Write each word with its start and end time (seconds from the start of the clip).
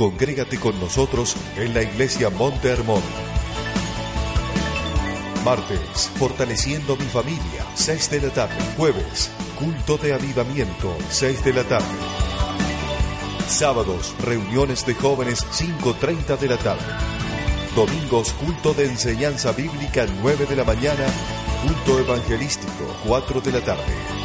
Congrégate 0.00 0.58
con 0.58 0.80
nosotros 0.80 1.36
en 1.58 1.74
la 1.74 1.82
iglesia 1.82 2.30
Monte 2.30 2.70
Hermón. 2.70 3.02
Martes, 5.44 6.10
fortaleciendo 6.16 6.96
mi 6.96 7.04
familia, 7.04 7.66
6 7.74 8.10
de 8.12 8.20
la 8.22 8.30
tarde. 8.30 8.54
Jueves, 8.78 9.30
culto 9.58 9.98
de 9.98 10.14
avivamiento, 10.14 10.96
6 11.10 11.44
de 11.44 11.52
la 11.52 11.64
tarde. 11.64 11.98
Sábados, 13.46 14.14
reuniones 14.22 14.86
de 14.86 14.94
jóvenes, 14.94 15.44
5.30 15.52 16.38
de 16.38 16.48
la 16.48 16.56
tarde. 16.56 16.94
Domingos, 17.76 18.32
culto 18.32 18.72
de 18.72 18.86
enseñanza 18.86 19.52
bíblica, 19.52 20.06
9 20.22 20.46
de 20.46 20.56
la 20.56 20.64
mañana. 20.64 21.04
Culto 21.62 21.98
evangelístico, 21.98 22.86
4 23.04 23.42
de 23.42 23.52
la 23.52 23.60
tarde. 23.60 24.19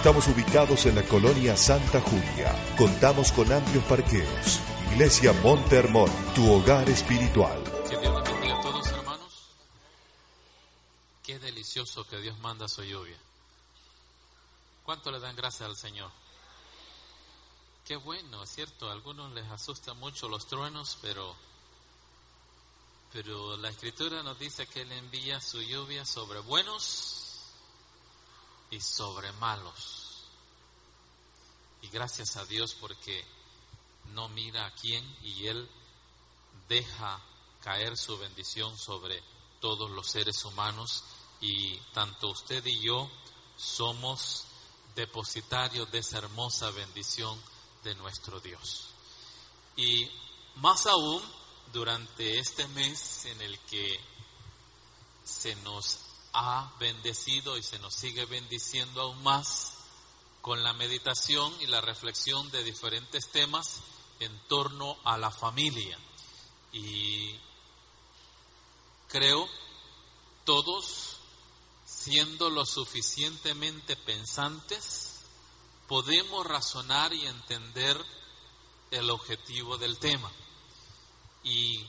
Estamos 0.00 0.28
ubicados 0.28 0.86
en 0.86 0.94
la 0.94 1.02
colonia 1.02 1.54
Santa 1.58 2.00
Julia. 2.00 2.74
Contamos 2.78 3.32
con 3.32 3.52
amplios 3.52 3.84
parqueos. 3.84 4.58
Iglesia 4.92 5.34
Monte 5.42 5.76
Hermón, 5.76 6.10
tu 6.34 6.50
hogar 6.50 6.88
espiritual. 6.88 7.62
Que 7.86 7.98
Dios 7.98 8.14
les 8.14 8.32
bendiga 8.32 8.58
a 8.58 8.62
todos, 8.62 8.86
hermanos. 8.86 9.48
Qué 11.22 11.38
delicioso 11.38 12.08
que 12.08 12.16
Dios 12.16 12.38
manda 12.38 12.66
su 12.66 12.82
lluvia. 12.82 13.18
¿Cuánto 14.84 15.10
le 15.10 15.20
dan 15.20 15.36
gracias 15.36 15.68
al 15.68 15.76
Señor? 15.76 16.10
Qué 17.84 17.96
bueno, 17.96 18.42
es 18.42 18.48
cierto, 18.48 18.88
a 18.88 18.92
algunos 18.92 19.34
les 19.34 19.50
asustan 19.50 19.98
mucho 19.98 20.30
los 20.30 20.46
truenos, 20.46 20.96
pero, 21.02 21.36
pero 23.12 23.58
la 23.58 23.68
Escritura 23.68 24.22
nos 24.22 24.38
dice 24.38 24.66
que 24.66 24.80
Él 24.80 24.92
envía 24.92 25.42
su 25.42 25.60
lluvia 25.60 26.06
sobre 26.06 26.40
buenos 26.40 27.20
y 28.70 28.80
sobre 28.80 29.32
malos. 29.32 29.99
Y 31.82 31.88
gracias 31.88 32.36
a 32.36 32.44
Dios 32.44 32.76
porque 32.78 33.24
no 34.12 34.28
mira 34.28 34.66
a 34.66 34.74
quién 34.74 35.04
y 35.22 35.46
Él 35.46 35.68
deja 36.68 37.20
caer 37.62 37.96
su 37.96 38.16
bendición 38.18 38.76
sobre 38.78 39.22
todos 39.60 39.90
los 39.90 40.06
seres 40.06 40.44
humanos 40.44 41.04
y 41.40 41.76
tanto 41.92 42.28
usted 42.28 42.64
y 42.66 42.80
yo 42.80 43.10
somos 43.56 44.44
depositarios 44.94 45.90
de 45.90 45.98
esa 45.98 46.18
hermosa 46.18 46.70
bendición 46.70 47.40
de 47.84 47.94
nuestro 47.94 48.40
Dios. 48.40 48.88
Y 49.76 50.10
más 50.56 50.86
aún 50.86 51.22
durante 51.72 52.38
este 52.38 52.66
mes 52.68 53.26
en 53.26 53.40
el 53.42 53.58
que 53.60 54.00
se 55.24 55.54
nos 55.56 56.00
ha 56.32 56.72
bendecido 56.78 57.56
y 57.56 57.62
se 57.62 57.78
nos 57.78 57.94
sigue 57.94 58.24
bendiciendo 58.26 59.02
aún 59.02 59.22
más 59.22 59.79
con 60.42 60.62
la 60.62 60.72
meditación 60.72 61.52
y 61.60 61.66
la 61.66 61.80
reflexión 61.80 62.50
de 62.50 62.64
diferentes 62.64 63.28
temas 63.30 63.80
en 64.20 64.38
torno 64.48 64.96
a 65.04 65.18
la 65.18 65.30
familia. 65.30 65.98
Y 66.72 67.36
creo 69.08 69.48
todos 70.44 71.16
siendo 71.84 72.48
lo 72.48 72.64
suficientemente 72.64 73.96
pensantes, 73.96 75.20
podemos 75.86 76.46
razonar 76.46 77.12
y 77.12 77.26
entender 77.26 78.02
el 78.90 79.10
objetivo 79.10 79.76
del 79.76 79.98
tema. 79.98 80.30
Y 81.42 81.86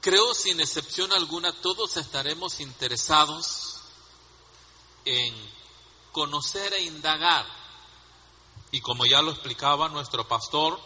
creo 0.00 0.32
sin 0.34 0.60
excepción 0.60 1.12
alguna 1.12 1.52
todos 1.52 1.96
estaremos 1.96 2.60
interesados 2.60 3.80
en 5.04 5.51
conocer 6.12 6.72
e 6.74 6.82
indagar. 6.82 7.44
Y 8.70 8.80
como 8.80 9.04
ya 9.04 9.20
lo 9.20 9.32
explicaba 9.32 9.88
nuestro 9.88 10.26
pastor, 10.28 10.78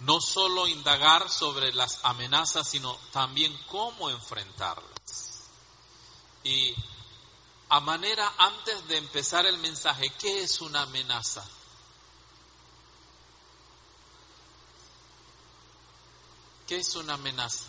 no 0.00 0.20
solo 0.20 0.68
indagar 0.68 1.28
sobre 1.30 1.72
las 1.72 2.00
amenazas, 2.04 2.68
sino 2.68 2.96
también 3.12 3.56
cómo 3.68 4.10
enfrentarlas. 4.10 5.48
Y 6.44 6.74
a 7.70 7.80
manera, 7.80 8.32
antes 8.38 8.86
de 8.88 8.98
empezar 8.98 9.46
el 9.46 9.58
mensaje, 9.58 10.10
¿qué 10.18 10.42
es 10.42 10.60
una 10.60 10.82
amenaza? 10.82 11.44
¿Qué 16.66 16.76
es 16.76 16.94
una 16.96 17.14
amenaza? 17.14 17.64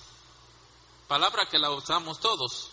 Palabra 1.07 1.47
que 1.49 1.59
la 1.59 1.71
usamos 1.71 2.19
todos. 2.19 2.69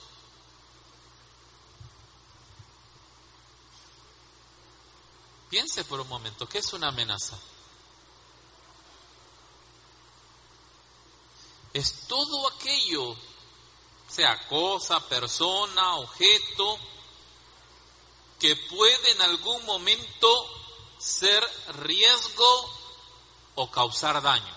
Piense 5.53 5.85
por 5.85 6.01
un 6.01 6.09
momento, 6.09 6.49
¿qué 6.49 6.61
es 6.61 6.73
una 6.73 6.89
amenaza? 6.89 7.39
Es 11.75 12.07
todo 12.09 12.49
aquello, 12.49 13.15
sea 14.09 14.49
cosa, 14.49 15.07
persona, 15.07 15.97
objeto, 15.97 16.79
que 18.41 18.57
puede 18.57 19.11
en 19.11 19.21
algún 19.21 19.63
momento 19.67 20.27
ser 20.97 21.47
riesgo 21.81 22.73
o 23.57 23.71
causar 23.71 24.23
daño. 24.23 24.57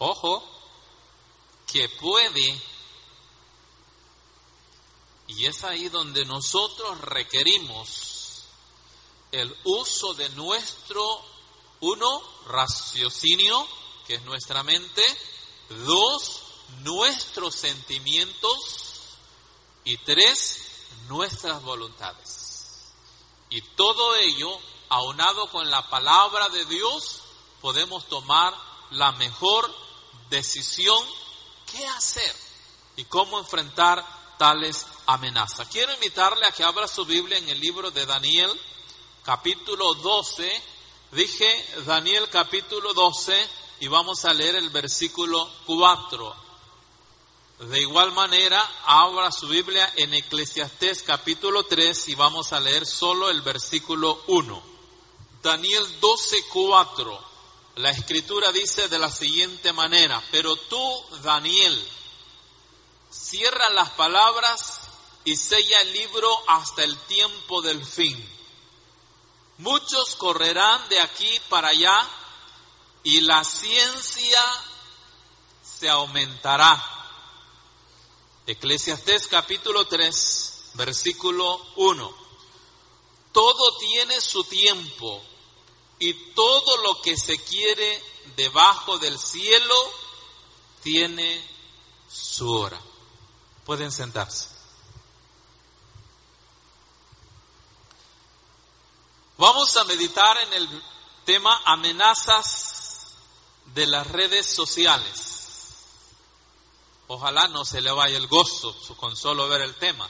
Ojo, 0.00 0.42
que 1.72 1.88
puede, 1.88 2.60
y 5.42 5.46
es 5.46 5.64
ahí 5.64 5.88
donde 5.88 6.24
nosotros 6.24 7.00
requerimos 7.00 8.44
el 9.32 9.52
uso 9.64 10.14
de 10.14 10.28
nuestro, 10.28 11.20
uno, 11.80 12.22
raciocinio, 12.46 13.66
que 14.06 14.14
es 14.14 14.22
nuestra 14.22 14.62
mente, 14.62 15.02
dos, 15.84 16.42
nuestros 16.82 17.56
sentimientos, 17.56 18.60
y 19.82 19.96
tres, 19.96 20.60
nuestras 21.08 21.60
voluntades. 21.64 22.92
Y 23.50 23.62
todo 23.74 24.14
ello, 24.14 24.48
aunado 24.90 25.50
con 25.50 25.68
la 25.72 25.90
palabra 25.90 26.50
de 26.50 26.66
Dios, 26.66 27.18
podemos 27.60 28.08
tomar 28.08 28.54
la 28.92 29.10
mejor 29.10 29.74
decisión 30.30 31.04
qué 31.66 31.84
hacer 31.84 32.32
y 32.94 33.06
cómo 33.06 33.40
enfrentar 33.40 34.06
tales 34.38 34.86
amenazas. 35.06 35.68
Quiero 35.68 35.92
invitarle 35.94 36.46
a 36.46 36.52
que 36.52 36.64
abra 36.64 36.86
su 36.88 37.04
Biblia 37.04 37.38
en 37.38 37.48
el 37.48 37.60
libro 37.60 37.90
de 37.90 38.06
Daniel, 38.06 38.50
capítulo 39.24 39.94
12. 39.94 40.62
Dije 41.12 41.66
Daniel 41.86 42.28
capítulo 42.30 42.94
12 42.94 43.48
y 43.80 43.88
vamos 43.88 44.24
a 44.24 44.32
leer 44.32 44.56
el 44.56 44.70
versículo 44.70 45.50
4. 45.66 46.36
De 47.60 47.80
igual 47.80 48.12
manera, 48.12 48.60
abra 48.86 49.30
su 49.30 49.46
Biblia 49.46 49.92
en 49.96 50.14
Eclesiastés 50.14 51.02
capítulo 51.02 51.64
3 51.64 52.08
y 52.08 52.14
vamos 52.14 52.52
a 52.52 52.60
leer 52.60 52.86
solo 52.86 53.30
el 53.30 53.42
versículo 53.42 54.22
1. 54.26 54.62
Daniel 55.42 56.00
12, 56.00 56.44
4. 56.52 57.32
La 57.76 57.90
escritura 57.90 58.52
dice 58.52 58.88
de 58.88 58.98
la 58.98 59.10
siguiente 59.10 59.72
manera, 59.72 60.22
pero 60.30 60.56
tú, 60.56 61.04
Daniel, 61.22 61.88
cierra 63.10 63.70
las 63.70 63.90
palabras 63.90 64.81
y 65.24 65.36
sella 65.36 65.80
el 65.82 65.92
libro 65.92 66.28
hasta 66.48 66.82
el 66.82 66.96
tiempo 67.06 67.62
del 67.62 67.84
fin. 67.84 68.28
Muchos 69.58 70.16
correrán 70.16 70.88
de 70.88 71.00
aquí 71.00 71.40
para 71.48 71.68
allá 71.68 72.08
y 73.04 73.20
la 73.20 73.44
ciencia 73.44 74.40
se 75.62 75.88
aumentará. 75.88 76.82
Eclesiastés 78.46 79.28
capítulo 79.28 79.86
3, 79.86 80.70
versículo 80.74 81.64
1. 81.76 82.14
Todo 83.32 83.78
tiene 83.78 84.20
su 84.20 84.42
tiempo 84.44 85.22
y 85.98 86.12
todo 86.34 86.76
lo 86.78 87.00
que 87.00 87.16
se 87.16 87.38
quiere 87.38 88.02
debajo 88.36 88.98
del 88.98 89.18
cielo 89.18 89.74
tiene 90.82 91.48
su 92.10 92.50
hora. 92.50 92.80
Pueden 93.64 93.92
sentarse. 93.92 94.51
Vamos 99.42 99.76
a 99.76 99.82
meditar 99.82 100.38
en 100.38 100.52
el 100.52 100.82
Tema 101.24 101.62
amenazas 101.64 103.16
de 103.74 103.88
las 103.88 104.06
redes 104.06 104.46
sociales. 104.46 105.74
Ojalá 107.08 107.48
no 107.48 107.64
se 107.64 107.80
le 107.80 107.90
vaya 107.90 108.18
el 108.18 108.28
gozo 108.28 108.72
con 108.98 109.16
solo 109.16 109.48
ver 109.48 109.62
el 109.62 109.74
tema 109.74 110.08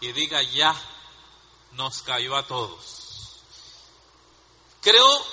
y 0.00 0.12
diga 0.12 0.42
ya 0.42 0.80
nos 1.72 2.02
cayó 2.02 2.36
a 2.36 2.46
todos. 2.46 3.40
Creo 4.80 5.26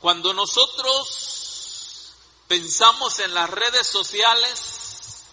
cuando 0.00 0.32
nosotros 0.32 2.12
pensamos 2.46 3.18
en 3.18 3.34
las 3.34 3.50
redes 3.50 3.88
sociales, 3.88 5.24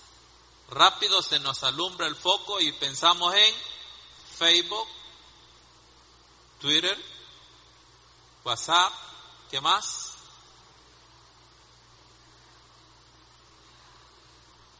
rápido 0.70 1.22
se 1.22 1.40
nos 1.40 1.62
alumbra 1.62 2.08
el 2.08 2.16
foco 2.16 2.60
y 2.60 2.72
pensamos 2.72 3.36
en 3.36 3.56
Facebook, 4.40 4.88
Twitter, 6.60 6.98
WhatsApp, 8.44 8.94
¿qué 9.50 9.60
más? 9.62 10.12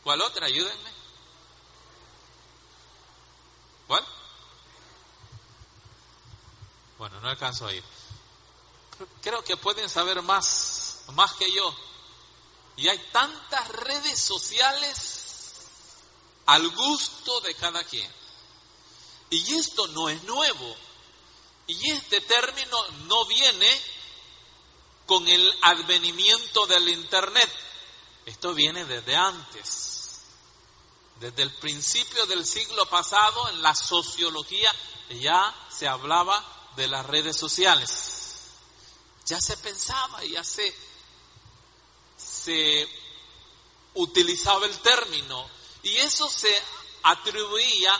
¿Cuál 0.04 0.22
otra? 0.22 0.46
Ayúdenme. 0.46 0.92
¿Cuál? 3.88 4.06
Bueno, 7.00 7.20
no 7.22 7.30
alcanzo 7.30 7.66
a 7.66 7.74
ir. 7.74 7.84
Creo 9.22 9.44
que 9.44 9.58
pueden 9.58 9.90
saber 9.90 10.22
más, 10.22 11.06
más 11.14 11.34
que 11.34 11.52
yo. 11.52 11.76
Y 12.78 12.88
hay 12.88 13.00
tantas 13.12 13.68
redes 13.70 14.20
sociales 14.20 15.16
al 16.46 16.70
gusto 16.70 17.42
de 17.42 17.56
cada 17.56 17.84
quien. 17.84 18.12
Y 19.30 19.56
esto 19.56 19.88
no 19.88 20.10
es 20.10 20.24
nuevo. 20.24 20.76
Y 21.68 21.92
este 21.92 22.22
término 22.22 22.78
no 23.08 23.26
viene 23.26 23.82
con 25.06 25.28
el 25.28 25.54
advenimiento 25.62 26.66
del 26.68 26.90
Internet. 26.90 27.50
Esto 28.26 28.54
viene 28.54 28.86
desde 28.86 29.16
antes. 29.16 30.22
Desde 31.20 31.44
el 31.44 31.52
principio 31.52 32.26
del 32.26 32.46
siglo 32.46 32.86
pasado 32.88 33.50
en 33.50 33.62
la 33.62 33.74
sociología 33.74 34.70
ya 35.10 35.56
se 35.70 35.88
hablaba 35.88 36.44
de 36.76 36.88
las 36.88 37.06
redes 37.06 37.38
sociales. 37.38 38.16
Ya 39.26 39.40
se 39.40 39.58
pensaba, 39.58 40.24
ya 40.24 40.44
se, 40.44 40.76
se 42.18 42.88
utilizaba 43.96 44.66
el 44.66 44.78
término 44.80 45.50
y 45.84 45.98
eso 45.98 46.30
se 46.30 46.54
atribuía 47.04 47.96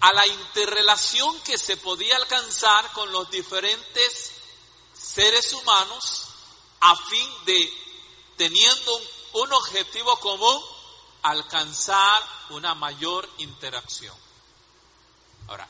a 0.00 0.12
la 0.14 0.26
interrelación 0.26 1.40
que 1.40 1.58
se 1.58 1.76
podía 1.76 2.16
alcanzar 2.16 2.90
con 2.92 3.12
los 3.12 3.30
diferentes 3.30 4.32
seres 4.94 5.52
humanos 5.52 6.24
a 6.80 6.96
fin 6.96 7.28
de, 7.44 7.72
teniendo 8.36 9.02
un, 9.34 9.52
objetivo 9.52 10.18
común, 10.20 10.62
alcanzar 11.22 12.22
una 12.48 12.74
mayor 12.74 13.28
interacción. 13.38 14.16
Ahora, 15.48 15.68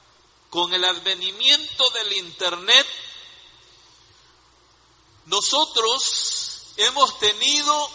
con 0.48 0.72
el 0.72 0.84
advenimiento 0.84 1.90
del 1.90 2.12
Internet, 2.12 2.86
nosotros 5.26 6.62
hemos 6.76 7.18
tenido 7.18 7.90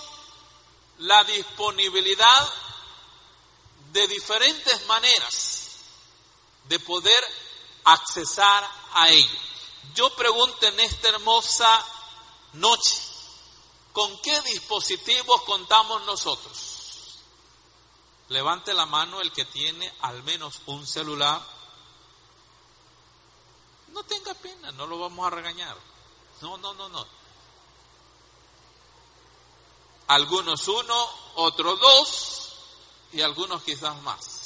la 1.00 1.24
disponibilidad 1.24 2.54
de 3.94 4.08
diferentes 4.08 4.86
maneras 4.88 5.65
de 6.68 6.80
poder 6.80 7.24
accesar 7.84 8.70
a 8.94 9.10
ello. 9.10 9.40
Yo 9.94 10.14
pregunto 10.16 10.66
en 10.66 10.80
esta 10.80 11.10
hermosa 11.10 11.86
noche, 12.54 13.02
¿con 13.94 14.20
qué 14.22 14.42
dispositivos 14.42 15.44
contamos 15.44 16.04
nosotros? 16.06 17.20
Levante 18.30 18.74
la 18.74 18.86
mano 18.86 19.22
el 19.22 19.32
que 19.32 19.46
tiene 19.46 19.94
al 20.02 20.24
menos 20.24 20.62
un 20.66 20.86
celular. 20.86 21.42
No 23.90 24.04
tenga 24.04 24.34
pena, 24.34 24.72
no 24.72 24.88
lo 24.88 25.00
vamos 25.00 25.26
a 25.26 25.30
regañar. 25.30 25.78
No, 26.42 26.58
no, 26.58 26.74
no, 26.74 26.90
no. 26.90 27.08
Algunos 30.08 30.68
uno, 30.68 31.10
otros 31.36 31.80
dos 31.80 32.50
y 33.14 33.22
algunos 33.22 33.64
quizás 33.64 33.96
más 34.02 34.44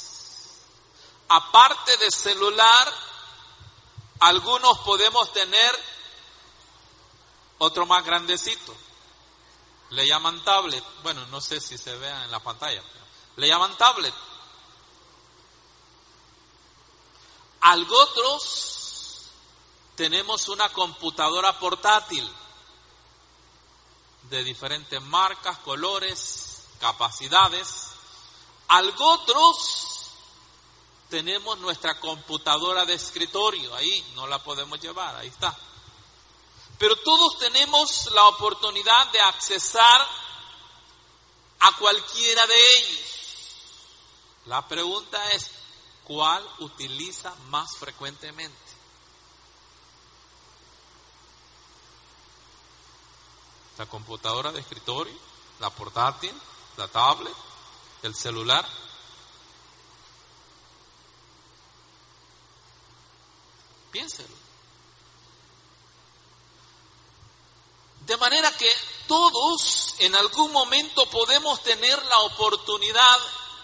aparte 1.30 1.96
de 1.96 2.10
celular, 2.10 2.92
algunos 4.18 4.78
podemos 4.80 5.32
tener 5.32 5.84
otro 7.58 7.86
más 7.86 8.04
grandecito. 8.04 8.76
Le 9.90 10.06
llaman 10.06 10.42
tablet. 10.42 10.84
Bueno, 11.02 11.24
no 11.26 11.40
sé 11.40 11.60
si 11.60 11.78
se 11.78 11.96
vea 11.96 12.24
en 12.24 12.30
la 12.30 12.40
pantalla. 12.40 12.82
le 13.36 13.48
llaman 13.48 13.76
tablet. 13.76 14.14
Algo 17.60 17.96
otros 18.02 19.30
tenemos 19.94 20.48
una 20.48 20.68
computadora 20.70 21.58
portátil 21.60 22.28
de 24.30 24.42
diferentes 24.42 25.00
marcas, 25.02 25.58
colores, 25.58 26.64
capacidades. 26.80 27.92
Algo 28.66 29.12
otros 29.12 29.99
tenemos 31.10 31.58
nuestra 31.58 31.98
computadora 32.00 32.86
de 32.86 32.94
escritorio, 32.94 33.74
ahí 33.74 34.12
no 34.14 34.26
la 34.26 34.42
podemos 34.42 34.80
llevar, 34.80 35.16
ahí 35.16 35.28
está. 35.28 35.54
Pero 36.78 36.96
todos 36.96 37.38
tenemos 37.38 38.10
la 38.12 38.28
oportunidad 38.28 39.12
de 39.12 39.20
accesar 39.20 40.06
a 41.60 41.76
cualquiera 41.76 42.46
de 42.46 42.54
ellos. 42.78 43.10
La 44.46 44.66
pregunta 44.66 45.32
es, 45.32 45.50
¿cuál 46.04 46.42
utiliza 46.60 47.34
más 47.48 47.76
frecuentemente? 47.76 48.56
La 53.76 53.86
computadora 53.86 54.52
de 54.52 54.60
escritorio, 54.60 55.16
la 55.58 55.70
portátil, 55.70 56.34
la 56.76 56.88
tablet, 56.88 57.34
el 58.02 58.14
celular. 58.14 58.66
Piénselo. 63.90 64.34
De 68.06 68.16
manera 68.16 68.50
que 68.56 68.68
todos 69.10 69.96
en 69.98 70.14
algún 70.14 70.52
momento 70.52 71.04
podemos 71.06 71.60
tener 71.64 72.00
la 72.06 72.20
oportunidad, 72.20 73.16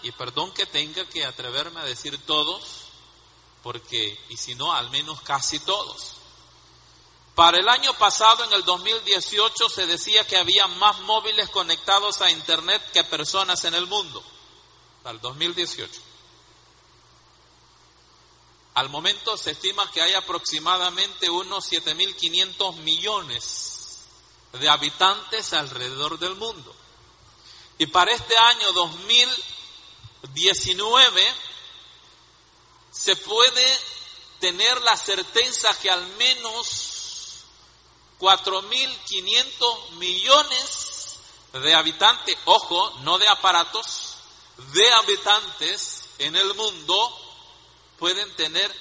y 0.03 0.11
perdón 0.11 0.51
que 0.51 0.65
tenga 0.65 1.07
que 1.07 1.23
atreverme 1.23 1.79
a 1.79 1.85
decir 1.85 2.19
todos, 2.25 2.61
porque, 3.63 4.19
y 4.27 4.35
si 4.35 4.55
no, 4.55 4.73
al 4.73 4.89
menos 4.89 5.21
casi 5.21 5.59
todos. 5.59 6.15
Para 7.33 7.59
el 7.59 7.69
año 7.69 7.93
pasado, 7.93 8.43
en 8.43 8.51
el 8.51 8.65
2018, 8.65 9.69
se 9.69 9.85
decía 9.85 10.27
que 10.27 10.35
había 10.35 10.67
más 10.67 10.99
móviles 10.99 11.49
conectados 11.49 12.19
a 12.19 12.29
Internet 12.29 12.83
que 12.91 13.05
personas 13.05 13.63
en 13.63 13.73
el 13.73 13.87
mundo. 13.87 14.21
Para 15.01 15.15
el 15.15 15.21
2018. 15.21 16.01
Al 18.73 18.89
momento 18.89 19.37
se 19.37 19.51
estima 19.51 19.89
que 19.91 20.01
hay 20.01 20.13
aproximadamente 20.13 21.29
unos 21.29 21.71
7.500 21.71 22.75
millones 22.79 23.76
de 24.53 24.69
habitantes 24.69 25.51
alrededor 25.53 26.19
del 26.19 26.35
mundo. 26.35 26.75
Y 27.77 27.87
para 27.87 28.11
este 28.11 28.37
año 28.37 28.71
2019 28.73 31.33
se 32.91 33.15
puede 33.17 33.79
tener 34.39 34.81
la 34.81 34.97
certeza 34.97 35.69
que 35.79 35.89
al 35.89 36.05
menos 36.17 36.97
4.500 38.19 39.89
millones 39.91 41.17
de 41.53 41.75
habitantes, 41.75 42.37
ojo, 42.45 42.91
no 43.01 43.17
de 43.17 43.27
aparatos, 43.27 44.15
de 44.57 44.93
habitantes 44.93 46.03
en 46.19 46.35
el 46.35 46.53
mundo 46.55 47.17
pueden 47.99 48.35
tener 48.35 48.73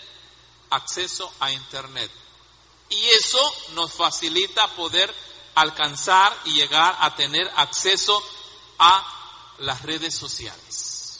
acceso 0.70 1.32
a 1.40 1.52
Internet. 1.52 2.10
Y 2.88 3.06
eso 3.08 3.54
nos 3.72 3.92
facilita 3.92 4.68
poder 4.74 5.14
alcanzar 5.56 6.36
y 6.44 6.52
llegar 6.52 6.96
a 7.00 7.16
tener 7.16 7.50
acceso 7.56 8.22
a 8.78 9.54
las 9.58 9.82
redes 9.82 10.14
sociales. 10.14 11.18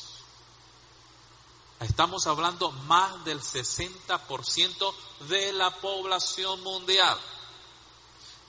Estamos 1.81 2.27
hablando 2.27 2.71
más 2.71 3.25
del 3.25 3.41
60% 3.41 4.95
de 5.29 5.53
la 5.53 5.71
población 5.71 6.63
mundial. 6.63 7.19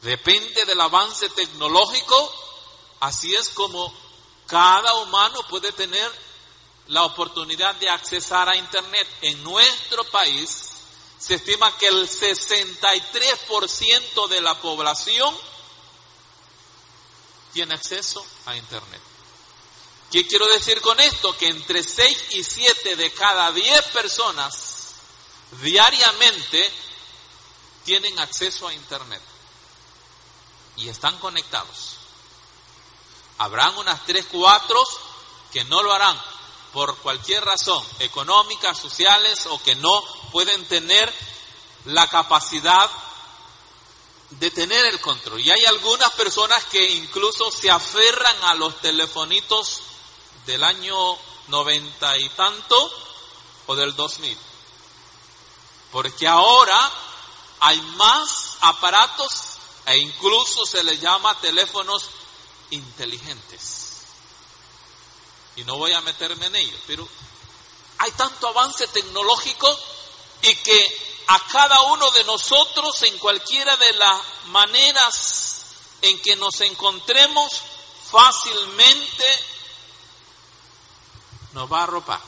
Depende 0.01 0.65
del 0.65 0.79
avance 0.79 1.27
tecnológico, 1.29 2.33
así 2.99 3.33
es 3.33 3.49
como 3.49 3.91
cada 4.45 4.93
humano 4.95 5.39
puede 5.49 5.71
tener 5.71 6.11
la 6.87 7.03
oportunidad 7.03 7.75
de 7.75 7.89
accesar 7.89 8.49
a 8.49 8.57
Internet 8.57 9.07
en 9.21 9.41
nuestro 9.43 10.03
país, 10.05 10.69
se 11.17 11.35
estima 11.35 11.75
que 11.77 11.87
el 11.87 12.07
63% 12.07 14.27
de 14.27 14.41
la 14.41 14.59
población 14.61 15.35
tiene 17.53 17.73
acceso 17.73 18.25
a 18.45 18.55
Internet. 18.55 19.01
¿Qué 20.11 20.25
quiero 20.25 20.47
decir 20.47 20.81
con 20.81 20.99
esto? 20.99 21.35
Que 21.37 21.49
entre 21.49 21.83
6 21.83 22.25
y 22.31 22.43
7 22.43 22.95
de 22.95 23.11
cada 23.13 23.51
10 23.51 23.87
personas 23.89 24.93
diariamente 25.61 26.71
tienen 27.83 28.17
acceso 28.19 28.67
a 28.67 28.73
Internet 28.73 29.21
y 30.77 30.89
están 30.89 31.17
conectados. 31.19 31.97
Habrán 33.39 33.77
unas 33.77 34.05
3, 34.05 34.27
4 34.31 34.83
que 35.51 35.63
no 35.65 35.81
lo 35.83 35.93
harán 35.93 36.19
por 36.73 36.97
cualquier 36.97 37.43
razón, 37.43 37.83
económica, 37.99 38.73
sociales 38.75 39.45
o 39.47 39.61
que 39.63 39.75
no 39.75 40.03
pueden 40.31 40.65
tener 40.67 41.13
la 41.85 42.07
capacidad 42.07 42.89
de 44.31 44.51
tener 44.51 44.85
el 44.85 44.99
control. 44.99 45.39
Y 45.39 45.49
hay 45.49 45.65
algunas 45.65 46.11
personas 46.13 46.63
que 46.65 46.91
incluso 46.91 47.51
se 47.51 47.69
aferran 47.69 48.43
a 48.43 48.55
los 48.55 48.79
telefonitos 48.81 49.81
del 50.45 50.63
año 50.63 50.95
noventa 51.47 52.17
y 52.17 52.27
tanto 52.29 52.91
o 53.67 53.75
del 53.75 53.95
2000. 53.95 54.37
Porque 55.91 56.27
ahora 56.27 56.91
hay 57.59 57.79
más 57.81 58.57
aparatos 58.61 59.31
e 59.85 59.97
incluso 59.97 60.65
se 60.65 60.83
les 60.83 60.99
llama 60.99 61.39
teléfonos 61.39 62.05
inteligentes. 62.71 63.87
Y 65.55 65.63
no 65.63 65.77
voy 65.77 65.93
a 65.93 66.01
meterme 66.01 66.45
en 66.47 66.55
ello, 66.55 66.77
pero 66.85 67.07
hay 67.99 68.11
tanto 68.11 68.49
avance 68.49 68.87
tecnológico 68.87 69.79
y 70.43 70.55
que 70.55 71.06
a 71.27 71.39
cada 71.51 71.81
uno 71.83 72.09
de 72.11 72.23
nosotros 72.23 73.03
en 73.03 73.17
cualquiera 73.19 73.75
de 73.75 73.93
las 73.93 74.21
maneras 74.45 75.65
en 76.01 76.19
que 76.21 76.35
nos 76.37 76.61
encontremos 76.61 77.61
fácilmente 78.09 79.25
nos 81.53 81.71
va 81.71 81.81
a 81.81 81.83
arropar. 81.83 82.21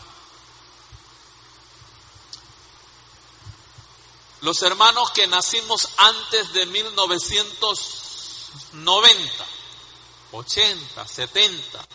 Los 4.42 4.62
hermanos 4.62 5.10
que 5.12 5.28
nacimos 5.28 5.90
antes 5.98 6.54
de 6.54 6.66
1990, 6.66 9.46
80, 10.32 11.08
70, 11.08 11.86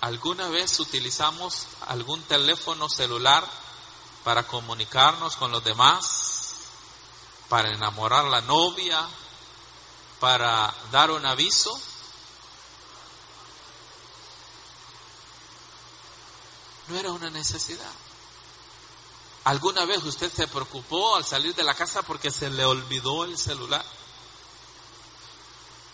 ¿alguna 0.00 0.48
vez 0.48 0.80
utilizamos 0.80 1.66
algún 1.86 2.22
teléfono 2.22 2.88
celular 2.88 3.46
para 4.24 4.46
comunicarnos 4.46 5.36
con 5.36 5.50
los 5.50 5.64
demás, 5.64 6.54
para 7.48 7.70
enamorar 7.70 8.26
a 8.26 8.30
la 8.30 8.40
novia, 8.42 9.06
para 10.20 10.72
dar 10.90 11.10
un 11.10 11.26
aviso. 11.26 11.78
No 16.88 16.98
era 16.98 17.10
una 17.10 17.30
necesidad. 17.30 17.90
¿Alguna 19.44 19.84
vez 19.84 20.02
usted 20.04 20.32
se 20.32 20.46
preocupó 20.46 21.16
al 21.16 21.24
salir 21.24 21.54
de 21.54 21.64
la 21.64 21.74
casa 21.74 22.02
porque 22.02 22.30
se 22.30 22.48
le 22.50 22.64
olvidó 22.64 23.24
el 23.24 23.36
celular? 23.36 23.84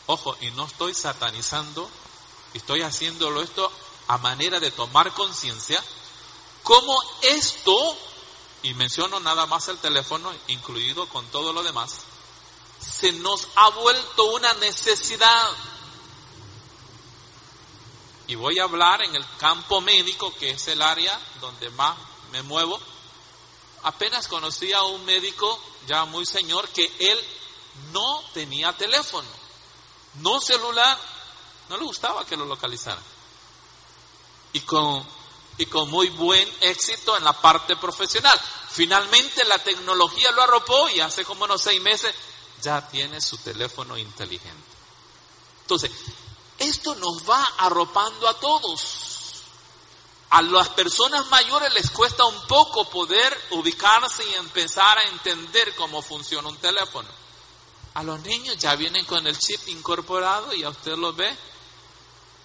Ojo, 0.06 0.37
y 0.40 0.50
no 0.50 0.66
estoy 0.66 0.94
satanizando, 0.94 1.88
estoy 2.52 2.82
haciéndolo 2.82 3.42
esto 3.42 3.70
a 4.08 4.18
manera 4.18 4.61
de 4.61 4.70
tomar 4.70 5.12
conciencia, 5.14 5.82
cómo 6.62 6.99
esto 7.23 7.97
y 8.62 8.74
menciono 8.74 9.20
nada 9.20 9.46
más 9.46 9.68
el 9.68 9.78
teléfono, 9.78 10.32
incluido 10.48 11.08
con 11.08 11.26
todo 11.26 11.52
lo 11.52 11.62
demás, 11.62 12.00
se 12.80 13.12
nos 13.12 13.46
ha 13.56 13.70
vuelto 13.70 14.24
una 14.34 14.52
necesidad. 14.54 15.50
Y 18.26 18.34
voy 18.34 18.58
a 18.58 18.64
hablar 18.64 19.02
en 19.02 19.14
el 19.14 19.24
campo 19.38 19.80
médico, 19.80 20.34
que 20.34 20.50
es 20.50 20.68
el 20.68 20.82
área 20.82 21.18
donde 21.40 21.70
más 21.70 21.96
me 22.32 22.42
muevo. 22.42 22.78
Apenas 23.84 24.28
conocí 24.28 24.72
a 24.72 24.82
un 24.82 25.04
médico 25.04 25.58
ya 25.86 26.04
muy 26.04 26.26
señor 26.26 26.68
que 26.68 26.92
él 26.98 27.18
no 27.92 28.22
tenía 28.34 28.76
teléfono, 28.76 29.28
no 30.14 30.40
celular, 30.40 30.98
no 31.68 31.76
le 31.76 31.84
gustaba 31.84 32.26
que 32.26 32.36
lo 32.36 32.44
localizaran. 32.44 33.02
Y 34.52 34.60
con 34.60 35.06
y 35.58 35.66
con 35.66 35.90
muy 35.90 36.08
buen 36.10 36.48
éxito 36.60 37.16
en 37.16 37.24
la 37.24 37.32
parte 37.32 37.76
profesional. 37.76 38.38
Finalmente 38.70 39.44
la 39.44 39.58
tecnología 39.58 40.30
lo 40.30 40.42
arropó 40.42 40.88
y 40.90 41.00
hace 41.00 41.24
como 41.24 41.44
unos 41.44 41.62
seis 41.62 41.82
meses 41.82 42.14
ya 42.62 42.88
tiene 42.88 43.20
su 43.20 43.36
teléfono 43.38 43.98
inteligente. 43.98 44.76
Entonces, 45.62 45.90
esto 46.58 46.94
nos 46.94 47.28
va 47.28 47.42
arropando 47.58 48.28
a 48.28 48.38
todos. 48.38 49.04
A 50.30 50.42
las 50.42 50.68
personas 50.70 51.26
mayores 51.28 51.72
les 51.74 51.90
cuesta 51.90 52.24
un 52.24 52.46
poco 52.46 52.88
poder 52.90 53.36
ubicarse 53.50 54.22
y 54.28 54.34
empezar 54.34 54.98
a 54.98 55.08
entender 55.08 55.74
cómo 55.74 56.02
funciona 56.02 56.48
un 56.48 56.56
teléfono. 56.58 57.08
A 57.94 58.02
los 58.02 58.20
niños 58.20 58.58
ya 58.58 58.76
vienen 58.76 59.04
con 59.06 59.26
el 59.26 59.38
chip 59.38 59.68
incorporado 59.68 60.54
y 60.54 60.62
a 60.62 60.68
usted 60.68 60.96
lo 60.96 61.12
ve 61.14 61.34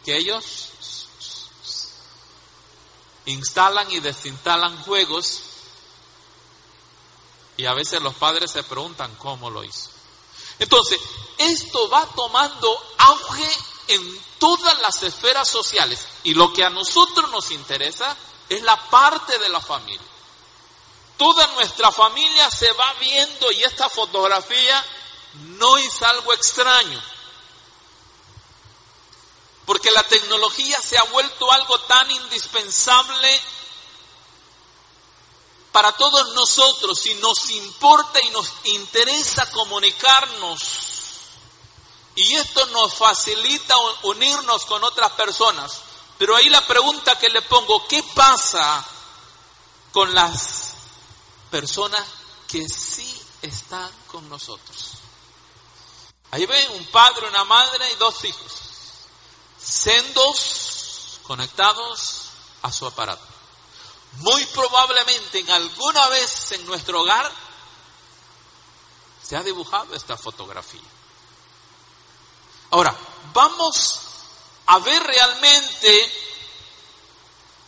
que 0.05 0.17
ellos 0.17 0.69
instalan 3.25 3.89
y 3.91 3.99
desinstalan 3.99 4.81
juegos 4.83 5.41
y 7.57 7.65
a 7.65 7.73
veces 7.73 8.01
los 8.01 8.15
padres 8.15 8.51
se 8.51 8.63
preguntan 8.63 9.15
cómo 9.15 9.49
lo 9.49 9.63
hizo. 9.63 9.89
Entonces, 10.59 10.99
esto 11.37 11.89
va 11.89 12.05
tomando 12.15 12.95
auge 12.97 13.49
en 13.87 14.21
todas 14.39 14.79
las 14.81 15.01
esferas 15.03 15.47
sociales 15.47 16.05
y 16.23 16.33
lo 16.33 16.51
que 16.53 16.63
a 16.63 16.69
nosotros 16.69 17.29
nos 17.31 17.51
interesa 17.51 18.15
es 18.49 18.61
la 18.63 18.77
parte 18.89 19.37
de 19.37 19.49
la 19.49 19.61
familia. 19.61 20.07
Toda 21.17 21.47
nuestra 21.47 21.91
familia 21.91 22.49
se 22.49 22.71
va 22.71 22.93
viendo 22.99 23.51
y 23.51 23.63
esta 23.63 23.89
fotografía 23.89 24.83
no 25.33 25.77
es 25.77 26.01
algo 26.01 26.33
extraño. 26.33 27.01
Porque 29.65 29.91
la 29.91 30.03
tecnología 30.03 30.77
se 30.81 30.97
ha 30.97 31.03
vuelto 31.03 31.51
algo 31.51 31.79
tan 31.81 32.09
indispensable 32.11 33.41
para 35.71 35.91
todos 35.93 36.33
nosotros 36.33 36.99
si 36.99 37.15
nos 37.15 37.49
importa 37.49 38.19
y 38.21 38.29
nos 38.29 38.51
interesa 38.65 39.49
comunicarnos. 39.51 40.61
Y 42.15 42.35
esto 42.35 42.65
nos 42.67 42.93
facilita 42.93 43.73
unirnos 44.03 44.65
con 44.65 44.83
otras 44.83 45.13
personas. 45.13 45.79
Pero 46.17 46.35
ahí 46.35 46.49
la 46.49 46.65
pregunta 46.65 47.17
que 47.17 47.29
le 47.29 47.41
pongo, 47.43 47.87
¿qué 47.87 48.03
pasa 48.13 48.85
con 49.91 50.13
las 50.13 50.73
personas 51.49 52.05
que 52.47 52.67
sí 52.67 53.19
están 53.41 53.91
con 54.07 54.29
nosotros? 54.29 54.91
Ahí 56.31 56.45
ven 56.45 56.71
un 56.71 56.85
padre, 56.87 57.27
una 57.27 57.45
madre 57.45 57.91
y 57.93 57.95
dos 57.95 58.23
hijos 58.25 58.62
sendos 59.63 61.19
conectados 61.23 62.25
a 62.61 62.71
su 62.71 62.85
aparato. 62.85 63.25
Muy 64.17 64.45
probablemente 64.47 65.39
en 65.39 65.49
alguna 65.49 66.07
vez 66.09 66.51
en 66.51 66.65
nuestro 66.65 67.01
hogar 67.01 67.31
se 69.27 69.35
ha 69.35 69.43
dibujado 69.43 69.95
esta 69.95 70.17
fotografía. 70.17 70.81
Ahora, 72.71 72.95
vamos 73.33 73.99
a 74.65 74.79
ver 74.79 75.01
realmente 75.01 76.13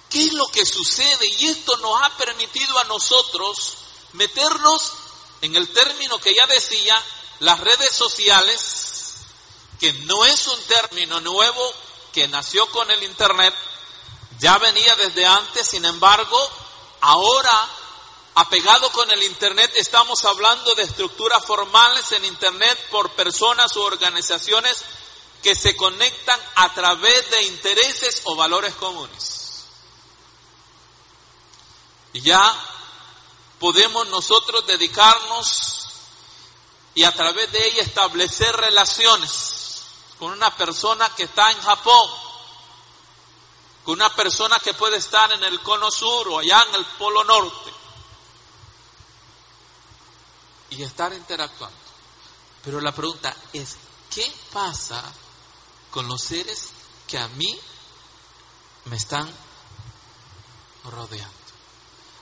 qué 0.10 0.26
es 0.26 0.34
lo 0.34 0.48
que 0.48 0.66
sucede 0.66 1.28
y 1.40 1.48
esto 1.48 1.78
nos 1.78 2.02
ha 2.02 2.10
permitido 2.18 2.78
a 2.80 2.84
nosotros 2.86 3.78
meternos 4.14 4.94
en 5.42 5.56
el 5.56 5.72
término 5.72 6.20
que 6.20 6.34
ya 6.34 6.46
decía, 6.48 6.96
las 7.40 7.60
redes 7.60 7.94
sociales, 7.94 8.60
que 9.80 9.94
no 9.94 10.26
es 10.26 10.48
un 10.48 10.62
término 10.64 11.20
nuevo, 11.22 11.74
que 12.14 12.28
nació 12.28 12.66
con 12.72 12.90
el 12.92 13.04
Internet, 13.04 13.54
ya 14.40 14.58
venía 14.58 14.96
desde 14.96 15.26
antes, 15.26 15.68
sin 15.68 15.86
embargo, 15.86 16.38
ahora, 17.02 17.70
apegado 18.36 18.92
con 18.92 19.10
el 19.12 19.24
Internet, 19.24 19.72
estamos 19.76 20.24
hablando 20.26 20.76
de 20.76 20.84
estructuras 20.84 21.44
formales 21.46 22.12
en 22.12 22.26
Internet 22.26 22.88
por 22.90 23.12
personas 23.12 23.76
u 23.76 23.82
organizaciones 23.82 24.78
que 25.42 25.56
se 25.56 25.76
conectan 25.76 26.40
a 26.56 26.74
través 26.74 27.30
de 27.32 27.44
intereses 27.44 28.22
o 28.26 28.36
valores 28.36 28.74
comunes. 28.76 29.66
Y 32.14 32.22
ya 32.22 32.72
podemos 33.60 34.08
nosotros 34.08 34.66
dedicarnos 34.68 35.88
y 36.96 37.04
a 37.04 37.12
través 37.12 37.52
de 37.52 37.68
ella 37.68 37.84
establecer 37.84 38.56
relaciones 38.56 39.65
con 40.20 40.32
una 40.32 40.56
persona 40.56 41.10
que 41.16 41.24
está 41.24 41.52
en 41.52 41.62
Japón, 41.62 42.10
con 43.84 43.96
una 43.96 44.10
persona 44.16 44.58
que 44.64 44.74
puede 44.74 44.98
estar 44.98 45.34
en 45.34 45.44
el 45.44 45.62
cono 45.62 45.92
sur 45.92 46.28
o 46.30 46.40
allá 46.40 46.64
en 46.70 46.76
el 46.76 46.86
polo 46.98 47.24
norte, 47.24 47.74
y 50.72 50.84
estar 50.84 51.14
interactuando. 51.14 51.78
Pero 52.64 52.82
la 52.82 52.94
pregunta 52.94 53.36
es, 53.54 53.78
¿qué 54.10 54.34
pasa 54.52 55.04
con 55.92 56.08
los 56.08 56.22
seres 56.22 56.70
que 57.08 57.18
a 57.18 57.28
mí 57.30 57.60
me 58.86 58.98
están 58.98 59.32
rodeando? 60.86 61.36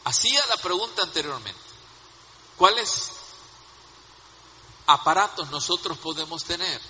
Hacía 0.05 0.43
la 0.49 0.57
pregunta 0.57 1.03
anteriormente, 1.03 1.61
¿cuáles 2.57 3.11
aparatos 4.85 5.49
nosotros 5.49 5.97
podemos 5.97 6.43
tener? 6.43 6.81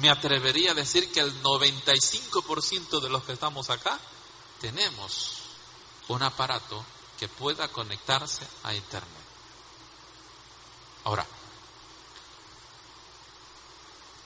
Me 0.00 0.08
atrevería 0.10 0.72
a 0.72 0.74
decir 0.74 1.12
que 1.12 1.20
el 1.20 1.42
95% 1.42 3.00
de 3.00 3.08
los 3.10 3.24
que 3.24 3.32
estamos 3.32 3.68
acá 3.70 3.98
tenemos 4.60 5.42
un 6.08 6.22
aparato 6.22 6.84
que 7.18 7.28
pueda 7.28 7.68
conectarse 7.68 8.46
a 8.64 8.74
Internet. 8.74 9.22
Ahora, 11.04 11.26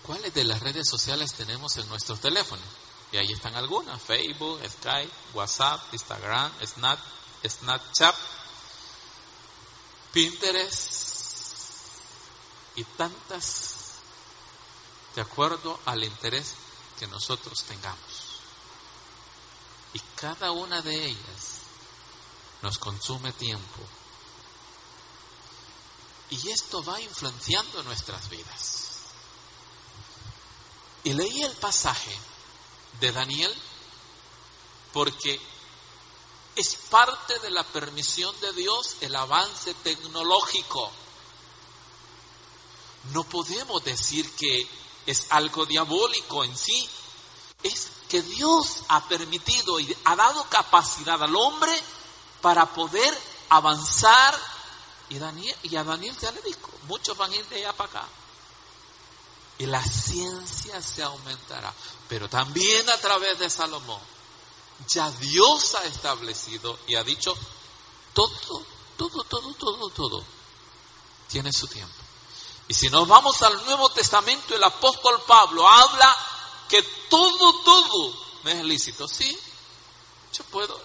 ¿cuáles 0.03 0.33
de 0.35 0.45
las 0.45 0.61
redes 0.61 0.89
sociales 0.89 1.33
tenemos 1.33 1.77
en 1.79 1.89
nuestros 1.89 2.21
teléfonos? 2.21 2.65
Y 3.13 3.17
ahí 3.17 3.33
están 3.33 3.55
algunas, 3.55 4.01
Facebook, 4.03 4.61
Skype, 4.69 5.13
WhatsApp, 5.35 5.81
Instagram, 5.93 6.53
Snap, 6.65 6.99
Snapchat, 7.47 8.17
Pinterest 10.13 11.07
y 12.77 12.85
tantas 12.85 13.76
de 15.17 15.23
acuerdo 15.23 15.81
al 15.87 16.05
interés 16.05 16.53
que 16.99 17.07
nosotros 17.07 17.65
tengamos. 17.65 18.37
Y 19.95 19.99
cada 20.15 20.53
una 20.53 20.83
de 20.83 21.07
ellas 21.07 21.57
nos 22.61 22.77
consume 22.77 23.33
tiempo. 23.33 23.81
Y 26.29 26.51
esto 26.51 26.85
va 26.85 27.01
influenciando 27.01 27.83
nuestras 27.83 28.29
vidas. 28.29 28.83
Y 31.05 31.15
leí 31.15 31.43
el 31.43 31.57
pasaje 31.57 32.15
de 33.01 33.11
Daniel 33.13 33.55
porque 34.93 35.41
es 36.57 36.77
parte 36.91 37.39
de 37.39 37.51
la 37.51 37.65
permisión 37.65 38.39
de 38.41 38.53
Dios 38.53 38.97
el 39.01 39.17
avance 39.17 39.73
tecnológico. 39.75 40.91
No 43.13 43.25
podemos 43.25 43.83
decir 43.83 44.31
que 44.33 44.86
es 45.07 45.27
algo 45.31 45.67
diabólico 45.67 46.45
en 46.45 46.57
sí, 46.57 46.89
es 47.63 47.89
que 48.09 48.23
Dios 48.23 48.83
ha 48.89 49.07
permitido 49.09 49.81
y 49.81 49.97
ha 50.05 50.17
dado 50.17 50.45
capacidad 50.49 51.23
al 51.23 51.35
hombre 51.35 51.73
para 52.41 52.67
poder 52.67 53.17
avanzar. 53.49 54.35
Y, 55.09 55.19
Daniel, 55.19 55.57
y 55.63 55.77
a 55.77 55.85
Daniel 55.85 56.17
ya 56.21 56.33
le 56.33 56.43
dijo, 56.43 56.71
muchos 56.89 57.17
van 57.17 57.33
a 57.33 57.37
ir 57.37 57.47
de 57.49 57.57
allá 57.57 57.73
para 57.73 57.91
acá. 57.91 58.09
Y 59.59 59.67
la 59.67 59.83
ciencia 59.83 60.83
se 60.83 61.03
aumentará. 61.03 61.73
Pero 62.09 62.29
también 62.29 62.89
a 62.91 62.99
través 62.99 63.39
de 63.39 63.49
Salomón, 63.49 64.01
ya 64.89 65.11
Dios 65.13 65.75
ha 65.77 65.85
establecido 65.85 66.79
y 66.87 66.97
ha 66.97 67.03
dicho, 67.03 67.35
todo, 68.13 68.31
todo, 68.97 69.25
todo, 69.25 69.55
todo, 69.55 69.91
todo, 69.91 70.25
tiene 71.29 71.53
su 71.53 71.67
tiempo. 71.67 72.06
Y 72.69 72.75
si 72.75 72.89
nos 72.91 73.07
vamos 73.07 73.41
al 73.43 73.65
Nuevo 73.65 73.89
Testamento, 73.91 74.55
el 74.55 74.65
apóstol 74.65 75.23
Pablo 75.27 75.69
habla 75.69 76.17
que 76.69 76.83
todo, 77.09 77.61
todo 77.63 78.15
me 78.43 78.53
es 78.53 78.65
lícito. 78.65 79.07
Sí, 79.07 79.39
yo 80.33 80.45
puedo, 80.45 80.81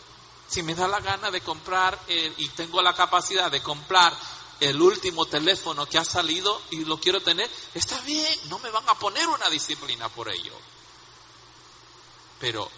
si 0.47 0.61
me 0.63 0.75
da 0.75 0.88
la 0.88 1.00
gana 1.00 1.31
de 1.31 1.41
comprar 1.41 2.00
y 2.07 2.47
tengo 2.50 2.81
la 2.81 2.93
capacidad 2.93 3.50
de 3.50 3.63
comprar 3.63 4.15
el 4.59 4.79
último 4.79 5.25
teléfono 5.25 5.88
que 5.88 5.97
ha 5.97 6.05
salido 6.05 6.61
y 6.69 6.85
lo 6.85 7.00
quiero 7.00 7.19
tener, 7.21 7.50
está 7.73 8.00
bien, 8.01 8.39
no 8.50 8.59
me 8.59 8.69
van 8.69 8.88
a 8.88 8.93
poner 8.93 9.27
una 9.27 9.50
disciplina 9.50 10.07
por 10.09 10.31
ello. 10.31 10.53
Pero, 12.39 12.70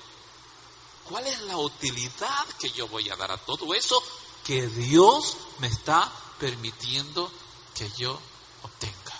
¿cuál 1.10 1.28
es 1.28 1.42
la 1.42 1.58
utilidad 1.58 2.48
que 2.58 2.72
yo 2.72 2.88
voy 2.88 3.10
a 3.10 3.18
dar 3.18 3.32
a 3.32 3.38
todo 3.38 3.74
eso 3.74 4.02
que 4.46 4.68
Dios 4.68 5.36
me 5.60 5.68
está 5.68 6.10
permitiendo 6.40 7.30
que 7.76 7.90
yo 7.98 8.18
obtenga? 8.64 9.14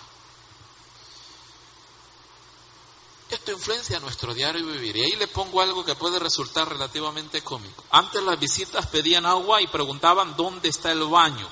Esto 3.30 3.52
influencia 3.52 3.98
nuestro 4.00 4.34
diario 4.34 4.64
vivir. 4.66 4.96
Y 4.96 5.02
ahí 5.02 5.16
le 5.16 5.26
pongo 5.26 5.60
algo 5.60 5.84
que 5.84 5.94
puede 5.94 6.18
resultar 6.18 6.68
relativamente 6.68 7.42
cómico. 7.42 7.82
Antes 7.90 8.22
las 8.22 8.38
visitas 8.38 8.86
pedían 8.86 9.26
agua 9.26 9.60
y 9.60 9.66
preguntaban 9.66 10.36
dónde 10.36 10.68
está 10.68 10.92
el 10.92 11.04
baño. 11.04 11.48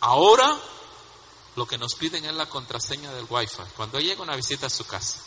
Ahora 0.00 0.58
lo 1.56 1.66
que 1.66 1.78
nos 1.78 1.94
piden 1.94 2.24
es 2.24 2.34
la 2.34 2.48
contraseña 2.48 3.12
del 3.12 3.26
wifi. 3.28 3.62
Cuando 3.76 4.00
llega 4.00 4.22
una 4.22 4.36
visita 4.36 4.66
a 4.66 4.70
su 4.70 4.84
casa, 4.86 5.18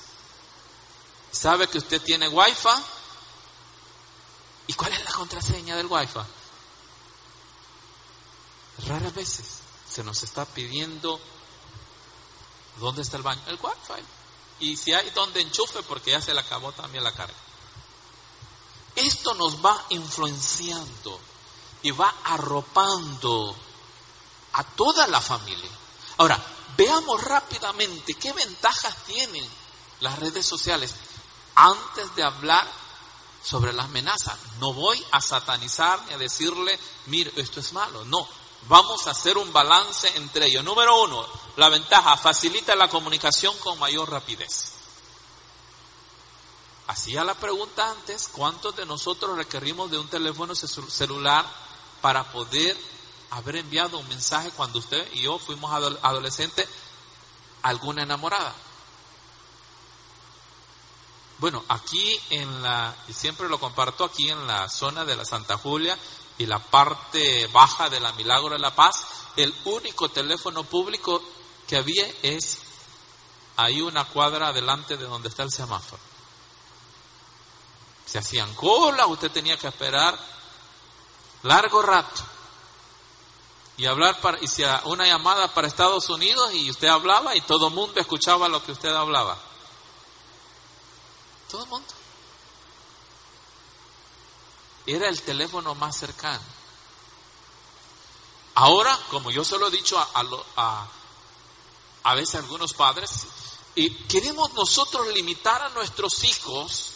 sabe 1.31 1.67
que 1.67 1.79
usted 1.79 2.01
tiene 2.01 2.27
wifi. 2.27 2.69
¿Y 4.67 4.73
cuál 4.73 4.93
es 4.93 5.03
la 5.03 5.11
contraseña 5.11 5.75
del 5.75 5.87
wifi? 5.87 6.19
Raras 8.87 9.13
veces 9.13 9.45
se 9.89 10.03
nos 10.03 10.21
está 10.23 10.45
pidiendo 10.45 11.19
dónde 12.79 13.01
está 13.01 13.17
el 13.17 13.23
baño, 13.23 13.41
el 13.47 13.59
wifi. 13.61 14.03
Y 14.61 14.75
si 14.75 14.93
hay 14.93 15.09
donde 15.11 15.41
enchufe, 15.41 15.83
porque 15.83 16.11
ya 16.11 16.21
se 16.21 16.33
le 16.33 16.39
acabó 16.39 16.71
también 16.71 17.03
la 17.03 17.13
carga. 17.13 17.33
Esto 18.95 19.33
nos 19.35 19.63
va 19.63 19.85
influenciando 19.89 21.19
y 21.81 21.91
va 21.91 22.13
arropando 22.25 23.55
a 24.53 24.63
toda 24.63 25.07
la 25.07 25.21
familia. 25.21 25.69
Ahora, 26.17 26.43
veamos 26.75 27.23
rápidamente 27.23 28.15
qué 28.15 28.33
ventajas 28.33 28.95
tienen 29.05 29.47
las 30.01 30.19
redes 30.19 30.45
sociales 30.45 30.93
antes 31.55 32.15
de 32.15 32.23
hablar 32.23 32.67
sobre 33.43 33.73
las 33.73 33.85
amenazas. 33.85 34.37
No 34.59 34.73
voy 34.73 35.03
a 35.11 35.21
satanizar 35.21 36.01
ni 36.07 36.13
a 36.13 36.17
decirle, 36.17 36.77
mire, 37.05 37.31
esto 37.37 37.59
es 37.59 37.71
malo. 37.73 38.03
No, 38.05 38.27
vamos 38.67 39.07
a 39.07 39.11
hacer 39.11 39.37
un 39.37 39.51
balance 39.51 40.07
entre 40.15 40.47
ellos. 40.47 40.63
Número 40.63 41.03
uno, 41.03 41.25
la 41.55 41.69
ventaja 41.69 42.17
facilita 42.17 42.75
la 42.75 42.87
comunicación 42.87 43.57
con 43.59 43.79
mayor 43.79 44.09
rapidez. 44.09 44.73
Hacía 46.87 47.23
la 47.23 47.35
pregunta 47.35 47.91
antes, 47.91 48.29
¿cuántos 48.29 48.75
de 48.75 48.85
nosotros 48.85 49.37
requerimos 49.37 49.91
de 49.91 49.99
un 49.99 50.07
teléfono 50.07 50.55
celular 50.55 51.45
para 52.01 52.31
poder 52.31 52.75
haber 53.31 53.57
enviado 53.57 53.99
un 53.99 54.07
mensaje 54.07 54.49
cuando 54.51 54.79
usted 54.79 55.07
y 55.13 55.21
yo 55.21 55.37
fuimos 55.37 55.71
adolescentes 55.71 56.67
a 57.61 57.69
alguna 57.69 58.03
enamorada? 58.03 58.55
Bueno, 61.39 61.63
aquí 61.69 62.19
en 62.31 62.61
la, 62.61 62.93
y 63.07 63.13
siempre 63.13 63.47
lo 63.47 63.59
comparto 63.59 64.03
aquí 64.03 64.29
en 64.29 64.45
la 64.45 64.67
zona 64.67 65.05
de 65.05 65.15
la 65.15 65.23
Santa 65.23 65.57
Julia 65.57 65.97
y 66.39 66.45
la 66.45 66.57
parte 66.57 67.47
baja 67.47 67.89
de 67.89 67.99
la 67.99 68.13
Milagro 68.13 68.51
de 68.51 68.59
la 68.59 68.73
Paz, 68.73 69.05
el 69.35 69.53
único 69.65 70.09
teléfono 70.09 70.63
público 70.63 71.21
que 71.67 71.75
había 71.75 72.07
es 72.23 72.59
ahí 73.57 73.81
una 73.81 74.05
cuadra 74.05 74.51
delante 74.53 74.95
de 74.95 75.05
donde 75.05 75.27
está 75.27 75.43
el 75.43 75.51
semáforo. 75.51 76.01
Se 78.05 78.19
hacían 78.19 78.55
cola, 78.55 79.05
usted 79.07 79.29
tenía 79.31 79.57
que 79.57 79.67
esperar 79.67 80.17
largo 81.43 81.81
rato 81.81 82.23
y 83.75 83.85
hablar 83.85 84.19
para, 84.21 84.39
y 84.41 84.47
una 84.85 85.05
llamada 85.05 85.53
para 85.53 85.67
Estados 85.67 86.09
Unidos 86.09 86.53
y 86.53 86.71
usted 86.71 86.87
hablaba 86.87 87.35
y 87.35 87.41
todo 87.41 87.67
el 87.67 87.73
mundo 87.73 87.99
escuchaba 87.99 88.47
lo 88.47 88.63
que 88.63 88.71
usted 88.71 88.95
hablaba. 88.95 89.37
Todo 91.51 91.63
el 91.63 91.69
mundo. 91.69 91.98
Era 94.89 95.07
el 95.07 95.21
teléfono 95.21 95.75
más 95.75 95.97
cercano. 95.97 96.41
Ahora, 98.55 98.97
como 99.11 99.29
yo 99.29 99.43
se 99.43 99.57
lo 99.59 99.67
he 99.67 99.71
dicho 99.71 99.99
a, 99.99 100.09
a, 100.57 100.87
a 102.03 102.15
veces 102.15 102.35
a 102.35 102.37
algunos 102.39 102.73
padres, 102.73 103.27
y 103.75 103.93
queremos 104.07 104.51
nosotros 104.53 105.07
limitar 105.13 105.61
a 105.61 105.69
nuestros 105.69 106.23
hijos, 106.23 106.93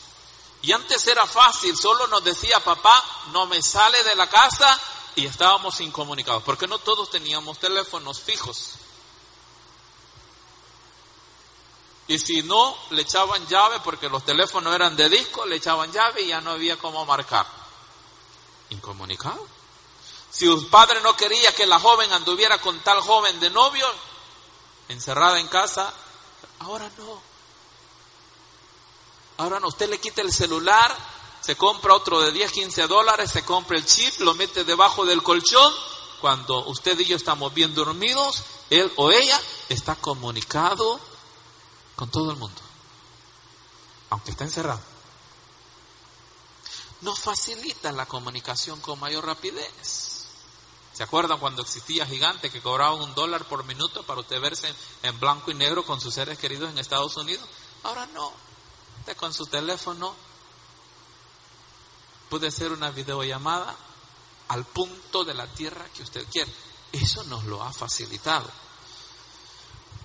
y 0.63 0.71
antes 0.71 1.05
era 1.05 1.27
fácil, 1.27 1.77
solo 1.77 2.07
nos 2.07 2.23
decía 2.23 2.63
papá, 2.63 3.03
no 3.31 3.45
me 3.45 3.61
sale 3.61 4.01
de 4.03 4.15
la 4.15 4.27
casa 4.27 4.79
y 5.15 5.27
estábamos 5.27 5.79
incomunicados, 5.79 6.41
porque 6.41 6.67
no 6.67 6.79
todos 6.79 7.11
teníamos 7.11 7.59
teléfonos 7.59 8.19
fijos. 8.19 8.71
Y 12.07 12.17
si 12.17 12.41
no, 12.41 12.75
le 12.89 13.03
echaban 13.03 13.47
llave 13.47 13.79
porque 13.83 14.09
los 14.09 14.25
teléfonos 14.25 14.73
eran 14.73 14.95
de 14.95 15.09
disco, 15.09 15.45
le 15.45 15.57
echaban 15.57 15.91
llave 15.91 16.23
y 16.23 16.29
ya 16.29 16.41
no 16.41 16.51
había 16.51 16.77
cómo 16.77 17.05
marcar. 17.05 17.62
Incomunicado. 18.69 19.45
Si 20.31 20.47
un 20.47 20.67
padre 20.69 20.99
no 21.01 21.15
quería 21.15 21.51
que 21.51 21.67
la 21.67 21.79
joven 21.79 22.11
anduviera 22.11 22.59
con 22.59 22.79
tal 22.79 23.01
joven 23.01 23.39
de 23.39 23.51
novio, 23.51 23.85
encerrada 24.89 25.39
en 25.39 25.47
casa, 25.47 25.93
ahora 26.59 26.89
no. 26.97 27.21
Ahora 29.37 29.59
no, 29.59 29.67
usted 29.67 29.89
le 29.89 29.99
quita 29.99 30.21
el 30.21 30.33
celular, 30.33 30.95
se 31.41 31.55
compra 31.55 31.93
otro 31.93 32.19
de 32.21 32.31
10, 32.31 32.51
15 32.51 32.87
dólares, 32.87 33.31
se 33.31 33.43
compra 33.43 33.77
el 33.77 33.85
chip, 33.85 34.19
lo 34.21 34.33
mete 34.33 34.63
debajo 34.63 35.05
del 35.05 35.21
colchón, 35.21 35.73
cuando 36.21 36.65
usted 36.67 36.99
y 36.99 37.05
yo 37.05 37.15
estamos 37.15 37.53
bien 37.53 37.75
dormidos, 37.75 38.43
él 38.69 38.91
o 38.95 39.11
ella 39.11 39.39
está 39.69 39.95
comunicado 39.95 40.99
con 41.95 42.09
todo 42.09 42.31
el 42.31 42.37
mundo, 42.37 42.61
aunque 44.09 44.31
está 44.31 44.45
encerrado. 44.45 44.92
Nos 47.03 47.19
facilita 47.19 47.91
la 47.91 48.05
comunicación 48.05 48.79
con 48.79 48.99
mayor 48.99 49.25
rapidez. 49.25 50.25
¿Se 50.93 51.03
acuerdan 51.03 51.39
cuando 51.39 51.61
existía 51.61 52.05
Gigante 52.05 52.49
que 52.49 52.61
cobraba 52.61 52.93
un 52.93 53.13
dólar 53.13 53.45
por 53.45 53.65
minuto 53.65 54.03
para 54.03 54.21
usted 54.21 54.39
verse 54.39 54.73
en 55.01 55.19
blanco 55.19 55.51
y 55.51 55.53
negro 55.53 55.83
con 55.83 55.99
sus 55.99 56.13
seres 56.13 56.37
queridos 56.37 56.69
en 56.69 56.77
Estados 56.77 57.17
Unidos? 57.17 57.45
Ahora 57.83 58.05
no. 58.07 58.31
Usted 58.99 59.17
con 59.17 59.33
su 59.33 59.45
teléfono 59.47 60.15
puede 62.29 62.47
hacer 62.47 62.71
una 62.71 62.91
videollamada 62.91 63.75
al 64.47 64.63
punto 64.65 65.25
de 65.25 65.33
la 65.33 65.47
tierra 65.47 65.85
que 65.93 66.03
usted 66.03 66.25
quiera. 66.31 66.49
Eso 66.93 67.23
nos 67.25 67.43
lo 67.45 67.61
ha 67.63 67.73
facilitado. 67.73 68.49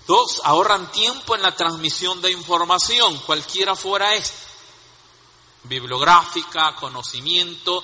Dos, 0.06 0.40
ahorran 0.42 0.90
tiempo 0.90 1.36
en 1.36 1.42
la 1.42 1.54
transmisión 1.54 2.20
de 2.22 2.32
información, 2.32 3.18
cualquiera 3.18 3.76
fuera 3.76 4.14
esta. 4.14 4.47
Bibliográfica, 5.64 6.74
conocimiento. 6.74 7.82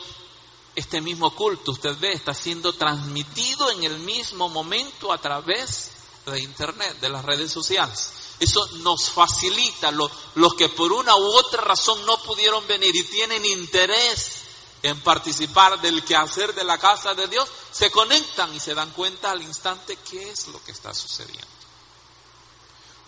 Este 0.74 1.00
mismo 1.00 1.34
culto, 1.34 1.72
usted 1.72 1.96
ve, 1.98 2.12
está 2.12 2.34
siendo 2.34 2.72
transmitido 2.72 3.70
en 3.70 3.84
el 3.84 3.98
mismo 4.00 4.48
momento 4.48 5.12
a 5.12 5.18
través 5.18 5.90
de 6.26 6.40
Internet, 6.40 6.98
de 7.00 7.08
las 7.08 7.24
redes 7.24 7.52
sociales. 7.52 8.12
Eso 8.40 8.66
nos 8.78 9.10
facilita, 9.10 9.92
los 9.92 10.54
que 10.54 10.68
por 10.68 10.92
una 10.92 11.14
u 11.16 11.24
otra 11.36 11.62
razón 11.62 12.04
no 12.04 12.20
pudieron 12.22 12.66
venir 12.66 12.94
y 12.96 13.04
tienen 13.04 13.44
interés 13.44 14.44
en 14.82 15.00
participar 15.00 15.80
del 15.80 16.04
quehacer 16.04 16.54
de 16.54 16.64
la 16.64 16.76
casa 16.76 17.14
de 17.14 17.26
Dios, 17.26 17.48
se 17.72 17.90
conectan 17.90 18.54
y 18.54 18.60
se 18.60 18.74
dan 18.74 18.90
cuenta 18.90 19.30
al 19.30 19.40
instante 19.40 19.96
qué 19.96 20.30
es 20.30 20.48
lo 20.48 20.62
que 20.62 20.72
está 20.72 20.92
sucediendo. 20.92 21.46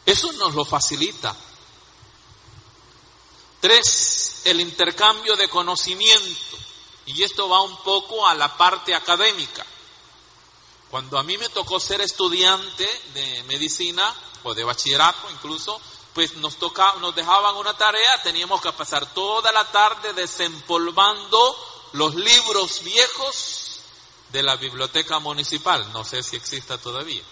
Eso 0.07 0.33
nos 0.35 0.55
lo 0.55 0.64
facilita. 0.64 1.37
Tres, 3.66 4.42
el 4.44 4.61
intercambio 4.61 5.35
de 5.35 5.48
conocimiento. 5.48 6.57
Y 7.07 7.24
esto 7.24 7.48
va 7.48 7.62
un 7.62 7.76
poco 7.79 8.24
a 8.24 8.33
la 8.33 8.57
parte 8.57 8.94
académica. 8.94 9.66
Cuando 10.88 11.18
a 11.18 11.24
mí 11.24 11.37
me 11.37 11.48
tocó 11.48 11.81
ser 11.81 12.00
estudiante 12.00 12.88
de 13.12 13.42
medicina 13.48 14.14
o 14.44 14.55
de 14.55 14.62
bachillerato 14.62 15.29
incluso, 15.33 15.81
pues 16.14 16.37
nos 16.37 16.59
toca, 16.59 16.94
nos 17.00 17.16
dejaban 17.16 17.57
una 17.57 17.76
tarea, 17.76 18.22
teníamos 18.22 18.61
que 18.61 18.72
pasar 18.72 19.12
toda 19.12 19.50
la 19.50 19.64
tarde 19.72 20.12
desempolvando 20.12 21.90
los 21.94 22.14
libros 22.14 22.85
viejos 22.85 23.81
de 24.31 24.44
la 24.44 24.55
biblioteca 24.55 25.18
municipal. 25.18 25.92
No 25.92 26.05
sé 26.05 26.22
si 26.22 26.37
exista 26.37 26.79
todavía. 26.79 27.24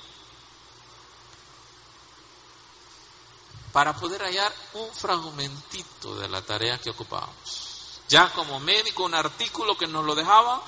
Para 3.75 3.95
poder 3.97 4.23
hallar 4.23 4.55
un 4.75 4.89
fragmentito 4.95 6.15
de 6.15 6.29
la 6.29 6.41
tarea 6.43 6.79
que 6.79 6.91
ocupábamos. 6.91 7.99
Ya 8.09 8.33
como 8.33 8.61
médico, 8.61 9.03
un 9.03 9.17
artículo 9.17 9.77
que 9.77 9.89
nos 9.89 10.05
lo 10.05 10.15
dejaba, 10.15 10.63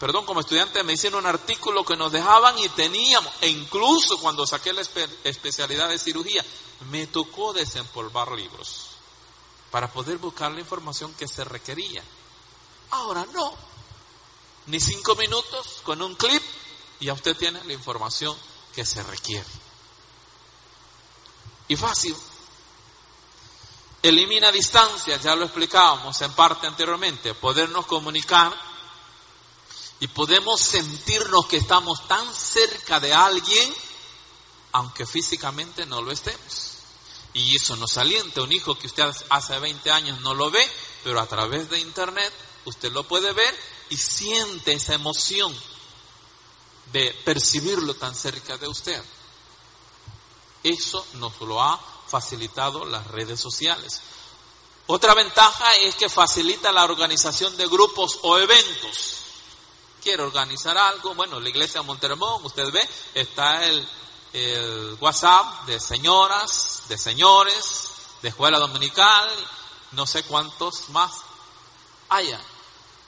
perdón, 0.00 0.26
como 0.26 0.40
estudiante 0.40 0.78
de 0.78 0.84
medicina, 0.84 1.18
un 1.18 1.26
artículo 1.26 1.84
que 1.84 1.96
nos 1.96 2.10
dejaban 2.10 2.58
y 2.58 2.68
teníamos, 2.70 3.32
e 3.42 3.48
incluso 3.48 4.18
cuando 4.18 4.44
saqué 4.44 4.72
la 4.72 4.82
especialidad 5.22 5.88
de 5.88 6.00
cirugía, 6.00 6.44
me 6.90 7.06
tocó 7.06 7.52
desempolvar 7.52 8.32
libros 8.32 8.88
para 9.70 9.92
poder 9.92 10.18
buscar 10.18 10.50
la 10.50 10.58
información 10.58 11.14
que 11.14 11.28
se 11.28 11.44
requería. 11.44 12.02
Ahora 12.90 13.24
no, 13.32 13.54
ni 14.66 14.80
cinco 14.80 15.14
minutos 15.14 15.80
con 15.84 16.02
un 16.02 16.16
clip 16.16 16.42
y 16.98 17.06
ya 17.06 17.12
usted 17.12 17.36
tiene 17.36 17.62
la 17.62 17.72
información 17.72 18.36
que 18.74 18.84
se 18.84 19.00
requiere. 19.04 19.46
Y 21.68 21.76
fácil. 21.76 22.16
Elimina 24.02 24.52
distancias, 24.52 25.22
ya 25.22 25.34
lo 25.34 25.44
explicábamos 25.44 26.20
en 26.22 26.32
parte 26.32 26.66
anteriormente, 26.66 27.34
podernos 27.34 27.86
comunicar 27.86 28.54
y 30.00 30.06
podemos 30.06 30.60
sentirnos 30.60 31.46
que 31.46 31.56
estamos 31.56 32.06
tan 32.06 32.32
cerca 32.32 33.00
de 33.00 33.12
alguien, 33.12 33.74
aunque 34.72 35.04
físicamente 35.04 35.84
no 35.84 36.00
lo 36.00 36.12
estemos. 36.12 36.74
Y 37.34 37.56
eso 37.56 37.76
nos 37.76 37.98
alienta. 37.98 38.42
Un 38.42 38.52
hijo 38.52 38.78
que 38.78 38.86
usted 38.86 39.04
hace 39.30 39.58
20 39.58 39.90
años 39.90 40.20
no 40.20 40.34
lo 40.34 40.50
ve, 40.50 40.64
pero 41.02 41.20
a 41.20 41.26
través 41.26 41.68
de 41.68 41.80
internet 41.80 42.32
usted 42.64 42.92
lo 42.92 43.06
puede 43.06 43.32
ver 43.32 43.54
y 43.90 43.96
siente 43.96 44.72
esa 44.72 44.94
emoción 44.94 45.54
de 46.92 47.12
percibirlo 47.24 47.94
tan 47.94 48.14
cerca 48.14 48.56
de 48.56 48.68
usted. 48.68 49.02
Eso 50.62 51.04
nos 51.14 51.38
lo 51.40 51.62
ha 51.62 51.97
facilitado 52.08 52.84
las 52.84 53.06
redes 53.08 53.40
sociales. 53.40 54.00
Otra 54.86 55.14
ventaja 55.14 55.70
es 55.82 55.94
que 55.96 56.08
facilita 56.08 56.72
la 56.72 56.84
organización 56.84 57.56
de 57.56 57.66
grupos 57.66 58.18
o 58.22 58.38
eventos. 58.38 59.16
Quiere 60.02 60.22
organizar 60.22 60.78
algo, 60.78 61.14
bueno, 61.14 61.38
la 61.38 61.48
iglesia 61.48 61.80
de 61.80 61.86
Montermón, 61.86 62.44
usted 62.44 62.70
ve, 62.72 62.88
está 63.14 63.66
el, 63.66 63.86
el 64.32 64.96
WhatsApp 65.00 65.66
de 65.66 65.78
señoras, 65.78 66.84
de 66.88 66.96
señores, 66.96 67.90
de 68.22 68.30
escuela 68.30 68.58
dominical, 68.58 69.30
no 69.92 70.06
sé 70.06 70.22
cuántos 70.24 70.88
más 70.90 71.12
haya 72.08 72.40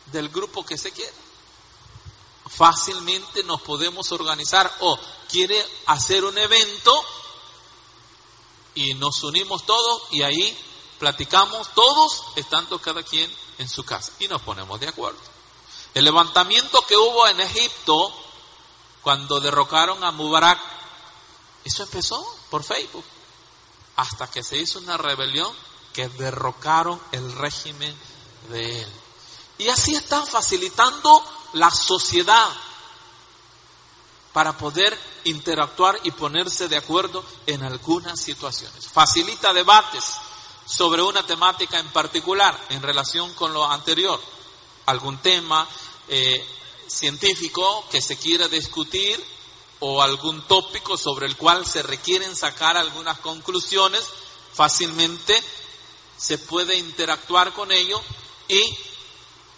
del 0.06 0.28
grupo 0.28 0.64
que 0.64 0.76
se 0.76 0.92
quiera. 0.92 1.12
Fácilmente 2.46 3.42
nos 3.44 3.62
podemos 3.62 4.10
organizar 4.12 4.70
o 4.80 4.98
quiere 5.30 5.64
hacer 5.86 6.24
un 6.24 6.36
evento 6.36 7.04
y 8.74 8.94
nos 8.94 9.22
unimos 9.22 9.64
todos 9.66 10.02
y 10.10 10.22
ahí 10.22 10.56
platicamos 10.98 11.68
todos 11.74 12.24
estando 12.36 12.80
cada 12.80 13.02
quien 13.02 13.32
en 13.58 13.68
su 13.68 13.84
casa 13.84 14.12
y 14.18 14.28
nos 14.28 14.42
ponemos 14.42 14.78
de 14.80 14.88
acuerdo. 14.88 15.18
El 15.94 16.04
levantamiento 16.04 16.84
que 16.86 16.96
hubo 16.96 17.26
en 17.26 17.40
Egipto 17.40 18.14
cuando 19.02 19.40
derrocaron 19.40 20.04
a 20.04 20.12
Mubarak, 20.12 20.60
eso 21.64 21.82
empezó 21.82 22.24
por 22.50 22.62
Facebook, 22.62 23.04
hasta 23.96 24.30
que 24.30 24.42
se 24.42 24.56
hizo 24.56 24.78
una 24.78 24.96
rebelión 24.96 25.52
que 25.92 26.08
derrocaron 26.08 27.00
el 27.12 27.32
régimen 27.32 27.96
de 28.50 28.82
él. 28.82 28.92
Y 29.58 29.68
así 29.68 29.94
están 29.94 30.26
facilitando 30.26 31.22
la 31.54 31.70
sociedad 31.70 32.48
para 34.32 34.56
poder 34.56 34.96
interactuar 35.24 35.98
y 36.04 36.10
ponerse 36.12 36.68
de 36.68 36.76
acuerdo 36.76 37.24
en 37.46 37.62
algunas 37.62 38.20
situaciones. 38.20 38.86
Facilita 38.88 39.52
debates 39.52 40.04
sobre 40.66 41.02
una 41.02 41.26
temática 41.26 41.78
en 41.78 41.88
particular 41.88 42.58
en 42.70 42.82
relación 42.82 43.32
con 43.34 43.52
lo 43.52 43.64
anterior. 43.64 44.20
Algún 44.86 45.18
tema 45.18 45.68
eh, 46.08 46.46
científico 46.86 47.84
que 47.90 48.00
se 48.00 48.16
quiera 48.16 48.46
discutir 48.48 49.22
o 49.80 50.02
algún 50.02 50.42
tópico 50.42 50.96
sobre 50.96 51.26
el 51.26 51.36
cual 51.36 51.66
se 51.66 51.82
requieren 51.82 52.36
sacar 52.36 52.76
algunas 52.76 53.18
conclusiones, 53.18 54.04
fácilmente 54.52 55.42
se 56.16 56.38
puede 56.38 56.76
interactuar 56.76 57.52
con 57.52 57.72
ello 57.72 58.00
y 58.46 58.76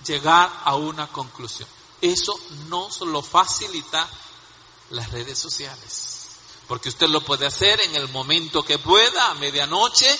llegar 0.07 0.51
a 0.65 0.77
una 0.77 1.09
conclusión. 1.09 1.69
Eso 2.01 2.39
no 2.69 2.89
lo 3.07 3.23
facilita 3.23 4.09
las 4.91 5.11
redes 5.11 5.39
sociales. 5.39 6.13
Porque 6.69 6.89
usted 6.89 7.09
lo 7.09 7.23
puede 7.23 7.47
hacer 7.47 7.81
en 7.83 7.97
el 7.97 8.09
momento 8.09 8.63
que 8.63 8.79
pueda, 8.79 9.31
a 9.31 9.35
medianoche, 9.35 10.19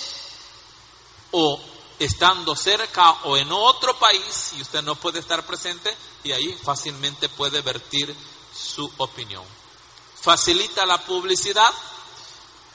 o 1.31 1.59
estando 1.99 2.55
cerca 2.55 3.11
o 3.23 3.37
en 3.37 3.51
otro 3.51 3.97
país 3.97 4.53
y 4.57 4.61
usted 4.61 4.81
no 4.81 4.95
puede 4.95 5.19
estar 5.19 5.45
presente 5.45 5.95
y 6.23 6.31
ahí 6.31 6.53
fácilmente 6.63 7.29
puede 7.29 7.61
vertir 7.61 8.15
su 8.55 8.91
opinión. 8.97 9.43
Facilita 10.21 10.85
la 10.85 11.03
publicidad 11.03 11.71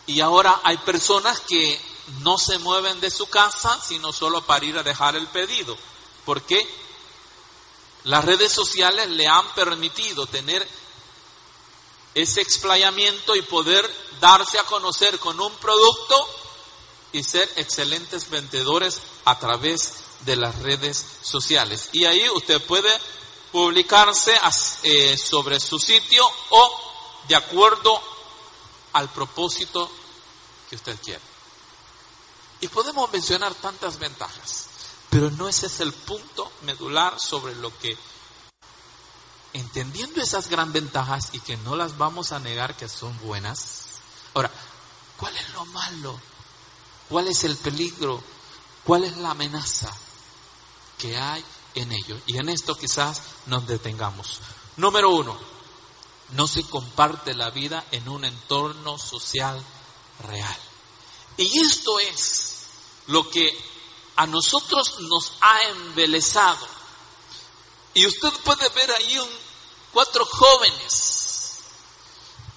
y 0.06 0.20
ahora 0.20 0.60
hay 0.64 0.76
personas 0.78 1.40
que 1.40 1.80
no 2.20 2.38
se 2.38 2.58
mueven 2.58 3.00
de 3.00 3.10
su 3.10 3.26
casa 3.28 3.80
sino 3.86 4.12
solo 4.12 4.44
para 4.44 4.64
ir 4.64 4.78
a 4.78 4.82
dejar 4.82 5.16
el 5.16 5.26
pedido. 5.28 5.76
¿Por 6.24 6.42
qué? 6.42 6.66
Las 8.04 8.24
redes 8.24 8.52
sociales 8.52 9.08
le 9.10 9.26
han 9.26 9.46
permitido 9.54 10.26
tener 10.26 10.66
ese 12.22 12.40
explayamiento 12.40 13.36
y 13.36 13.42
poder 13.42 13.88
darse 14.20 14.58
a 14.58 14.64
conocer 14.64 15.18
con 15.18 15.40
un 15.40 15.54
producto 15.56 16.28
y 17.12 17.22
ser 17.22 17.48
excelentes 17.56 18.28
vendedores 18.28 19.00
a 19.24 19.38
través 19.38 19.94
de 20.24 20.36
las 20.36 20.58
redes 20.60 21.04
sociales. 21.22 21.90
Y 21.92 22.04
ahí 22.04 22.28
usted 22.30 22.60
puede 22.62 22.90
publicarse 23.52 24.34
eh, 24.82 25.16
sobre 25.16 25.60
su 25.60 25.78
sitio 25.78 26.24
o 26.50 26.80
de 27.28 27.36
acuerdo 27.36 28.00
al 28.94 29.08
propósito 29.10 29.90
que 30.68 30.76
usted 30.76 30.98
quiera. 31.00 31.22
Y 32.60 32.68
podemos 32.68 33.10
mencionar 33.12 33.54
tantas 33.54 33.98
ventajas. 33.98 34.66
Pero 35.10 35.30
no 35.30 35.48
ese 35.48 35.66
es 35.66 35.80
el 35.80 35.92
punto 35.92 36.50
medular 36.62 37.18
sobre 37.18 37.54
lo 37.56 37.76
que 37.78 37.96
entendiendo 39.58 40.22
esas 40.22 40.48
gran 40.48 40.72
ventajas 40.72 41.30
y 41.32 41.40
que 41.40 41.56
no 41.58 41.76
las 41.76 41.98
vamos 41.98 42.32
a 42.32 42.38
negar 42.38 42.76
que 42.76 42.88
son 42.88 43.18
buenas. 43.20 43.86
Ahora, 44.34 44.50
¿cuál 45.16 45.36
es 45.36 45.48
lo 45.50 45.64
malo? 45.66 46.20
¿Cuál 47.08 47.28
es 47.28 47.44
el 47.44 47.56
peligro? 47.56 48.22
¿Cuál 48.84 49.04
es 49.04 49.16
la 49.16 49.30
amenaza 49.30 49.92
que 50.98 51.16
hay 51.16 51.44
en 51.74 51.92
ello? 51.92 52.20
Y 52.26 52.36
en 52.38 52.48
esto 52.48 52.76
quizás 52.76 53.22
nos 53.46 53.66
detengamos. 53.66 54.40
Número 54.76 55.10
uno, 55.10 55.36
no 56.30 56.46
se 56.46 56.62
comparte 56.64 57.34
la 57.34 57.50
vida 57.50 57.84
en 57.90 58.08
un 58.08 58.24
entorno 58.24 58.98
social 58.98 59.62
real. 60.20 60.56
Y 61.36 61.60
esto 61.60 61.98
es 62.00 62.56
lo 63.06 63.28
que 63.28 63.56
a 64.16 64.26
nosotros 64.26 65.00
nos 65.00 65.32
ha 65.40 65.60
embelezado. 65.70 66.66
Y 67.94 68.06
usted 68.06 68.32
puede 68.44 68.68
ver 68.68 68.90
ahí 68.92 69.18
un, 69.18 69.47
cuatro 69.92 70.24
jóvenes 70.26 71.58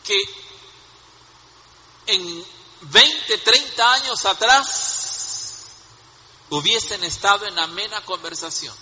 que 0.04 0.20
en 2.08 2.46
20, 2.82 3.38
30 3.38 3.94
años 3.94 4.26
atrás 4.26 4.92
hubiesen 6.50 7.04
estado 7.04 7.46
en 7.46 7.58
amena 7.60 8.04
conversación, 8.06 8.76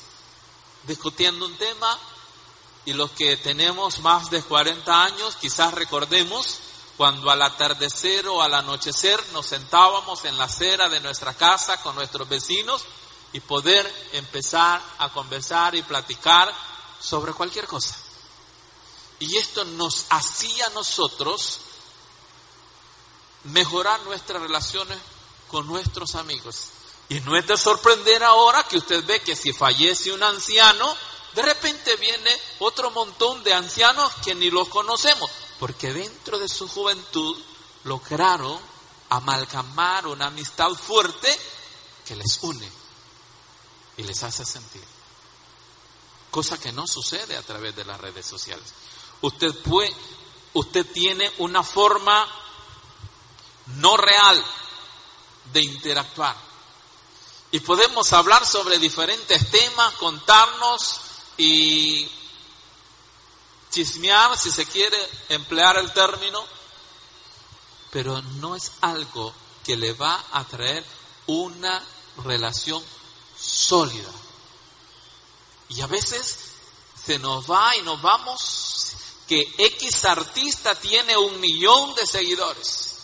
discutiendo 0.83 1.45
un 1.45 1.55
tema 1.57 1.99
y 2.85 2.93
los 2.93 3.11
que 3.11 3.37
tenemos 3.37 3.99
más 3.99 4.29
de 4.29 4.41
40 4.41 5.03
años 5.03 5.35
quizás 5.35 5.73
recordemos 5.73 6.59
cuando 6.97 7.29
al 7.29 7.41
atardecer 7.41 8.27
o 8.27 8.41
al 8.41 8.53
anochecer 8.53 9.23
nos 9.31 9.45
sentábamos 9.45 10.25
en 10.25 10.37
la 10.37 10.45
acera 10.45 10.89
de 10.89 10.99
nuestra 10.99 11.33
casa 11.33 11.81
con 11.81 11.95
nuestros 11.95 12.27
vecinos 12.27 12.83
y 13.31 13.39
poder 13.41 14.09
empezar 14.13 14.81
a 14.97 15.09
conversar 15.09 15.75
y 15.75 15.83
platicar 15.83 16.53
sobre 16.99 17.33
cualquier 17.33 17.67
cosa. 17.67 17.98
Y 19.19 19.37
esto 19.37 19.65
nos 19.65 20.05
hacía 20.09 20.65
a 20.67 20.69
nosotros 20.71 21.59
mejorar 23.45 24.01
nuestras 24.03 24.41
relaciones 24.41 24.97
con 25.47 25.67
nuestros 25.67 26.15
amigos. 26.15 26.67
Y 27.09 27.19
no 27.21 27.35
es 27.35 27.45
de 27.47 27.57
sorprender 27.57 28.23
ahora 28.23 28.63
que 28.63 28.77
usted 28.77 29.03
ve 29.05 29.21
que 29.21 29.35
si 29.35 29.51
fallece 29.51 30.11
un 30.11 30.23
anciano, 30.23 30.95
de 31.33 31.41
repente 31.41 31.95
viene 31.97 32.29
otro 32.59 32.91
montón 32.91 33.43
de 33.43 33.53
ancianos 33.53 34.11
que 34.23 34.35
ni 34.35 34.49
los 34.49 34.69
conocemos, 34.69 35.29
porque 35.59 35.91
dentro 35.91 36.37
de 36.37 36.47
su 36.47 36.67
juventud 36.67 37.37
lograron 37.83 38.59
amalgamar 39.09 40.07
una 40.07 40.27
amistad 40.27 40.69
fuerte 40.71 41.35
que 42.05 42.15
les 42.15 42.39
une 42.41 42.69
y 43.97 44.03
les 44.03 44.21
hace 44.23 44.45
sentir. 44.45 44.83
Cosa 46.31 46.59
que 46.59 46.71
no 46.71 46.87
sucede 46.87 47.35
a 47.35 47.41
través 47.41 47.75
de 47.75 47.85
las 47.85 47.99
redes 47.99 48.25
sociales. 48.25 48.65
Usted 49.21 49.53
puede, 49.63 49.93
usted 50.53 50.85
tiene 50.91 51.31
una 51.39 51.63
forma 51.63 52.27
no 53.77 53.97
real 53.97 54.45
de 55.53 55.61
interactuar. 55.61 56.35
Y 57.51 57.59
podemos 57.61 58.13
hablar 58.13 58.45
sobre 58.45 58.77
diferentes 58.77 59.49
temas, 59.49 59.93
contarnos 59.95 61.01
y 61.37 62.09
chismear, 63.71 64.37
si 64.37 64.51
se 64.51 64.65
quiere 64.65 64.97
emplear 65.29 65.77
el 65.77 65.91
término, 65.91 66.43
pero 67.91 68.21
no 68.21 68.55
es 68.55 68.71
algo 68.81 69.33
que 69.63 69.75
le 69.75 69.93
va 69.93 70.23
a 70.31 70.43
traer 70.45 70.85
una 71.27 71.83
relación 72.23 72.83
sólida. 73.39 74.11
Y 75.69 75.81
a 75.81 75.87
veces 75.87 76.39
se 77.05 77.19
nos 77.19 77.49
va 77.49 77.75
y 77.77 77.81
nos 77.81 78.01
vamos 78.01 78.88
que 79.29 79.53
X 79.59 80.05
artista 80.05 80.73
tiene 80.73 81.15
un 81.15 81.39
millón 81.39 81.93
de 81.93 82.07
seguidores. 82.07 82.95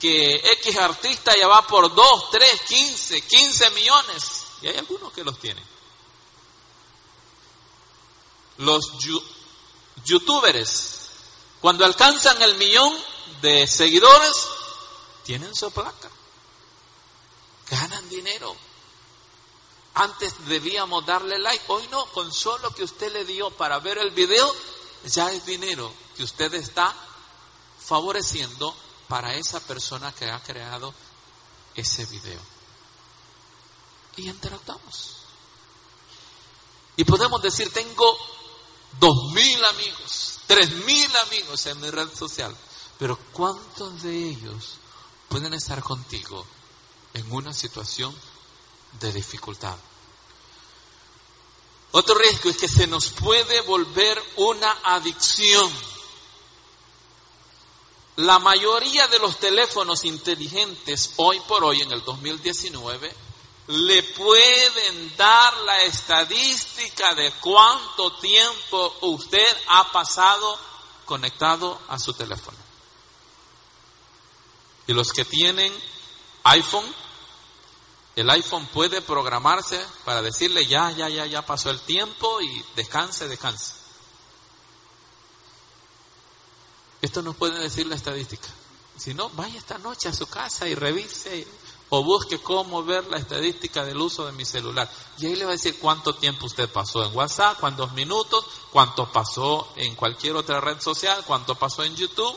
Que 0.00 0.36
X 0.36 0.78
artista 0.78 1.36
ya 1.36 1.46
va 1.46 1.66
por 1.66 1.94
2, 1.94 2.30
3, 2.30 2.62
15, 2.66 3.20
15 3.20 3.70
millones. 3.72 4.44
Y 4.62 4.68
hay 4.68 4.78
algunos 4.78 5.12
que 5.12 5.22
los 5.22 5.38
tienen. 5.38 5.62
Los 8.56 8.90
youtubers, 10.02 11.10
cuando 11.60 11.84
alcanzan 11.84 12.40
el 12.40 12.54
millón 12.54 12.96
de 13.42 13.66
seguidores, 13.66 14.48
tienen 15.24 15.54
su 15.54 15.70
placa. 15.70 16.08
Ganan 17.68 18.08
dinero. 18.08 18.56
Antes 19.92 20.32
debíamos 20.46 21.04
darle 21.04 21.38
like, 21.38 21.64
hoy 21.68 21.86
no, 21.88 22.06
con 22.06 22.32
solo 22.32 22.72
que 22.72 22.84
usted 22.84 23.12
le 23.12 23.26
dio 23.26 23.50
para 23.50 23.78
ver 23.80 23.98
el 23.98 24.10
video, 24.12 24.54
ya 25.06 25.32
es 25.32 25.44
dinero 25.46 25.92
que 26.16 26.24
usted 26.24 26.52
está 26.54 26.94
favoreciendo 27.78 28.74
para 29.08 29.34
esa 29.34 29.60
persona 29.60 30.12
que 30.12 30.30
ha 30.30 30.42
creado 30.42 30.92
ese 31.74 32.04
video. 32.06 32.40
Y 34.16 34.28
interactuamos. 34.28 35.16
Y 36.96 37.04
podemos 37.04 37.40
decir, 37.40 37.72
tengo 37.72 38.18
dos 38.98 39.32
mil 39.32 39.64
amigos, 39.66 40.40
tres 40.46 40.70
mil 40.84 41.10
amigos 41.26 41.66
en 41.66 41.80
mi 41.80 41.90
red 41.90 42.12
social, 42.14 42.54
pero 42.98 43.16
¿cuántos 43.32 44.02
de 44.02 44.30
ellos 44.30 44.78
pueden 45.28 45.54
estar 45.54 45.82
contigo 45.82 46.44
en 47.14 47.30
una 47.32 47.54
situación 47.54 48.14
de 49.00 49.12
dificultad? 49.12 49.76
Otro 51.92 52.14
riesgo 52.16 52.50
es 52.50 52.56
que 52.56 52.68
se 52.68 52.86
nos 52.86 53.08
puede 53.10 53.60
volver 53.62 54.22
una 54.36 54.70
adicción. 54.84 55.72
La 58.16 58.38
mayoría 58.38 59.06
de 59.08 59.18
los 59.20 59.38
teléfonos 59.38 60.04
inteligentes 60.04 61.12
hoy 61.16 61.40
por 61.40 61.64
hoy 61.64 61.82
en 61.82 61.92
el 61.92 62.02
2019 62.04 63.14
le 63.68 64.02
pueden 64.02 65.16
dar 65.16 65.56
la 65.58 65.82
estadística 65.82 67.14
de 67.14 67.32
cuánto 67.32 68.12
tiempo 68.18 68.96
usted 69.02 69.46
ha 69.68 69.92
pasado 69.92 70.58
conectado 71.04 71.78
a 71.88 71.98
su 71.98 72.12
teléfono. 72.12 72.56
Y 74.86 74.94
los 74.94 75.12
que 75.12 75.24
tienen 75.24 75.72
iPhone, 76.44 76.94
el 78.18 78.28
iPhone 78.30 78.66
puede 78.66 79.00
programarse 79.00 79.80
para 80.04 80.22
decirle 80.22 80.66
ya, 80.66 80.90
ya, 80.90 81.08
ya, 81.08 81.24
ya 81.26 81.46
pasó 81.46 81.70
el 81.70 81.80
tiempo 81.80 82.40
y 82.40 82.64
descanse, 82.74 83.28
descanse. 83.28 83.74
Esto 87.00 87.22
nos 87.22 87.36
puede 87.36 87.60
decir 87.60 87.86
la 87.86 87.94
estadística. 87.94 88.48
Si 88.96 89.14
no, 89.14 89.30
vaya 89.30 89.56
esta 89.56 89.78
noche 89.78 90.08
a 90.08 90.12
su 90.12 90.26
casa 90.26 90.66
y 90.66 90.74
revise 90.74 91.46
o 91.90 92.02
busque 92.02 92.40
cómo 92.40 92.82
ver 92.82 93.06
la 93.06 93.18
estadística 93.18 93.84
del 93.84 94.00
uso 94.00 94.26
de 94.26 94.32
mi 94.32 94.44
celular. 94.44 94.90
Y 95.18 95.26
ahí 95.26 95.36
le 95.36 95.44
va 95.44 95.52
a 95.52 95.54
decir 95.54 95.78
cuánto 95.78 96.16
tiempo 96.16 96.46
usted 96.46 96.68
pasó 96.68 97.04
en 97.04 97.16
WhatsApp, 97.16 97.60
cuántos 97.60 97.92
minutos, 97.92 98.44
cuánto 98.72 99.12
pasó 99.12 99.72
en 99.76 99.94
cualquier 99.94 100.34
otra 100.34 100.60
red 100.60 100.80
social, 100.80 101.22
cuánto 101.24 101.54
pasó 101.54 101.84
en 101.84 101.94
YouTube. 101.94 102.36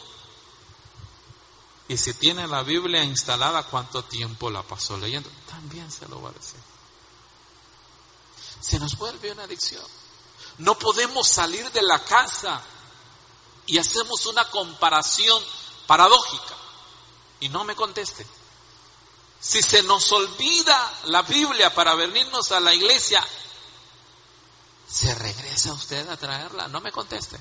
Y 1.92 1.98
si 1.98 2.14
tiene 2.14 2.48
la 2.48 2.64
Biblia 2.64 3.04
instalada, 3.04 3.64
cuánto 3.64 4.06
tiempo 4.06 4.50
la 4.50 4.64
pasó 4.64 4.96
leyendo. 4.96 5.30
También 5.50 5.92
se 5.92 6.08
lo 6.08 6.22
va 6.22 6.30
a 6.30 6.32
decir. 6.32 6.62
Se 8.62 8.80
nos 8.80 8.98
vuelve 8.98 9.30
una 9.30 9.44
adicción. 9.44 9.84
No 10.60 10.80
podemos 10.80 11.28
salir 11.28 11.70
de 11.74 11.82
la 11.82 12.02
casa 12.02 12.62
y 13.66 13.78
hacemos 13.78 14.26
una 14.26 14.50
comparación 14.50 15.44
paradójica. 15.86 16.56
Y 17.42 17.50
no 17.50 17.66
me 17.66 17.76
conteste. 17.76 18.26
Si 19.42 19.62
se 19.62 19.84
nos 19.84 20.10
olvida 20.14 21.00
la 21.08 21.24
Biblia 21.24 21.76
para 21.76 21.94
venirnos 21.96 22.54
a 22.54 22.62
la 22.62 22.74
iglesia, 22.74 23.22
¿se 24.88 25.14
regresa 25.14 25.74
usted 25.74 26.08
a 26.08 26.16
traerla? 26.16 26.70
No 26.70 26.80
me 26.80 26.94
conteste. 26.94 27.38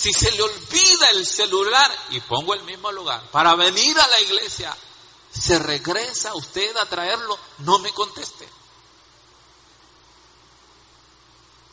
Si 0.00 0.14
se 0.14 0.30
le 0.30 0.40
olvida 0.40 1.08
el 1.12 1.26
celular, 1.26 1.94
y 2.08 2.20
pongo 2.20 2.54
el 2.54 2.62
mismo 2.62 2.90
lugar, 2.90 3.30
para 3.30 3.54
venir 3.54 4.00
a 4.00 4.06
la 4.08 4.20
iglesia, 4.22 4.74
¿se 5.30 5.58
regresa 5.58 6.34
usted 6.34 6.74
a 6.78 6.88
traerlo? 6.88 7.38
No 7.58 7.78
me 7.80 7.92
conteste. 7.92 8.48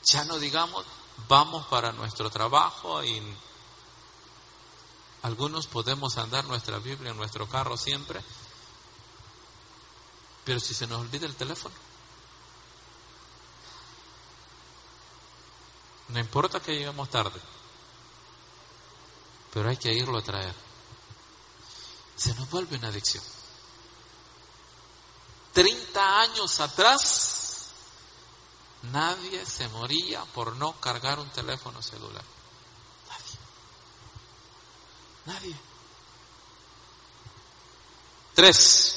Ya 0.03 0.25
no 0.25 0.39
digamos, 0.39 0.85
vamos 1.29 1.67
para 1.67 1.93
nuestro 1.93 2.29
trabajo 2.29 3.01
y 3.01 3.23
algunos 5.21 5.67
podemos 5.67 6.17
andar 6.17 6.43
nuestra 6.43 6.79
Biblia 6.79 7.11
en 7.11 7.17
nuestro 7.17 7.47
carro 7.47 7.77
siempre, 7.77 8.21
pero 10.43 10.59
si 10.59 10.73
se 10.73 10.85
nos 10.85 10.99
olvida 10.99 11.27
el 11.27 11.35
teléfono, 11.37 11.75
no 16.09 16.19
importa 16.19 16.59
que 16.59 16.73
lleguemos 16.73 17.09
tarde, 17.09 17.39
pero 19.57 19.71
hay 19.71 19.77
que 19.77 19.91
irlo 19.91 20.19
a 20.19 20.21
traer. 20.21 20.53
Se 22.15 22.31
nos 22.35 22.47
vuelve 22.51 22.77
una 22.77 22.89
adicción. 22.89 23.23
30 25.51 26.19
años 26.19 26.59
atrás, 26.59 27.71
Nadie 28.91 29.43
se 29.47 29.67
moría 29.69 30.23
por 30.25 30.55
no 30.57 30.79
cargar 30.79 31.19
un 31.19 31.31
teléfono 31.31 31.81
celular. 31.81 32.23
Nadie. 35.25 35.39
Nadie. 35.39 35.59
Tres. 38.35 38.93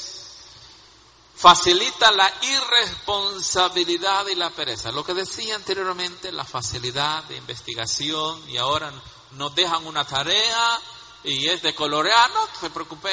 Facilita 1.36 2.12
la 2.12 2.30
irresponsabilidad 2.42 4.26
y 4.26 4.34
la 4.34 4.50
pereza. 4.50 4.92
Lo 4.92 5.02
que 5.06 5.14
decía 5.14 5.56
anteriormente, 5.56 6.30
la 6.30 6.44
facilidad 6.44 7.24
de 7.24 7.38
investigación 7.38 8.46
y 8.50 8.58
ahora 8.58 8.92
nos 9.32 9.54
dejan 9.54 9.86
una 9.86 10.04
tarea 10.04 10.80
y 11.24 11.48
es 11.48 11.62
de 11.62 11.74
colorear, 11.74 12.30
no 12.30 12.48
se 12.58 12.70
preocupe, 12.70 13.10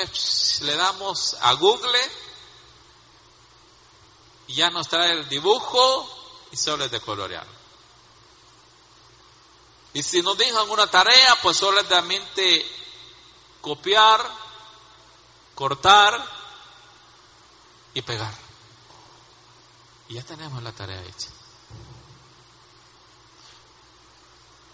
le 0.61 0.75
damos 0.75 1.35
a 1.41 1.53
Google 1.53 1.99
y 4.47 4.55
ya 4.55 4.69
nos 4.69 4.87
trae 4.87 5.11
el 5.11 5.29
dibujo 5.29 6.09
y 6.51 6.57
solo 6.57 6.85
es 6.85 6.91
de 6.91 7.01
colorear. 7.01 7.45
Y 9.93 10.03
si 10.03 10.21
nos 10.21 10.37
dejan 10.37 10.69
una 10.69 10.87
tarea, 10.87 11.37
pues 11.41 11.57
solamente 11.57 12.65
copiar, 13.61 14.23
cortar 15.55 16.23
y 17.93 18.01
pegar. 18.01 18.33
Y 20.07 20.13
ya 20.15 20.23
tenemos 20.23 20.61
la 20.61 20.71
tarea 20.71 21.01
hecha. 21.01 21.29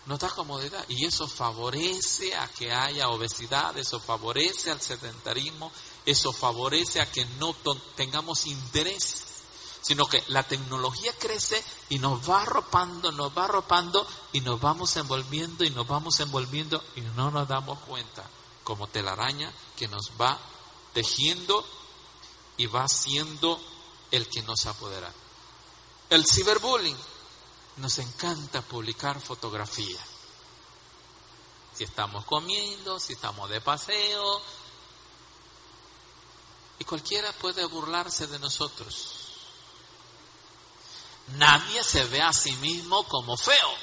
Nos 0.05 0.19
da 0.19 0.29
comodidad 0.29 0.83
y 0.89 1.05
eso 1.05 1.27
favorece 1.27 2.35
a 2.35 2.47
que 2.49 2.71
haya 2.71 3.09
obesidad, 3.09 3.77
eso 3.77 3.99
favorece 3.99 4.69
al 4.69 4.81
sedentarismo, 4.81 5.71
eso 6.05 6.33
favorece 6.33 6.99
a 6.99 7.09
que 7.09 7.25
no 7.39 7.55
tengamos 7.95 8.45
interés, 8.45 9.23
sino 9.81 10.05
que 10.05 10.23
la 10.27 10.43
tecnología 10.43 11.13
crece 11.17 11.63
y 11.89 11.99
nos 11.99 12.29
va 12.29 12.41
arropando, 12.41 13.11
nos 13.11 13.37
va 13.37 13.45
arropando 13.45 14.05
y 14.33 14.41
nos 14.41 14.59
vamos 14.59 14.95
envolviendo 14.97 15.63
y 15.63 15.69
nos 15.69 15.87
vamos 15.87 16.19
envolviendo 16.19 16.83
y 16.95 17.01
no 17.01 17.31
nos 17.31 17.47
damos 17.47 17.79
cuenta, 17.79 18.23
como 18.63 18.87
telaraña 18.87 19.53
que 19.77 19.87
nos 19.87 20.11
va 20.19 20.37
tejiendo 20.93 21.65
y 22.57 22.65
va 22.65 22.87
siendo 22.87 23.59
el 24.11 24.27
que 24.27 24.41
nos 24.43 24.65
apodera. 24.65 25.11
El 26.09 26.25
ciberbullying 26.25 26.97
nos 27.77 27.97
encanta 27.99 28.61
publicar 28.61 29.19
fotografías. 29.19 30.03
Si 31.75 31.83
estamos 31.83 32.25
comiendo, 32.25 32.99
si 32.99 33.13
estamos 33.13 33.49
de 33.49 33.61
paseo. 33.61 34.41
Y 36.79 36.85
cualquiera 36.85 37.31
puede 37.33 37.65
burlarse 37.65 38.27
de 38.27 38.39
nosotros. 38.39 39.23
Nadie 41.37 41.83
se 41.83 42.03
ve 42.05 42.21
a 42.21 42.33
sí 42.33 42.51
mismo 42.57 43.07
como 43.07 43.37
feo. 43.37 43.73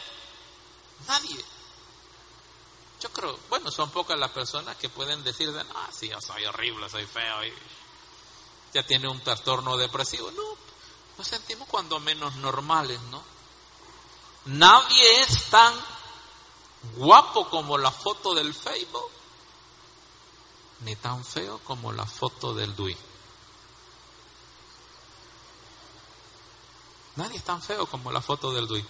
Nadie. 1.08 1.44
Yo 3.00 3.10
creo, 3.10 3.38
bueno, 3.48 3.70
son 3.70 3.90
pocas 3.90 4.18
las 4.18 4.30
personas 4.30 4.76
que 4.76 4.90
pueden 4.90 5.24
decir 5.24 5.50
de, 5.50 5.60
ah, 5.60 5.88
sí, 5.90 6.08
yo 6.08 6.20
soy 6.20 6.44
horrible, 6.44 6.88
soy 6.90 7.06
feo 7.06 7.44
y 7.44 7.52
ya 8.74 8.86
tiene 8.86 9.08
un 9.08 9.20
trastorno 9.22 9.76
depresivo. 9.76 10.30
No, 10.32 10.42
nos 11.16 11.26
sentimos 11.26 11.66
cuando 11.66 11.98
menos 11.98 12.36
normales, 12.36 13.00
¿no? 13.10 13.39
Nadie 14.46 15.20
es 15.20 15.44
tan 15.50 15.74
guapo 16.96 17.48
como 17.48 17.76
la 17.76 17.90
foto 17.90 18.34
del 18.34 18.54
Facebook, 18.54 19.10
ni 20.80 20.96
tan 20.96 21.24
feo 21.24 21.58
como 21.60 21.92
la 21.92 22.06
foto 22.06 22.54
del 22.54 22.74
DUI. 22.74 22.96
Nadie 27.16 27.36
es 27.36 27.44
tan 27.44 27.60
feo 27.60 27.86
como 27.86 28.10
la 28.10 28.22
foto 28.22 28.50
del 28.52 28.66
DUI, 28.66 28.84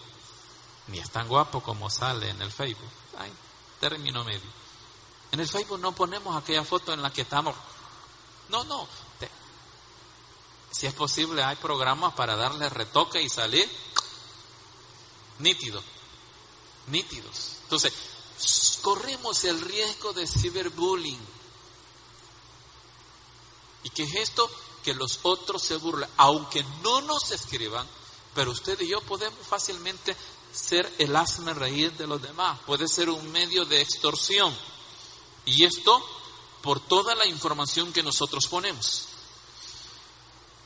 ni 0.88 0.98
es 0.98 1.10
tan 1.10 1.26
guapo 1.26 1.60
como 1.62 1.90
sale 1.90 2.30
en 2.30 2.40
el 2.42 2.52
Facebook. 2.52 2.90
Ay, 3.18 3.32
término 3.80 4.22
medio. 4.24 4.50
En 5.32 5.40
el 5.40 5.48
Facebook 5.48 5.80
no 5.80 5.92
ponemos 5.92 6.36
aquella 6.36 6.64
foto 6.64 6.92
en 6.92 7.02
la 7.02 7.12
que 7.12 7.22
estamos. 7.22 7.56
No, 8.48 8.64
no. 8.64 8.86
Si 10.70 10.86
es 10.86 10.94
posible, 10.94 11.42
hay 11.42 11.56
programas 11.56 12.14
para 12.14 12.36
darle 12.36 12.68
retoque 12.68 13.20
y 13.20 13.28
salir 13.28 13.68
nítido, 15.40 15.83
nítidos. 16.87 17.57
Entonces, 17.64 17.92
corremos 18.83 19.44
el 19.44 19.61
riesgo 19.61 20.12
de 20.12 20.26
ciberbullying. 20.26 21.20
¿Y 23.83 23.90
qué 23.90 24.05
es 24.05 24.14
esto? 24.14 24.50
Que 24.85 24.94
los 24.94 25.20
otros 25.22 25.62
se 25.62 25.76
burlen, 25.76 26.09
aunque 26.16 26.64
no 26.83 27.00
nos 27.03 27.31
escriban, 27.33 27.87
pero 28.35 28.50
usted 28.50 28.81
y 28.81 28.88
yo 28.88 29.00
podemos 29.03 29.46
fácilmente 29.46 30.16
ser 30.53 30.92
el 30.98 31.14
asme 31.16 31.55
reír 31.55 31.92
de 31.92 32.07
los 32.07 32.20
demás. 32.20 32.59
Puede 32.66 32.88
ser 32.88 33.11
un 33.11 33.31
medio 33.31 33.64
de 33.64 33.81
extorsión. 33.81 34.57
Y 35.44 35.64
esto 35.64 36.05
por 36.62 36.81
toda 36.81 37.14
la 37.14 37.26
información 37.26 37.92
que 37.92 38.03
nosotros 38.03 38.46
ponemos. 38.46 39.05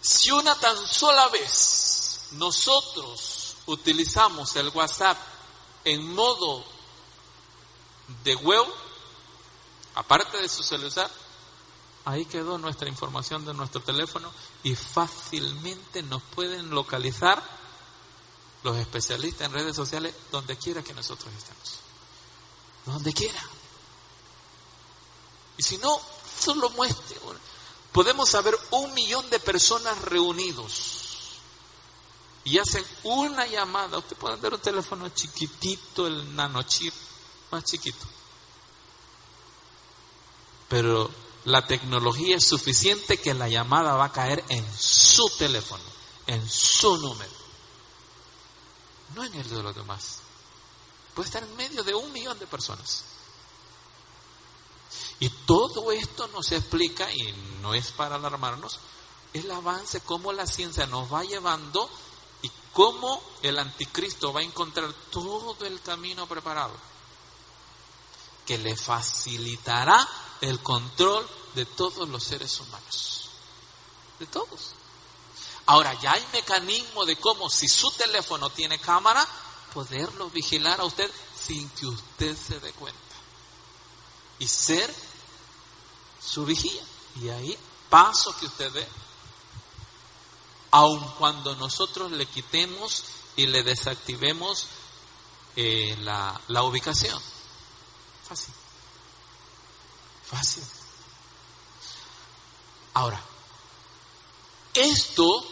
Si 0.01 0.31
una 0.31 0.59
tan 0.59 0.77
sola 0.87 1.29
vez 1.29 2.21
nosotros 2.33 3.34
utilizamos 3.67 4.55
el 4.57 4.69
WhatsApp 4.69 5.19
en 5.85 6.15
modo 6.15 6.65
de 8.23 8.35
web, 8.37 8.65
aparte 9.95 10.39
de 10.39 10.49
su 10.49 10.63
celular, 10.63 11.11
ahí 12.05 12.27
quedó 12.27 12.59
nuestra 12.59 12.89
información 12.89 13.45
de 13.45 13.55
nuestro 13.55 13.81
teléfono 13.83 14.31
y 14.63 14.75
fácilmente 14.75 16.03
nos 16.03 16.23
pueden 16.23 16.71
localizar 16.71 17.43
los 18.63 18.77
especialistas 18.79 19.47
en 19.47 19.53
redes 19.53 19.77
sociales 19.77 20.15
donde 20.31 20.57
quiera 20.57 20.83
que 20.83 20.95
nosotros 20.95 21.33
estemos. 21.35 21.79
Donde 22.87 23.13
quiera. 23.13 23.43
Y 25.57 25.63
si 25.63 25.79
no, 25.79 26.01
solo 26.39 26.71
muestre. 26.71 27.19
Podemos 27.93 28.29
saber 28.29 28.59
un 28.71 28.93
millón 28.95 29.29
de 29.31 29.39
personas 29.39 29.99
reunidos 30.03 31.04
y 32.45 32.59
hacen 32.59 32.85
una 33.03 33.47
llamada. 33.47 33.99
Usted 33.99 34.17
puede 34.17 34.37
dar 34.37 34.55
un 34.55 34.61
teléfono 34.61 35.09
chiquitito, 35.09 36.07
el 36.07 36.35
nanochip, 36.37 36.95
más 37.51 37.65
chiquito. 37.65 38.07
Pero 40.69 41.11
la 41.45 41.67
tecnología 41.67 42.37
es 42.37 42.47
suficiente 42.47 43.19
que 43.19 43.35
la 43.35 43.49
llamada 43.49 43.95
va 43.95 44.07
a 44.07 44.13
caer 44.13 44.45
en 44.49 44.67
su 44.79 45.29
teléfono, 45.39 45.83
en 46.27 46.49
su 46.49 46.97
número, 46.99 47.33
no 49.15 49.25
en 49.25 49.35
el 49.35 49.49
de 49.49 49.63
los 49.63 49.75
demás. 49.75 50.21
Puede 51.15 51.27
estar 51.27 51.43
en 51.43 51.57
medio 51.57 51.85
de 51.85 51.95
un 51.95 52.13
millón 52.13 52.39
de 52.39 52.47
personas. 52.47 53.05
Y 55.21 55.29
todo 55.29 55.93
esto 55.93 56.27
nos 56.29 56.51
explica, 56.53 57.11
y 57.13 57.33
no 57.61 57.73
es 57.73 57.93
para 57.93 58.17
alarmarnos, 58.17 58.81
el 59.33 59.51
avance, 59.51 60.01
cómo 60.01 60.33
la 60.33 60.47
ciencia 60.47 60.87
nos 60.87 61.13
va 61.13 61.25
llevando 61.25 61.89
cómo 62.75 63.23
el 63.41 63.59
anticristo 63.59 64.33
va 64.33 64.41
a 64.41 64.45
encontrar 64.45 64.93
todo 65.11 65.57
el 65.65 65.81
camino 65.81 66.27
preparado 66.27 66.75
que 68.45 68.59
le 68.59 68.77
facilitará 68.77 70.07
el 70.43 70.61
control 70.61 71.27
de 71.55 71.65
todos 71.65 72.09
los 72.09 72.23
seres 72.23 72.61
humanos. 72.61 73.31
De 74.19 74.27
todos. 74.27 74.75
Ahora, 75.67 75.95
ya 75.95 76.13
hay 76.13 76.27
mecanismo 76.33 77.07
de 77.07 77.17
cómo, 77.17 77.49
si 77.49 77.69
su 77.69 77.91
teléfono 77.93 78.51
tiene 78.51 78.79
cámara, 78.79 79.27
poderlo 79.73 80.29
vigilar 80.31 80.81
a 80.81 80.85
usted 80.85 81.11
sin 81.35 81.69
que 81.71 81.87
usted 81.87 82.37
se 82.37 82.61
dé 82.61 82.73
cuenta. 82.73 83.01
Y 84.39 84.47
ser 84.47 84.95
su 86.21 86.45
vigía. 86.45 86.83
Y 87.23 87.31
ahí, 87.31 87.59
paso 87.89 88.37
que 88.37 88.47
usted 88.47 88.71
ve, 88.73 88.87
aun 90.75 90.99
cuando 91.19 91.55
nosotros 91.55 92.11
le 92.11 92.27
quitemos 92.27 93.05
y 93.37 93.47
le 93.47 93.63
desactivemos 93.63 94.67
eh, 95.55 95.97
la, 96.01 96.41
la 96.49 96.65
ubicación. 96.65 97.23
Fácil. 98.29 98.53
Fácil. 100.29 100.65
Ahora, 102.95 103.23
esto, 104.75 105.47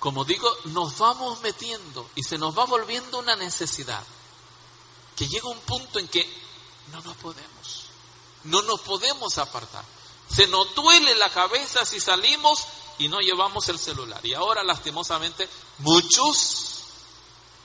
como 0.00 0.24
digo, 0.24 0.52
nos 0.64 0.98
vamos 0.98 1.40
metiendo 1.42 2.10
y 2.16 2.24
se 2.24 2.36
nos 2.36 2.58
va 2.58 2.64
volviendo 2.64 3.20
una 3.20 3.36
necesidad. 3.36 4.02
Que 5.14 5.28
llega 5.28 5.48
un 5.48 5.60
punto 5.60 6.00
en 6.00 6.08
que 6.08 6.28
no 6.90 7.00
nos 7.02 7.16
podemos. 7.18 7.84
No 8.42 8.60
nos 8.62 8.80
podemos 8.80 9.38
apartar. 9.38 9.84
Se 10.28 10.48
nos 10.48 10.74
duele 10.74 11.14
la 11.14 11.30
cabeza 11.30 11.84
si 11.84 12.00
salimos 12.00 12.66
y 12.98 13.08
no 13.08 13.20
llevamos 13.20 13.68
el 13.68 13.78
celular. 13.78 14.24
Y 14.24 14.34
ahora 14.34 14.62
lastimosamente 14.62 15.48
muchos, 15.78 16.84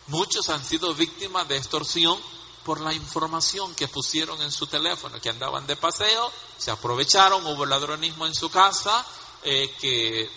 muchos 0.08 0.50
han 0.50 0.64
sido 0.64 0.94
víctimas 0.94 1.48
de 1.48 1.58
extorsión 1.58 2.20
por 2.64 2.80
la 2.80 2.94
información 2.94 3.74
que 3.76 3.88
pusieron 3.88 4.42
en 4.42 4.52
su 4.52 4.68
teléfono, 4.68 5.20
que 5.20 5.30
andaban 5.30 5.66
de 5.66 5.76
paseo, 5.76 6.32
se 6.58 6.72
aprovecharon, 6.72 7.46
hubo 7.46 7.66
ladronismo 7.66 8.28
en 8.28 8.36
su 8.36 8.50
casa, 8.52 9.06
eh, 9.44 9.76
que 9.80 10.30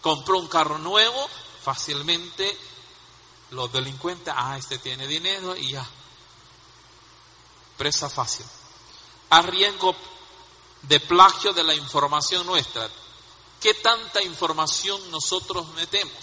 compró 0.00 0.38
un 0.38 0.48
carro 0.48 0.78
nuevo, 0.78 1.28
fácilmente 1.62 2.56
los 3.50 3.72
delincuentes, 3.72 4.32
ah, 4.36 4.56
este 4.56 4.78
tiene 4.78 5.06
dinero 5.06 5.56
y 5.56 5.72
ya. 5.72 5.86
Presa 7.76 8.08
fácil. 8.08 8.46
A 9.30 9.42
de 10.82 11.00
plagio 11.00 11.52
de 11.52 11.64
la 11.64 11.74
información 11.74 12.46
nuestra. 12.46 12.88
¿Qué 13.60 13.74
tanta 13.74 14.22
información 14.22 15.10
nosotros 15.10 15.68
metemos 15.74 16.14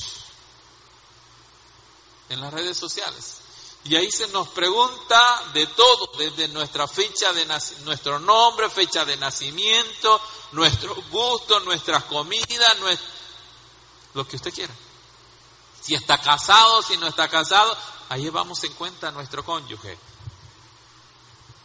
en 2.29 2.41
las 2.41 2.53
redes 2.53 2.77
sociales? 2.77 3.37
Y 3.85 3.97
ahí 3.97 4.09
se 4.11 4.27
nos 4.29 4.47
pregunta 4.49 5.43
de 5.53 5.67
todo, 5.67 6.11
desde 6.17 6.47
nuestra 6.47 6.87
fecha 6.87 7.33
de 7.33 7.45
nuestro 7.83 8.17
nombre, 8.19 8.69
fecha 8.69 9.03
de 9.03 9.17
nacimiento, 9.17 10.21
nuestro 10.53 10.95
gusto, 11.11 11.59
nuestras 11.61 12.05
comidas, 12.05 12.77
lo 14.13 14.25
que 14.25 14.37
usted 14.37 14.53
quiera. 14.53 14.73
Si 15.81 15.95
está 15.95 16.17
casado, 16.17 16.81
si 16.81 16.95
no 16.95 17.07
está 17.07 17.27
casado, 17.27 17.75
ahí 18.07 18.29
vamos 18.29 18.63
en 18.63 18.71
cuenta 18.73 19.09
a 19.09 19.11
nuestro 19.11 19.43
cónyuge, 19.43 19.97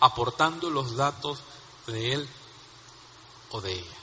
aportando 0.01 0.71
los 0.71 0.97
datos 0.97 1.39
de 1.87 2.15
él 2.15 2.29
o 3.51 3.61
de 3.61 3.75
ella. 3.75 3.98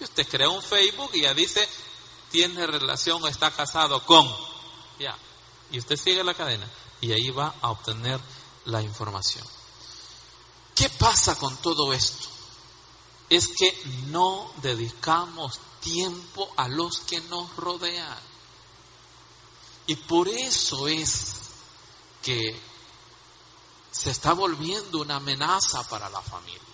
Y 0.00 0.04
usted 0.04 0.28
crea 0.28 0.48
un 0.48 0.62
Facebook 0.62 1.10
y 1.14 1.22
ya 1.22 1.34
dice, 1.34 1.68
tiene 2.30 2.66
relación 2.66 3.22
o 3.22 3.28
está 3.28 3.50
casado 3.50 4.04
con, 4.04 4.28
ya, 4.98 5.16
y 5.70 5.78
usted 5.78 5.96
sigue 5.96 6.22
la 6.24 6.34
cadena 6.34 6.68
y 7.00 7.12
ahí 7.12 7.30
va 7.30 7.54
a 7.60 7.70
obtener 7.70 8.20
la 8.66 8.82
información. 8.82 9.46
¿Qué 10.74 10.88
pasa 10.90 11.36
con 11.36 11.56
todo 11.58 11.92
esto? 11.92 12.28
Es 13.28 13.48
que 13.48 13.82
no 14.06 14.52
dedicamos 14.62 15.58
tiempo 15.80 16.50
a 16.56 16.68
los 16.68 17.00
que 17.00 17.20
nos 17.22 17.54
rodean. 17.56 18.18
Y 19.86 19.96
por 19.96 20.28
eso 20.28 20.86
es 20.86 21.34
que 22.22 22.60
se 23.90 24.10
está 24.10 24.34
volviendo 24.34 25.00
una 25.00 25.16
amenaza 25.16 25.82
para 25.88 26.08
la 26.10 26.20
familia. 26.20 26.67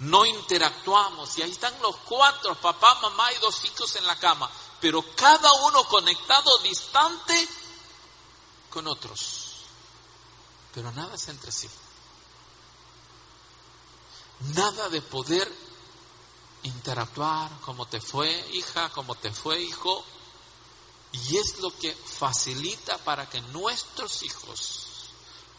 No 0.00 0.26
interactuamos. 0.26 1.36
Y 1.38 1.42
ahí 1.42 1.50
están 1.50 1.74
los 1.80 1.96
cuatro, 1.98 2.54
papá, 2.56 2.96
mamá 2.96 3.32
y 3.32 3.38
dos 3.38 3.64
hijos 3.64 3.96
en 3.96 4.06
la 4.06 4.18
cama, 4.18 4.50
pero 4.80 5.04
cada 5.14 5.52
uno 5.64 5.84
conectado 5.88 6.58
distante 6.58 7.48
con 8.70 8.86
otros, 8.86 9.54
pero 10.74 10.92
nada 10.92 11.14
es 11.14 11.28
entre 11.28 11.50
sí. 11.50 11.68
Nada 14.54 14.90
de 14.90 15.00
poder 15.00 15.50
interactuar, 16.62 17.50
como 17.60 17.86
te 17.86 18.00
fue 18.00 18.30
hija, 18.52 18.90
como 18.90 19.14
te 19.14 19.32
fue 19.32 19.62
hijo, 19.62 20.04
y 21.12 21.38
es 21.38 21.58
lo 21.60 21.74
que 21.78 21.94
facilita 21.94 22.98
para 22.98 23.28
que 23.30 23.40
nuestros 23.40 24.22
hijos, 24.22 24.86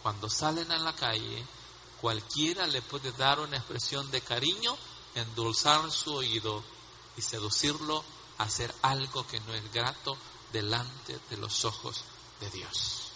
cuando 0.04 0.30
salen 0.30 0.72
a 0.72 0.78
la 0.78 0.94
calle, 0.94 1.44
cualquiera 2.02 2.68
le 2.68 2.82
puede 2.82 3.12
dar 3.14 3.40
una 3.40 3.58
expresión 3.58 4.10
de 4.12 4.22
cariño, 4.22 4.78
endulzar 5.16 5.92
su 5.92 6.14
oído 6.14 6.64
y 7.16 7.22
seducirlo 7.22 8.04
a 8.38 8.44
hacer 8.44 8.74
algo 8.82 9.26
que 9.28 9.40
no 9.42 9.54
es 9.54 9.72
grato 9.72 10.18
delante 10.52 11.20
de 11.30 11.38
los 11.38 11.66
ojos 11.66 12.04
de 12.40 12.50
Dios. 12.52 13.12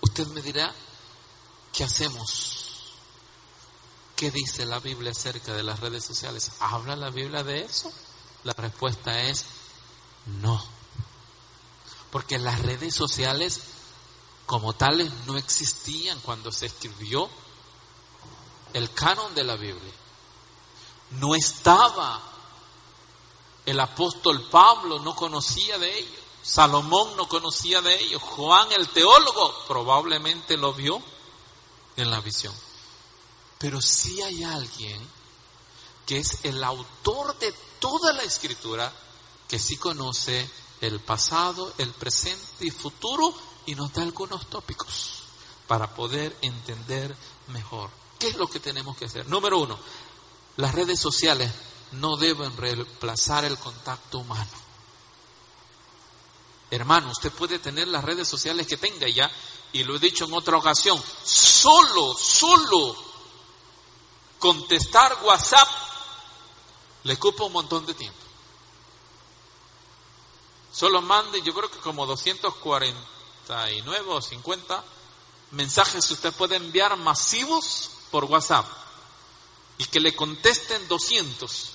Usted 0.00 0.26
me 0.28 0.42
dirá, 0.42 0.74
¿qué 1.72 1.84
hacemos? 1.84 2.58
¿Qué 4.16 4.32
dice 4.32 4.66
la 4.66 4.80
Biblia 4.80 5.12
acerca 5.12 5.54
de 5.54 5.62
las 5.62 5.78
redes 5.78 6.04
sociales? 6.04 6.50
¿Habla 6.58 6.96
la 6.96 7.10
Biblia 7.10 7.44
de 7.44 7.60
eso? 7.60 7.92
La 8.42 8.52
respuesta 8.52 9.22
es 9.22 9.44
no. 10.26 10.60
Porque 12.10 12.38
las 12.38 12.60
redes 12.62 12.94
sociales 12.94 13.60
como 14.48 14.72
tales 14.72 15.12
no 15.26 15.36
existían 15.36 16.18
cuando 16.20 16.50
se 16.50 16.64
escribió 16.64 17.28
el 18.72 18.90
canon 18.94 19.34
de 19.34 19.44
la 19.44 19.56
Biblia. 19.56 19.92
No 21.10 21.34
estaba. 21.34 22.18
El 23.66 23.78
apóstol 23.78 24.48
Pablo 24.50 25.00
no 25.00 25.14
conocía 25.14 25.76
de 25.76 25.98
ellos. 25.98 26.22
Salomón 26.42 27.14
no 27.14 27.28
conocía 27.28 27.82
de 27.82 28.00
ellos. 28.00 28.22
Juan 28.22 28.72
el 28.72 28.88
teólogo 28.88 29.54
probablemente 29.68 30.56
lo 30.56 30.72
vio 30.72 30.98
en 31.96 32.10
la 32.10 32.20
visión. 32.20 32.54
Pero 33.58 33.82
sí 33.82 34.22
hay 34.22 34.44
alguien 34.44 34.98
que 36.06 36.20
es 36.20 36.42
el 36.44 36.64
autor 36.64 37.38
de 37.38 37.52
toda 37.78 38.14
la 38.14 38.22
escritura 38.22 38.90
que 39.46 39.58
sí 39.58 39.76
conoce 39.76 40.50
el 40.80 41.00
pasado, 41.00 41.74
el 41.76 41.90
presente 41.90 42.64
y 42.64 42.70
futuro 42.70 43.34
y 43.68 43.74
nos 43.74 43.92
da 43.92 44.00
algunos 44.02 44.48
tópicos 44.48 45.24
para 45.66 45.94
poder 45.94 46.34
entender 46.40 47.14
mejor. 47.48 47.90
¿Qué 48.18 48.28
es 48.28 48.36
lo 48.36 48.48
que 48.48 48.60
tenemos 48.60 48.96
que 48.96 49.04
hacer? 49.04 49.28
Número 49.28 49.58
uno, 49.58 49.78
las 50.56 50.74
redes 50.74 50.98
sociales 50.98 51.52
no 51.92 52.16
deben 52.16 52.56
reemplazar 52.56 53.44
el 53.44 53.58
contacto 53.58 54.20
humano. 54.20 54.50
Hermano, 56.70 57.10
usted 57.10 57.30
puede 57.30 57.58
tener 57.58 57.88
las 57.88 58.02
redes 58.02 58.26
sociales 58.26 58.66
que 58.66 58.78
tenga 58.78 59.06
ya, 59.06 59.30
y 59.72 59.84
lo 59.84 59.96
he 59.96 59.98
dicho 59.98 60.24
en 60.24 60.32
otra 60.32 60.56
ocasión, 60.56 60.98
solo, 61.22 62.14
solo 62.14 62.96
contestar 64.38 65.18
WhatsApp 65.24 65.68
le 67.02 67.12
ocupa 67.12 67.44
un 67.44 67.52
montón 67.52 67.84
de 67.84 67.92
tiempo. 67.92 68.18
Solo 70.72 71.02
mande, 71.02 71.42
yo 71.42 71.52
creo 71.52 71.70
que 71.70 71.80
como 71.80 72.06
249 73.48 74.10
o 74.12 74.20
50 74.20 74.84
mensajes 75.52 76.10
usted 76.10 76.32
puede 76.34 76.56
enviar 76.56 76.96
masivos 76.96 77.90
por 78.10 78.24
WhatsApp 78.24 78.66
y 79.78 79.84
que 79.84 80.00
le 80.00 80.14
contesten 80.14 80.86
200 80.88 81.70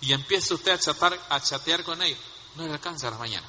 y 0.00 0.12
empiece 0.12 0.54
usted 0.54 0.72
a, 0.72 0.78
chatar, 0.78 1.26
a 1.28 1.40
chatear 1.40 1.84
con 1.84 2.00
ellos. 2.00 2.18
No 2.56 2.66
le 2.66 2.72
alcanza 2.72 3.08
a 3.08 3.10
la 3.10 3.18
mañana. 3.18 3.46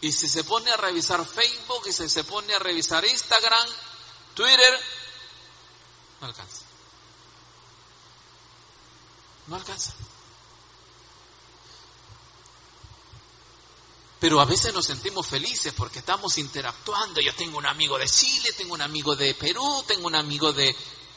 Y 0.00 0.12
si 0.12 0.28
se 0.28 0.44
pone 0.44 0.70
a 0.70 0.76
revisar 0.76 1.24
Facebook 1.26 1.82
y 1.86 1.92
si 1.92 2.08
se 2.08 2.22
pone 2.22 2.54
a 2.54 2.58
revisar 2.60 3.04
Instagram, 3.04 3.68
Twitter, 4.34 4.80
no 6.20 6.28
alcanza. 6.28 6.62
No 9.48 9.56
alcanza. 9.56 9.94
Pero 14.20 14.40
a 14.40 14.44
veces 14.44 14.74
nos 14.74 14.86
sentimos 14.86 15.26
felices 15.26 15.72
porque 15.76 16.00
estamos 16.00 16.38
interactuando. 16.38 17.20
Yo 17.20 17.34
tengo 17.34 17.58
un 17.58 17.66
amigo 17.66 17.98
de 17.98 18.08
Chile, 18.08 18.52
tengo 18.56 18.74
un 18.74 18.82
amigo 18.82 19.14
de 19.14 19.34
Perú, 19.34 19.84
tengo 19.86 20.08
un 20.08 20.16
amigo 20.16 20.52
de, 20.52 20.74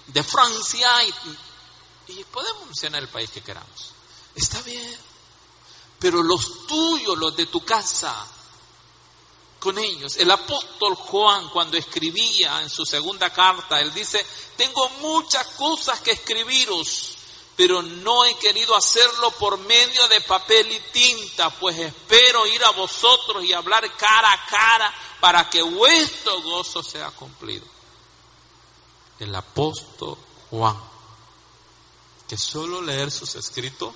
de 0.08 0.24
Francia 0.24 0.88
y, 1.04 2.14
y 2.14 2.24
podemos 2.26 2.66
mencionar 2.66 3.02
el 3.02 3.10
país 3.10 3.32
que 3.32 3.42
queramos. 3.42 3.94
Está 4.36 4.62
bien. 4.62 4.98
Pero 6.00 6.22
los 6.22 6.68
tuyos, 6.68 7.18
los 7.18 7.36
de 7.36 7.48
tu 7.48 7.64
casa, 7.66 8.28
con 9.62 9.78
ellos. 9.78 10.18
El 10.18 10.32
apóstol 10.32 10.96
Juan, 10.96 11.50
cuando 11.50 11.78
escribía 11.78 12.62
en 12.64 12.70
su 12.70 12.84
segunda 12.84 13.32
carta, 13.32 13.80
él 13.80 13.94
dice, 13.94 14.26
tengo 14.58 14.90
muchas 15.02 15.46
cosas 15.50 16.02
que 16.02 16.12
escribiros, 16.12 17.18
pero 17.56 17.82
no 17.82 18.26
he 18.26 18.38
querido 18.38 18.76
hacerlo 18.76 19.32
por 19.32 19.58
medio 19.60 20.08
de 20.08 20.22
papel 20.22 20.72
y 20.72 20.80
tinta, 20.92 21.50
pues 21.52 21.78
espero 21.78 22.48
ir 22.48 22.64
a 22.66 22.72
vosotros 22.72 23.44
y 23.44 23.54
hablar 23.54 23.84
cara 23.98 24.32
a 24.32 24.46
cara 24.46 24.94
para 25.20 25.50
que 25.50 25.62
vuestro 25.62 26.42
gozo 26.42 26.82
sea 26.82 27.12
cumplido. 27.12 27.66
El 29.20 29.36
apóstol 29.36 30.18
Juan, 30.50 30.78
que 32.28 32.38
solo 32.38 32.82
leer 32.82 33.12
sus 33.12 33.36
escritos 33.36 33.94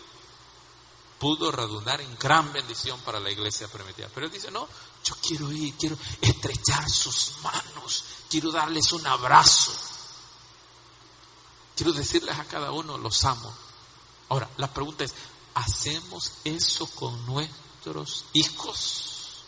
pudo 1.18 1.51
redundar 1.51 2.01
en 2.01 2.16
gran 2.18 2.51
bendición 2.53 2.99
para 3.01 3.20
la 3.20 3.32
iglesia 3.32 3.68
primitiva. 3.68 4.10
Pero 4.14 4.28
él 4.28 4.32
dice, 4.32 4.51
no, 4.51 4.68
yo 5.03 5.16
quiero 5.22 5.51
ir, 5.51 5.74
quiero 5.76 5.97
estrechar 6.22 6.89
sus 6.89 7.38
manos, 7.41 8.03
quiero 8.30 8.51
darles 8.51 8.91
un 8.91 9.06
abrazo. 9.08 9.72
Quiero 11.76 11.92
decirles 11.92 12.38
a 12.38 12.46
cada 12.46 12.72
uno, 12.72 12.98
los 12.98 13.24
amo. 13.26 13.54
Ahora, 14.30 14.50
la 14.58 14.74
pregunta 14.74 15.04
es, 15.04 15.14
¿hacemos 15.54 16.32
eso 16.44 16.88
con 16.88 17.26
nuestros 17.26 18.26
hijos? 18.34 19.44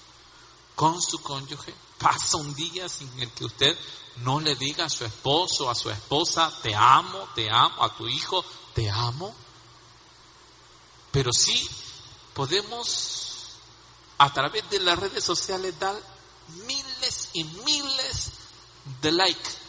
¿Con 0.76 1.02
su 1.02 1.20
cónyuge? 1.22 1.74
¿Pasa 1.98 2.38
un 2.38 2.54
día 2.54 2.88
sin 2.90 3.20
el 3.20 3.32
que 3.32 3.46
usted 3.46 3.78
no 4.18 4.40
le 4.40 4.56
diga 4.56 4.86
a 4.86 4.90
su 4.90 5.06
esposo, 5.06 5.70
a 5.70 5.76
su 5.76 5.90
esposa, 5.90 6.52
te 6.62 6.76
amo, 6.76 7.30
te 7.34 7.50
amo, 7.50 7.84
a 7.84 7.96
tu 7.96 8.08
hijo, 8.08 8.44
te 8.74 8.90
amo? 8.90 9.34
Pero 11.12 11.32
sí 11.32 11.68
podemos 12.34 13.28
a 14.18 14.32
través 14.34 14.70
de 14.70 14.80
las 14.80 15.00
redes 15.00 15.24
sociales 15.24 15.80
dar 15.80 15.96
miles 16.68 17.30
y 17.34 17.44
miles 17.44 18.32
de 19.02 19.12
likes. 19.12 19.67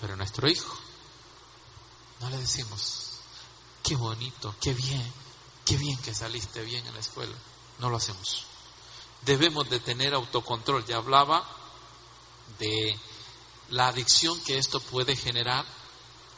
Pero 0.00 0.16
nuestro 0.16 0.48
hijo 0.48 0.78
no 2.20 2.30
le 2.30 2.38
decimos, 2.38 3.18
qué 3.82 3.96
bonito, 3.96 4.54
qué 4.60 4.72
bien, 4.74 5.12
qué 5.64 5.76
bien 5.76 5.98
que 5.98 6.14
saliste 6.14 6.62
bien 6.62 6.86
en 6.86 6.94
la 6.94 7.00
escuela. 7.00 7.34
No 7.78 7.90
lo 7.90 7.96
hacemos. 7.96 8.44
Debemos 9.22 9.68
de 9.68 9.80
tener 9.80 10.14
autocontrol. 10.14 10.84
Ya 10.86 10.96
hablaba 10.96 11.46
de 12.58 12.98
la 13.70 13.88
adicción 13.88 14.38
que 14.40 14.58
esto 14.58 14.80
puede 14.80 15.16
generar. 15.16 15.64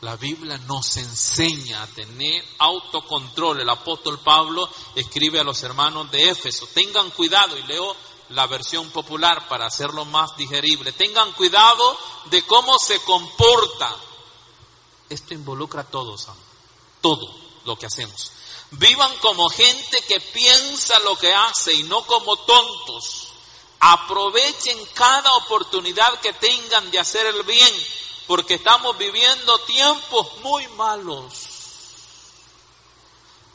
La 0.01 0.17
Biblia 0.17 0.59
nos 0.59 0.97
enseña 0.97 1.83
a 1.83 1.87
tener 1.87 2.45
autocontrol. 2.59 3.61
El 3.61 3.71
apóstol 3.71 4.21
Pablo 4.21 4.69
escribe 4.97 5.39
a 5.39 5.45
los 5.45 5.63
hermanos 5.63 6.11
de 6.11 6.31
Éfeso, 6.31 6.67
tengan 6.69 7.11
cuidado, 7.11 7.57
y 7.57 7.63
leo 7.63 7.97
la 8.33 8.47
versión 8.47 8.91
popular 8.91 9.49
para 9.49 9.67
hacerlo 9.67 10.05
más 10.05 10.37
digerible, 10.37 10.93
tengan 10.93 11.33
cuidado 11.33 11.99
de 12.27 12.45
cómo 12.47 12.79
se 12.79 13.01
comporta. 13.03 13.95
Esto 15.09 15.35
involucra 15.35 15.83
a 15.83 15.91
todos, 15.91 16.29
todo 17.01 17.35
lo 17.65 17.77
que 17.77 17.87
hacemos. 17.87 18.33
Vivan 18.73 19.15
como 19.19 19.51
gente 19.51 19.99
que 20.09 20.21
piensa 20.21 20.99
lo 21.01 21.17
que 21.17 21.33
hace 21.33 21.75
y 21.75 21.83
no 21.83 22.07
como 22.07 22.37
tontos. 22.37 23.29
Aprovechen 23.81 24.79
cada 24.95 25.31
oportunidad 25.45 26.21
que 26.21 26.33
tengan 26.33 26.91
de 26.91 26.99
hacer 26.99 27.27
el 27.27 27.43
bien, 27.43 27.75
porque 28.27 28.55
estamos 28.55 28.97
viviendo 28.97 29.59
tiempos 29.61 30.39
muy 30.43 30.67
malos. 30.69 31.35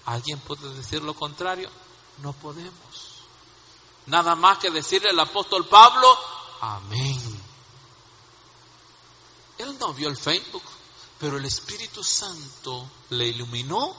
¿Alguien 0.06 0.40
puede 0.40 0.70
decir 0.74 1.02
lo 1.02 1.14
contrario? 1.14 1.70
No 2.20 2.34
podemos. 2.34 3.07
Nada 4.08 4.36
más 4.36 4.58
que 4.58 4.72
decirle 4.72 5.10
al 5.10 5.20
apóstol 5.20 5.68
Pablo, 5.68 6.18
amén. 6.62 7.44
Él 9.58 9.78
no 9.80 9.94
vio 9.94 10.10
el 10.10 10.18
Facebook, 10.18 10.64
pero 11.20 11.38
el 11.38 11.46
Espíritu 11.46 12.04
Santo 12.04 12.90
le 13.10 13.28
iluminó 13.28 13.96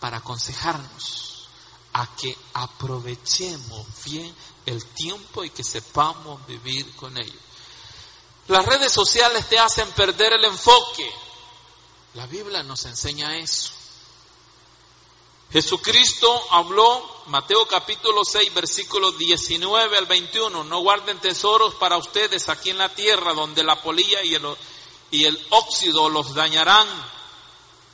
para 0.00 0.18
aconsejarnos 0.18 1.48
a 1.94 2.06
que 2.16 2.36
aprovechemos 2.54 3.86
bien 4.04 4.34
el 4.64 4.84
tiempo 4.86 5.44
y 5.44 5.50
que 5.50 5.64
sepamos 5.64 6.46
vivir 6.46 6.94
con 6.96 7.16
ellos. 7.18 7.36
Las 8.48 8.64
redes 8.64 8.92
sociales 8.92 9.48
te 9.48 9.58
hacen 9.58 9.90
perder 9.92 10.32
el 10.32 10.44
enfoque. 10.44 11.10
La 12.14 12.26
Biblia 12.26 12.62
nos 12.62 12.84
enseña 12.86 13.36
eso. 13.36 13.72
Jesucristo 15.52 16.46
habló, 16.50 17.24
Mateo 17.26 17.68
capítulo 17.68 18.24
6, 18.24 18.54
versículos 18.54 19.18
19 19.18 19.98
al 19.98 20.06
21, 20.06 20.64
no 20.64 20.80
guarden 20.80 21.18
tesoros 21.20 21.74
para 21.74 21.98
ustedes 21.98 22.48
aquí 22.48 22.70
en 22.70 22.78
la 22.78 22.88
tierra 22.88 23.34
donde 23.34 23.62
la 23.62 23.82
polilla 23.82 24.22
y 24.22 25.24
el, 25.24 25.46
óxido 25.50 26.08
los 26.08 26.34
dañarán 26.34 26.88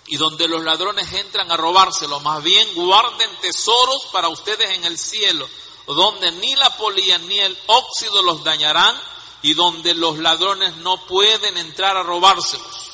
y 0.06 0.16
donde 0.16 0.46
los 0.46 0.62
ladrones 0.62 1.12
entran 1.12 1.50
a 1.50 1.56
robárselo. 1.56 2.20
Más 2.20 2.44
bien 2.44 2.74
guarden 2.76 3.28
tesoros 3.40 4.06
para 4.12 4.28
ustedes 4.28 4.70
en 4.76 4.84
el 4.84 4.96
cielo, 4.96 5.48
donde 5.88 6.30
ni 6.30 6.54
la 6.54 6.76
polilla 6.76 7.18
ni 7.18 7.40
el 7.40 7.59
óxido 7.66 8.22
los 8.22 8.44
dañarán 8.44 8.96
y 9.42 9.54
donde 9.54 9.94
los 9.94 10.18
ladrones 10.18 10.76
no 10.76 11.04
pueden 11.06 11.56
entrar 11.56 11.96
a 11.96 12.04
robárselos. 12.04 12.92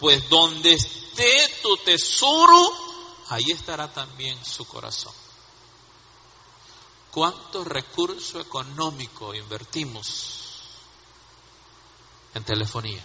Pues 0.00 0.26
donde 0.30 0.72
esté 0.72 1.58
tu 1.62 1.76
tesoro, 1.78 2.86
ahí 3.28 3.50
estará 3.50 3.92
también 3.92 4.42
su 4.44 4.66
corazón. 4.66 5.14
¿Cuánto 7.10 7.64
recurso 7.64 8.40
económico 8.40 9.34
invertimos 9.34 10.60
en 12.34 12.44
telefonía? 12.44 13.02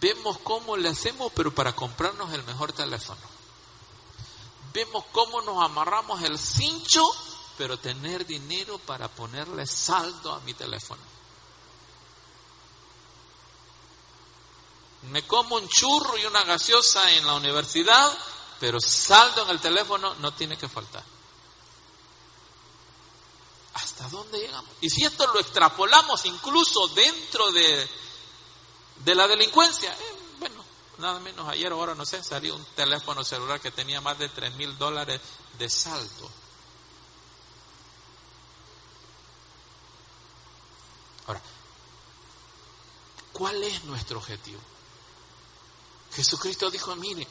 Vemos 0.00 0.38
cómo 0.38 0.76
le 0.76 0.88
hacemos, 0.88 1.32
pero 1.34 1.54
para 1.54 1.74
comprarnos 1.74 2.32
el 2.32 2.44
mejor 2.44 2.72
teléfono. 2.72 3.20
Vemos 4.72 5.04
cómo 5.10 5.42
nos 5.42 5.62
amarramos 5.62 6.22
el 6.22 6.38
cincho, 6.38 7.04
pero 7.58 7.78
tener 7.78 8.24
dinero 8.24 8.78
para 8.78 9.08
ponerle 9.08 9.66
saldo 9.66 10.32
a 10.32 10.40
mi 10.40 10.54
teléfono. 10.54 11.09
Me 15.02 15.26
como 15.26 15.56
un 15.56 15.68
churro 15.68 16.18
y 16.18 16.26
una 16.26 16.42
gaseosa 16.44 17.10
en 17.12 17.26
la 17.26 17.34
universidad, 17.34 18.18
pero 18.58 18.80
saldo 18.80 19.44
en 19.44 19.50
el 19.50 19.60
teléfono 19.60 20.14
no 20.16 20.32
tiene 20.34 20.58
que 20.58 20.68
faltar. 20.68 21.02
¿Hasta 23.74 24.08
dónde 24.08 24.38
llegamos? 24.38 24.70
Y 24.80 24.90
si 24.90 25.04
esto 25.04 25.26
lo 25.28 25.40
extrapolamos 25.40 26.24
incluso 26.26 26.88
dentro 26.88 27.50
de 27.52 28.00
de 29.04 29.14
la 29.14 29.26
delincuencia, 29.26 29.92
eh, 29.92 30.16
bueno, 30.38 30.62
nada 30.98 31.20
menos 31.20 31.48
ayer 31.48 31.72
o 31.72 31.76
ahora, 31.76 31.94
no 31.94 32.04
sé, 32.04 32.22
salió 32.22 32.54
un 32.54 32.64
teléfono 32.76 33.24
celular 33.24 33.60
que 33.60 33.70
tenía 33.70 34.00
más 34.00 34.18
de 34.18 34.28
3 34.28 34.54
mil 34.54 34.76
dólares 34.76 35.20
de 35.58 35.70
saldo. 35.70 36.30
Ahora, 41.26 41.40
¿cuál 43.32 43.62
es 43.62 43.84
nuestro 43.84 44.18
objetivo? 44.18 44.60
Jesucristo 46.12 46.70
dijo, 46.70 46.94
mire, 46.96 47.26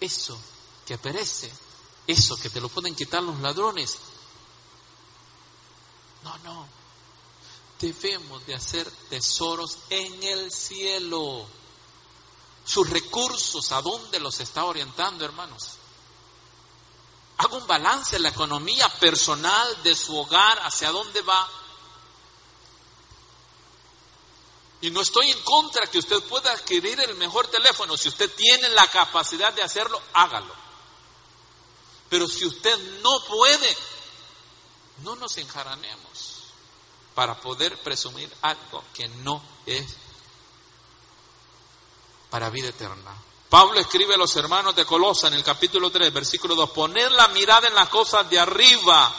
eso 0.00 0.38
que 0.86 0.98
perece, 0.98 1.52
eso 2.06 2.36
que 2.36 2.50
te 2.50 2.60
lo 2.60 2.68
pueden 2.68 2.94
quitar 2.94 3.22
los 3.22 3.38
ladrones, 3.40 3.96
no, 6.22 6.38
no, 6.38 6.68
debemos 7.80 8.46
de 8.46 8.54
hacer 8.54 8.88
tesoros 9.10 9.78
en 9.90 10.22
el 10.22 10.52
cielo. 10.52 11.46
Sus 12.64 12.88
recursos, 12.88 13.72
¿a 13.72 13.82
dónde 13.82 14.20
los 14.20 14.38
está 14.38 14.64
orientando, 14.64 15.24
hermanos? 15.24 15.78
Haga 17.38 17.56
un 17.56 17.66
balance 17.66 18.16
en 18.16 18.22
la 18.22 18.28
economía 18.28 18.88
personal 19.00 19.82
de 19.82 19.96
su 19.96 20.16
hogar, 20.16 20.60
hacia 20.60 20.92
dónde 20.92 21.22
va. 21.22 21.50
Y 24.82 24.90
no 24.90 25.00
estoy 25.00 25.30
en 25.30 25.40
contra 25.42 25.86
que 25.86 25.98
usted 25.98 26.20
pueda 26.24 26.52
adquirir 26.52 27.00
el 27.00 27.14
mejor 27.14 27.46
teléfono. 27.46 27.96
Si 27.96 28.08
usted 28.08 28.30
tiene 28.34 28.68
la 28.70 28.86
capacidad 28.88 29.52
de 29.52 29.62
hacerlo, 29.62 30.00
hágalo. 30.12 30.54
Pero 32.10 32.28
si 32.28 32.44
usted 32.44 33.00
no 33.00 33.24
puede, 33.24 33.76
no 35.04 35.16
nos 35.16 35.38
enjaranemos 35.38 36.42
para 37.14 37.40
poder 37.40 37.78
presumir 37.78 38.30
algo 38.42 38.82
que 38.92 39.08
no 39.08 39.42
es 39.66 39.86
para 42.28 42.50
vida 42.50 42.68
eterna. 42.68 43.14
Pablo 43.48 43.78
escribe 43.78 44.14
a 44.14 44.18
los 44.18 44.34
hermanos 44.36 44.74
de 44.74 44.84
Colosa 44.84 45.28
en 45.28 45.34
el 45.34 45.44
capítulo 45.44 45.90
3, 45.90 46.12
versículo 46.12 46.54
2, 46.54 46.70
poner 46.70 47.12
la 47.12 47.28
mirada 47.28 47.68
en 47.68 47.74
las 47.74 47.88
cosas 47.88 48.28
de 48.28 48.40
arriba, 48.40 49.14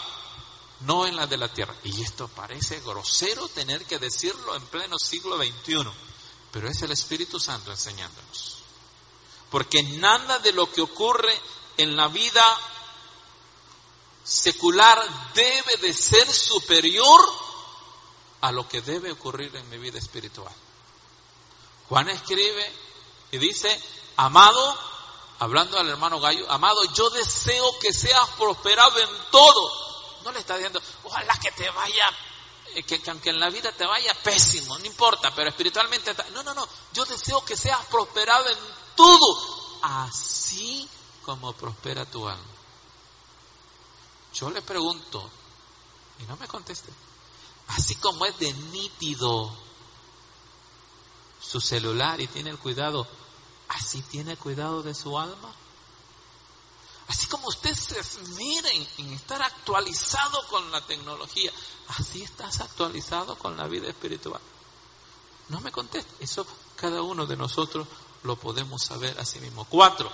no 0.81 1.05
en 1.05 1.15
las 1.15 1.29
de 1.29 1.37
la 1.37 1.51
tierra. 1.51 1.75
Y 1.83 2.01
esto 2.01 2.27
parece 2.27 2.79
grosero 2.81 3.47
tener 3.49 3.85
que 3.85 3.99
decirlo 3.99 4.55
en 4.55 4.65
pleno 4.67 4.97
siglo 4.97 5.37
XXI, 5.37 5.89
pero 6.51 6.67
es 6.69 6.81
el 6.81 6.91
Espíritu 6.91 7.39
Santo 7.39 7.71
enseñándonos. 7.71 8.57
Porque 9.49 9.83
nada 9.83 10.39
de 10.39 10.51
lo 10.51 10.71
que 10.71 10.81
ocurre 10.81 11.39
en 11.77 11.95
la 11.95 12.07
vida 12.07 12.43
secular 14.23 15.01
debe 15.33 15.77
de 15.81 15.93
ser 15.93 16.31
superior 16.31 17.21
a 18.41 18.51
lo 18.51 18.67
que 18.67 18.81
debe 18.81 19.11
ocurrir 19.11 19.55
en 19.55 19.69
mi 19.69 19.77
vida 19.77 19.99
espiritual. 19.99 20.53
Juan 21.89 22.09
escribe 22.09 22.73
y 23.31 23.37
dice, 23.37 23.81
amado, 24.17 24.77
hablando 25.39 25.77
al 25.77 25.89
hermano 25.89 26.19
Gallo, 26.19 26.49
amado, 26.51 26.83
yo 26.93 27.09
deseo 27.09 27.77
que 27.79 27.93
seas 27.93 28.29
prosperado 28.37 28.99
en 28.99 29.09
todo. 29.31 29.82
No 30.23 30.31
le 30.31 30.39
está 30.39 30.55
diciendo, 30.55 30.81
ojalá 31.03 31.37
que 31.39 31.51
te 31.51 31.69
vaya, 31.69 32.17
eh, 32.75 32.83
que, 32.83 33.01
aunque 33.09 33.29
en 33.29 33.39
la 33.39 33.49
vida 33.49 33.71
te 33.71 33.85
vaya 33.85 34.13
pésimo, 34.23 34.77
no 34.77 34.85
importa, 34.85 35.33
pero 35.35 35.49
espiritualmente, 35.49 36.15
no, 36.33 36.43
no, 36.43 36.53
no, 36.53 36.67
yo 36.93 37.05
deseo 37.05 37.43
que 37.43 37.57
seas 37.57 37.85
prosperado 37.85 38.49
en 38.49 38.57
todo, 38.95 39.79
así 39.83 40.89
como 41.23 41.53
prospera 41.53 42.05
tu 42.05 42.27
alma. 42.27 42.43
Yo 44.33 44.49
le 44.49 44.61
pregunto, 44.61 45.29
y 46.19 46.23
no 46.23 46.35
me 46.37 46.47
conteste, 46.47 46.91
Así 47.67 47.95
como 47.95 48.25
es 48.25 48.37
de 48.39 48.53
nítido 48.53 49.51
su 51.41 51.61
celular 51.61 52.19
y 52.21 52.27
tiene 52.27 52.49
el 52.49 52.59
cuidado, 52.59 53.07
así 53.69 54.01
tiene 54.01 54.37
cuidado 54.37 54.83
de 54.83 54.93
su 54.93 55.17
alma. 55.17 55.53
Así 57.07 57.27
como 57.27 57.47
usted 57.47 57.73
se 57.75 57.99
esmera 57.99 58.69
en, 58.71 59.13
estar 59.13 59.41
actualizado 59.41 60.47
con 60.47 60.71
la 60.71 60.85
tecnología, 60.85 61.51
así 61.89 62.23
estás 62.23 62.61
actualizado 62.61 63.37
con 63.37 63.57
la 63.57 63.67
vida 63.67 63.89
espiritual. 63.89 64.41
No 65.49 65.59
me 65.59 65.71
conteste, 65.71 66.23
eso 66.23 66.45
cada 66.75 67.01
uno 67.01 67.25
de 67.25 67.35
nosotros 67.35 67.87
lo 68.23 68.37
podemos 68.37 68.81
saber 68.81 69.19
a 69.19 69.25
sí 69.25 69.39
mismo. 69.39 69.65
Cuatro, 69.65 70.09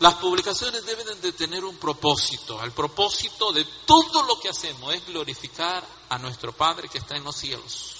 las 0.00 0.14
publicaciones 0.14 0.84
deben 0.84 1.20
de 1.20 1.32
tener 1.32 1.64
un 1.64 1.76
propósito. 1.76 2.62
El 2.62 2.72
propósito 2.72 3.52
de 3.52 3.64
todo 3.86 4.22
lo 4.24 4.38
que 4.38 4.50
hacemos 4.50 4.92
es 4.92 5.06
glorificar 5.06 5.86
a 6.10 6.18
nuestro 6.18 6.52
Padre 6.52 6.88
que 6.88 6.98
está 6.98 7.16
en 7.16 7.24
los 7.24 7.36
cielos. 7.36 7.96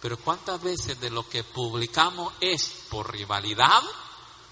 Pero 0.00 0.18
¿cuántas 0.18 0.60
veces 0.62 1.00
de 1.00 1.08
lo 1.08 1.26
que 1.26 1.42
publicamos 1.44 2.34
es 2.38 2.68
por 2.90 3.10
rivalidad, 3.10 3.82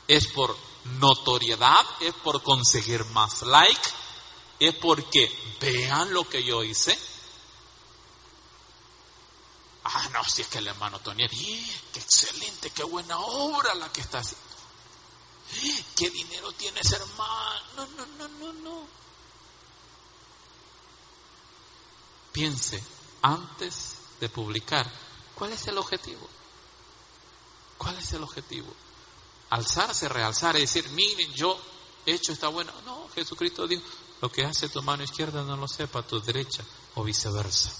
es 0.08 0.28
por 0.28 0.56
notoriedad, 0.84 1.80
es 2.00 2.14
por 2.14 2.42
conseguir 2.42 3.04
más 3.06 3.42
like, 3.42 3.90
es 4.58 4.74
porque 4.76 5.56
vean 5.60 6.12
lo 6.12 6.28
que 6.28 6.42
yo 6.42 6.62
hice? 6.62 6.98
Ah, 9.84 10.08
no, 10.12 10.22
si 10.24 10.42
es 10.42 10.48
que 10.48 10.58
el 10.58 10.68
hermano 10.68 11.00
Tony, 11.00 11.28
qué 11.28 11.98
excelente, 11.98 12.70
qué 12.70 12.84
buena 12.84 13.18
obra 13.18 13.74
la 13.74 13.90
que 13.92 14.00
está 14.00 14.18
haciendo. 14.18 14.52
¿Qué 15.96 16.10
dinero 16.10 16.52
tiene 16.52 16.80
ese 16.80 16.96
hermano? 16.96 17.60
No, 17.76 17.86
no, 17.86 18.06
no, 18.06 18.28
no, 18.28 18.52
no. 18.52 18.88
Piense 22.32 22.82
antes 23.22 23.96
de 24.20 24.28
publicar, 24.28 24.90
¿cuál 25.34 25.52
es 25.52 25.66
el 25.66 25.76
objetivo? 25.76 26.28
¿Cuál 27.76 27.98
es 27.98 28.12
el 28.12 28.22
objetivo? 28.22 28.72
Alzarse, 29.52 30.08
realzar, 30.08 30.56
y 30.56 30.60
decir, 30.60 30.88
miren, 30.90 31.32
yo 31.34 31.58
he 32.06 32.14
hecho 32.14 32.32
esta 32.32 32.48
buena. 32.48 32.72
No, 32.84 33.08
Jesucristo 33.14 33.66
dijo, 33.66 33.82
lo 34.20 34.30
que 34.30 34.44
hace 34.44 34.68
tu 34.68 34.82
mano 34.82 35.02
izquierda 35.02 35.42
no 35.42 35.56
lo 35.56 35.68
sepa 35.68 36.06
tu 36.06 36.20
derecha 36.20 36.64
o 36.94 37.04
viceversa. 37.04 37.72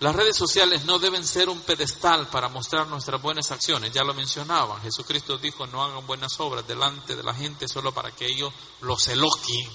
Las 0.00 0.14
redes 0.14 0.36
sociales 0.36 0.84
no 0.84 0.98
deben 0.98 1.26
ser 1.26 1.48
un 1.48 1.60
pedestal 1.60 2.28
para 2.28 2.48
mostrar 2.48 2.86
nuestras 2.88 3.22
buenas 3.22 3.50
acciones, 3.50 3.92
ya 3.92 4.04
lo 4.04 4.12
mencionaban. 4.12 4.82
Jesucristo 4.82 5.38
dijo, 5.38 5.66
no 5.66 5.82
hagan 5.82 6.06
buenas 6.06 6.38
obras 6.40 6.66
delante 6.66 7.16
de 7.16 7.22
la 7.22 7.32
gente 7.32 7.66
solo 7.68 7.92
para 7.92 8.10
que 8.10 8.26
ellos 8.26 8.52
los 8.82 9.08
eloquien. 9.08 9.70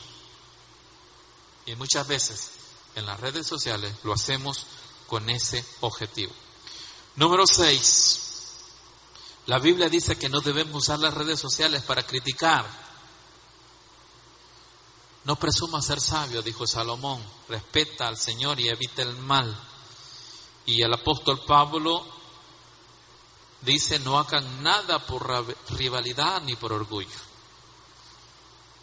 Y 1.66 1.76
muchas 1.76 2.08
veces 2.08 2.52
en 2.96 3.06
las 3.06 3.20
redes 3.20 3.48
sociales 3.48 3.94
lo 4.04 4.14
hacemos 4.14 4.66
con 5.08 5.30
ese 5.30 5.66
objetivo. 5.82 6.34
Número 7.16 7.48
6. 7.48 8.29
La 9.50 9.58
Biblia 9.58 9.90
dice 9.90 10.16
que 10.16 10.30
no 10.30 10.42
debemos 10.42 10.76
usar 10.76 11.00
las 11.00 11.12
redes 11.12 11.40
sociales 11.40 11.82
para 11.82 12.06
criticar. 12.06 12.64
No 15.24 15.38
presuma 15.38 15.82
ser 15.82 16.00
sabio, 16.00 16.44
dijo 16.44 16.68
Salomón. 16.68 17.20
Respeta 17.48 18.08
al 18.08 18.16
Señor 18.16 18.60
y 18.60 18.68
evita 18.68 19.02
el 19.02 19.18
mal. 19.18 19.60
Y 20.68 20.84
el 20.84 20.94
apóstol 20.94 21.44
Pablo 21.48 22.06
dice, 23.62 23.98
no 23.98 24.20
hagan 24.20 24.62
nada 24.62 25.04
por 25.04 25.28
rivalidad 25.70 26.44
ni 26.44 26.56
por 26.56 26.72
orgullo. 26.72 27.10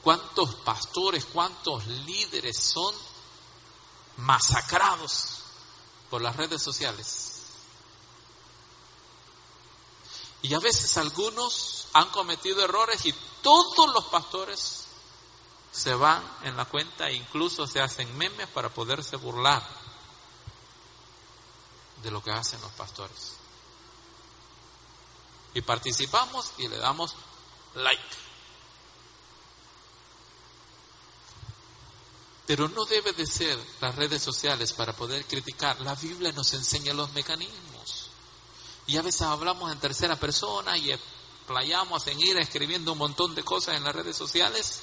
¿Cuántos 0.03 0.57
pastores, 0.57 1.27
cuántos 1.27 1.87
líderes 1.87 2.59
son 2.59 2.93
masacrados 4.17 5.43
por 6.11 6.23
las 6.23 6.35
redes 6.35 6.61
sociales? 6.61 7.26
Y 10.43 10.55
a 10.55 10.59
veces 10.59 10.97
algunos 10.97 11.89
han 11.93 12.11
cometido 12.11 12.63
errores 12.63 13.05
y 13.07 13.15
todos 13.43 13.93
los 13.93 14.05
pastores 14.07 14.85
se 15.73 15.95
van 15.95 16.23
en 16.43 16.57
la 16.57 16.65
cuenta 16.65 17.09
e 17.09 17.15
incluso 17.15 17.67
se 17.67 17.81
hacen 17.81 18.17
memes 18.17 18.49
para 18.49 18.69
poderse 18.71 19.17
burlar 19.17 19.63
de 22.03 22.11
lo 22.11 22.23
que 22.23 22.31
hacen 22.31 22.61
los 22.61 22.73
pastores. 22.73 23.35
Y 25.55 25.63
participamos 25.63 26.53
y 26.59 26.69
le 26.69 26.77
damos 26.77 27.15
like. 27.75 28.17
Pero 32.47 32.69
no 32.69 32.85
debe 32.85 33.13
de 33.13 33.27
ser 33.27 33.59
las 33.81 33.95
redes 33.97 34.23
sociales 34.23 34.73
para 34.73 34.93
poder 34.95 35.27
criticar. 35.27 35.81
La 35.81 35.95
Biblia 35.95 36.31
nos 36.33 36.53
enseña 36.55 36.95
los 36.95 37.13
mecanismos. 37.13 37.76
Y 38.87 38.97
a 38.97 39.03
veces 39.03 39.23
hablamos 39.23 39.73
en 39.73 39.79
tercera 39.79 40.17
persona 40.17 40.77
y 40.79 40.95
playamos 41.47 42.07
en 42.07 42.21
ir 42.21 42.37
escribiendo 42.39 42.93
un 42.93 42.99
montón 42.99 43.35
de 43.35 43.43
cosas 43.43 43.77
en 43.77 43.85
las 43.85 43.95
redes 43.95 44.17
sociales. 44.17 44.81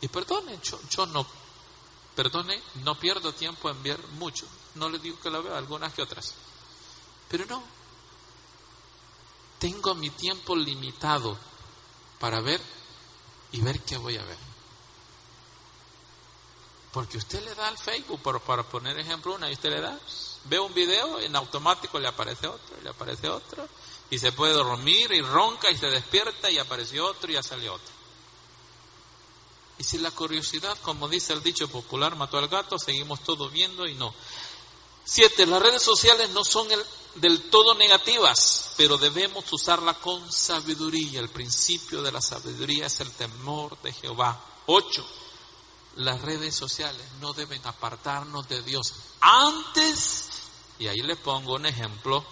Y 0.00 0.08
perdone, 0.08 0.58
yo, 0.62 1.06
no 1.06 1.26
Perdone, 2.18 2.60
no 2.82 2.98
pierdo 2.98 3.32
tiempo 3.32 3.70
en 3.70 3.80
ver 3.80 4.04
mucho. 4.18 4.44
No 4.74 4.88
le 4.88 4.98
digo 4.98 5.20
que 5.20 5.30
lo 5.30 5.40
veo, 5.40 5.54
algunas 5.54 5.94
que 5.94 6.02
otras. 6.02 6.34
Pero 7.28 7.46
no. 7.46 7.62
Tengo 9.60 9.94
mi 9.94 10.10
tiempo 10.10 10.56
limitado 10.56 11.38
para 12.18 12.40
ver 12.40 12.60
y 13.52 13.60
ver 13.60 13.80
qué 13.82 13.96
voy 13.96 14.16
a 14.16 14.24
ver. 14.24 14.36
Porque 16.92 17.18
usted 17.18 17.40
le 17.44 17.54
da 17.54 17.68
al 17.68 17.78
Facebook, 17.78 18.20
para 18.20 18.64
poner 18.64 18.98
ejemplo 18.98 19.36
una, 19.36 19.48
y 19.48 19.52
usted 19.52 19.70
le 19.70 19.80
da, 19.80 19.96
ve 20.48 20.58
un 20.58 20.72
video, 20.74 21.20
en 21.20 21.34
automático 21.36 21.98
le 21.98 22.08
aparece 22.08 22.46
otro, 22.46 22.76
le 22.82 22.90
aparece 22.90 23.28
otro, 23.28 23.68
y 24.10 24.18
se 24.18 24.32
puede 24.32 24.54
dormir 24.54 25.12
y 25.12 25.20
ronca 25.20 25.70
y 25.70 25.76
se 25.76 25.86
despierta 25.86 26.50
y 26.50 26.58
apareció 26.58 27.06
otro 27.06 27.30
y 27.30 27.34
ya 27.34 27.42
salió 27.42 27.74
otro. 27.74 27.98
Y 29.78 29.84
si 29.84 29.98
la 29.98 30.10
curiosidad, 30.10 30.76
como 30.82 31.08
dice 31.08 31.32
el 31.32 31.42
dicho 31.42 31.68
popular, 31.68 32.16
mató 32.16 32.38
al 32.38 32.48
gato, 32.48 32.78
seguimos 32.78 33.20
todo 33.20 33.48
viendo 33.48 33.86
y 33.86 33.94
no. 33.94 34.12
Siete, 35.04 35.46
las 35.46 35.62
redes 35.62 35.82
sociales 35.82 36.30
no 36.30 36.44
son 36.44 36.68
del 37.14 37.48
todo 37.48 37.74
negativas, 37.74 38.74
pero 38.76 38.98
debemos 38.98 39.50
usarla 39.52 39.94
con 39.94 40.30
sabiduría. 40.30 41.20
El 41.20 41.30
principio 41.30 42.02
de 42.02 42.12
la 42.12 42.20
sabiduría 42.20 42.86
es 42.86 43.00
el 43.00 43.10
temor 43.12 43.80
de 43.80 43.92
Jehová. 43.92 44.38
Ocho, 44.66 45.06
las 45.96 46.20
redes 46.20 46.54
sociales 46.54 47.04
no 47.20 47.32
deben 47.32 47.64
apartarnos 47.66 48.48
de 48.48 48.62
Dios. 48.62 48.92
Antes, 49.20 50.27
y 50.78 50.86
ahí 50.86 51.00
le 51.02 51.16
pongo 51.16 51.54
un 51.54 51.66
ejemplo, 51.66 52.24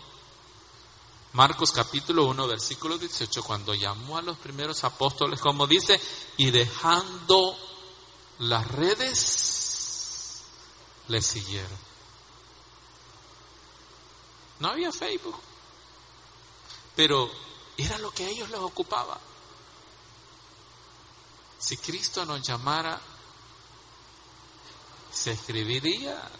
Marcos 1.33 1.73
capítulo 1.73 2.25
1, 2.27 2.47
versículo 2.47 2.97
18, 2.97 3.43
cuando 3.43 3.75
llamó 3.75 4.19
a 4.19 4.23
los 4.23 4.39
primeros 4.39 4.85
apóstoles, 4.85 5.41
como 5.41 5.67
dice, 5.67 6.01
y 6.37 6.51
dejando 6.51 7.57
las 8.39 8.67
redes, 8.69 10.43
le 11.09 11.21
siguieron. 11.21 11.79
No 14.61 14.69
había 14.69 14.93
Facebook, 14.93 15.39
pero 16.95 17.31
era 17.77 17.99
lo 17.99 18.11
que 18.13 18.25
a 18.25 18.29
ellos 18.29 18.49
les 18.49 18.61
ocupaba. 18.61 19.21
Si 21.59 21.77
Cristo 21.79 22.25
nos 22.25 22.41
llamara, 22.47 22.99
se 25.13 25.33
escribiría 25.33 26.31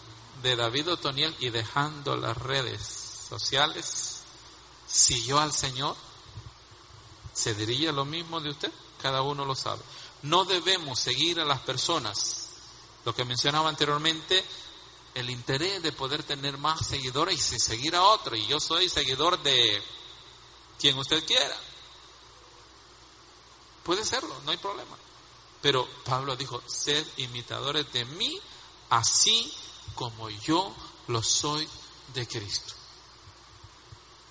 de 0.41 0.55
David 0.55 0.91
Otoniel 0.91 1.35
y 1.39 1.49
dejando 1.49 2.15
las 2.15 2.37
redes 2.37 2.81
sociales, 3.29 4.21
siguió 4.87 5.39
al 5.39 5.51
Señor, 5.51 5.95
¿se 7.33 7.53
diría 7.53 7.91
lo 7.91 8.05
mismo 8.05 8.39
de 8.39 8.49
usted? 8.49 8.71
Cada 9.01 9.21
uno 9.21 9.45
lo 9.45 9.55
sabe. 9.55 9.81
No 10.23 10.45
debemos 10.45 10.99
seguir 10.99 11.39
a 11.39 11.45
las 11.45 11.59
personas. 11.61 12.49
Lo 13.05 13.13
que 13.13 13.25
mencionaba 13.25 13.69
anteriormente, 13.69 14.43
el 15.13 15.29
interés 15.29 15.81
de 15.83 15.91
poder 15.91 16.23
tener 16.23 16.57
más 16.57 16.85
seguidores 16.85 17.53
y 17.53 17.59
seguir 17.59 17.95
a 17.95 18.03
otro. 18.03 18.35
Y 18.35 18.47
yo 18.47 18.59
soy 18.59 18.89
seguidor 18.89 19.41
de 19.41 19.81
quien 20.79 20.97
usted 20.97 21.23
quiera. 21.25 21.57
Puede 23.83 24.03
serlo, 24.03 24.35
no 24.43 24.51
hay 24.51 24.57
problema. 24.57 24.97
Pero 25.61 25.87
Pablo 26.03 26.35
dijo, 26.35 26.61
sed 26.67 27.05
imitadores 27.17 27.91
de 27.93 28.05
mí, 28.05 28.39
así 28.89 29.53
como 29.97 30.29
yo 30.29 30.73
lo 31.07 31.21
soy 31.21 31.67
de 32.13 32.25
Cristo. 32.27 32.73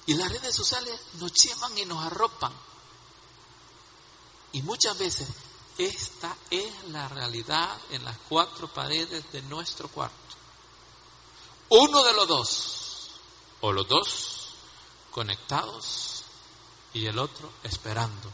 Y 0.06 0.14
las 0.14 0.30
redes 0.30 0.54
sociales 0.54 0.98
nos 1.14 1.32
llevan 1.32 1.76
y 1.76 1.84
nos 1.84 2.02
arropan. 2.06 2.52
Y 4.52 4.62
muchas 4.62 4.96
veces 4.96 5.28
esta 5.76 6.34
es 6.48 6.72
la 6.88 7.08
realidad 7.08 7.76
en 7.90 8.04
las 8.04 8.16
cuatro 8.28 8.72
paredes 8.72 9.30
de 9.32 9.42
nuestro 9.42 9.88
cuarto. 9.88 10.16
Uno 11.68 12.04
de 12.04 12.12
los 12.14 12.28
dos, 12.28 13.10
o 13.60 13.72
los 13.72 13.88
dos 13.88 14.48
conectados 15.10 16.22
y 16.94 17.06
el 17.06 17.18
otro 17.18 17.50
esperando. 17.64 18.30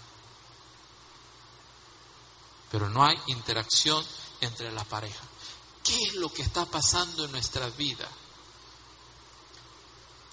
Pero 2.71 2.91
no 2.91 3.05
hay 3.05 3.19
interacción 3.27 4.05
entre 4.41 4.71
la 4.71 4.85
pareja. 4.85 5.32
¿Qué 5.93 6.05
es 6.05 6.15
lo 6.15 6.33
que 6.33 6.41
está 6.41 6.65
pasando 6.65 7.27
en 7.27 7.33
nuestra 7.33 7.69
vida? 7.69 8.09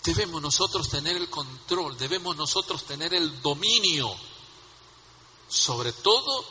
Debemos 0.05 0.41
nosotros 0.41 0.87
tener 0.87 1.17
el 1.17 1.29
control, 1.29 1.97
debemos 1.97 2.37
nosotros 2.37 2.85
tener 2.85 3.13
el 3.13 3.41
dominio 3.41 4.09
sobre 5.49 5.91
todo 5.91 6.45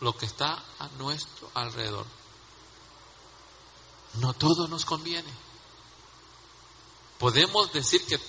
lo 0.00 0.14
que 0.18 0.26
está 0.26 0.62
a 0.80 0.88
nuestro 0.98 1.50
alrededor. 1.54 2.04
No 4.14 4.34
todo 4.34 4.68
nos 4.68 4.84
conviene. 4.84 5.32
Podemos 7.18 7.72
decir 7.72 8.04
que 8.04 8.20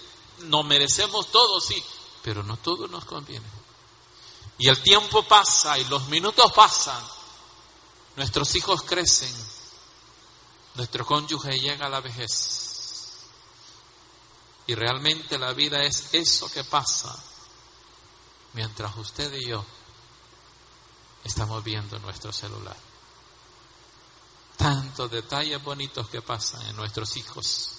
no 0.44 0.64
merecemos 0.64 1.30
todo, 1.32 1.60
sí, 1.60 1.84
pero 2.24 2.44
no 2.44 2.56
todo 2.56 2.88
nos 2.88 3.04
conviene. 3.04 3.46
Y 4.58 4.70
el 4.70 4.82
tiempo 4.82 5.24
pasa 5.24 5.78
y 5.78 5.84
los 5.86 6.08
minutos 6.08 6.50
pasan. 6.54 7.06
Nuestros 8.16 8.56
hijos 8.56 8.84
crecen. 8.84 9.51
Nuestro 10.76 11.06
cónyuge 11.06 11.60
llega 11.60 11.88
a 11.88 11.90
la 11.90 12.00
vejez 12.00 13.28
Y 14.68 14.76
realmente 14.76 15.38
la 15.38 15.54
vida 15.54 15.84
es 15.84 16.14
eso 16.14 16.50
que 16.52 16.64
pasa 16.64 17.14
mientras 18.54 18.96
usted 18.98 19.34
y 19.34 19.50
yo 19.50 19.66
estamos 21.24 21.64
viendo 21.64 22.00
nuestro 22.00 22.32
celular. 22.32 22.76
Tantos 24.58 25.10
detalles 25.10 25.62
bonitos 25.64 26.08
que 26.10 26.22
pasan 26.22 26.62
en 26.68 26.76
nuestros 26.76 27.18
hijos. 27.18 27.70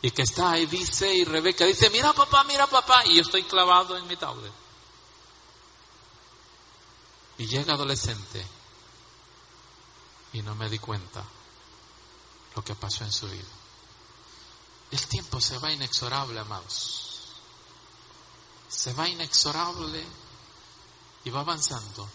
Y 0.00 0.10
que 0.12 0.22
está 0.22 0.52
ahí, 0.52 0.66
dice, 0.66 1.12
y 1.12 1.24
Rebeca 1.24 1.64
dice, 1.64 1.90
mira 1.90 2.12
papá, 2.12 2.44
mira 2.44 2.66
papá, 2.66 3.04
y 3.06 3.16
yo 3.16 3.22
estoy 3.22 3.42
clavado 3.44 3.96
en 3.96 4.06
mi 4.06 4.16
tablet. 4.16 4.52
Y 7.38 7.46
llega 7.46 7.74
adolescente 7.74 8.46
y 10.32 10.42
no 10.42 10.54
me 10.54 10.68
di 10.68 10.78
cuenta 10.78 11.24
lo 12.58 12.64
que 12.64 12.74
pasó 12.74 13.04
en 13.04 13.12
su 13.12 13.28
vida. 13.28 13.46
El 14.90 15.06
tiempo 15.06 15.40
se 15.40 15.58
va 15.58 15.72
inexorable, 15.72 16.40
amados. 16.40 17.04
Se 18.68 18.92
va 18.94 19.08
inexorable 19.08 20.04
y 21.22 21.30
va 21.30 21.40
avanzando. 21.40 22.08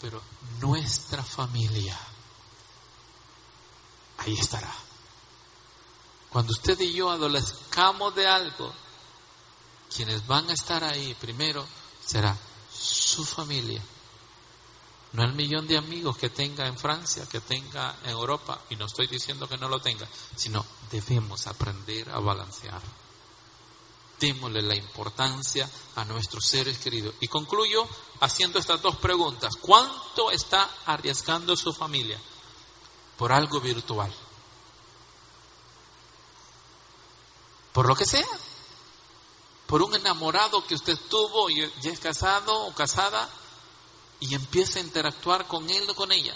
Pero 0.00 0.20
nuestra 0.58 1.22
familia 1.22 1.96
ahí 4.18 4.36
estará. 4.36 4.74
Cuando 6.28 6.50
usted 6.50 6.80
y 6.80 6.92
yo 6.92 7.08
adolezcamos 7.08 8.16
de 8.16 8.26
algo, 8.26 8.74
quienes 9.94 10.26
van 10.26 10.50
a 10.50 10.54
estar 10.54 10.82
ahí 10.82 11.14
primero 11.14 11.64
será 12.04 12.36
su 12.76 13.24
familia. 13.24 13.80
No 15.14 15.22
el 15.22 15.32
millón 15.34 15.68
de 15.68 15.78
amigos 15.78 16.18
que 16.18 16.28
tenga 16.30 16.66
en 16.66 16.76
Francia, 16.76 17.28
que 17.30 17.40
tenga 17.40 17.98
en 18.02 18.10
Europa, 18.10 18.60
y 18.70 18.74
no 18.74 18.86
estoy 18.86 19.06
diciendo 19.06 19.48
que 19.48 19.56
no 19.56 19.68
lo 19.68 19.80
tenga, 19.80 20.08
sino 20.34 20.66
debemos 20.90 21.46
aprender 21.46 22.10
a 22.10 22.18
balancear. 22.18 22.82
Démosle 24.18 24.60
la 24.62 24.74
importancia 24.74 25.70
a 25.94 26.04
nuestros 26.04 26.44
seres 26.44 26.78
queridos. 26.78 27.14
Y 27.20 27.28
concluyo 27.28 27.86
haciendo 28.20 28.58
estas 28.58 28.82
dos 28.82 28.96
preguntas. 28.96 29.54
¿Cuánto 29.60 30.32
está 30.32 30.68
arriesgando 30.86 31.56
su 31.56 31.72
familia 31.72 32.20
por 33.16 33.30
algo 33.30 33.60
virtual? 33.60 34.12
Por 37.72 37.86
lo 37.86 37.94
que 37.94 38.06
sea. 38.06 38.26
Por 39.68 39.80
un 39.80 39.94
enamorado 39.94 40.66
que 40.66 40.74
usted 40.74 40.98
tuvo 41.08 41.50
y 41.50 41.60
es 41.60 42.00
casado 42.00 42.66
o 42.66 42.74
casada 42.74 43.30
y 44.20 44.34
empieza 44.34 44.78
a 44.78 44.82
interactuar 44.82 45.46
con 45.46 45.68
él 45.68 45.88
o 45.88 45.94
con 45.94 46.12
ella. 46.12 46.34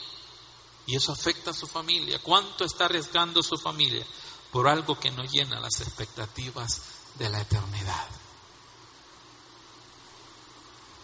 Y 0.87 0.97
eso 0.97 1.13
afecta 1.13 1.51
a 1.51 1.55
su 1.55 1.67
familia. 1.67 2.19
¿Cuánto 2.23 2.65
está 2.65 2.87
arriesgando 2.87 3.43
su 3.43 3.59
familia 3.59 4.07
por 4.51 4.69
algo 4.69 4.99
que 4.99 5.11
no 5.11 5.25
llena 5.25 5.61
las 5.61 5.81
expectativas 5.81 6.83
de 7.19 7.29
la 7.29 7.41
eternidad? 7.41 8.09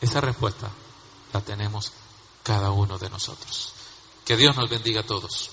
Esa 0.01 0.21
respuesta 0.21 0.71
la 1.33 1.41
tenemos 1.41 1.93
cada 2.43 2.71
uno 2.71 2.99
de 2.99 3.11
nosotros. 3.11 3.73
Que 4.25 4.37
Dios 4.37 4.57
nos 4.57 4.71
bendiga 4.71 5.01
a 5.01 5.07
todos. 5.07 5.51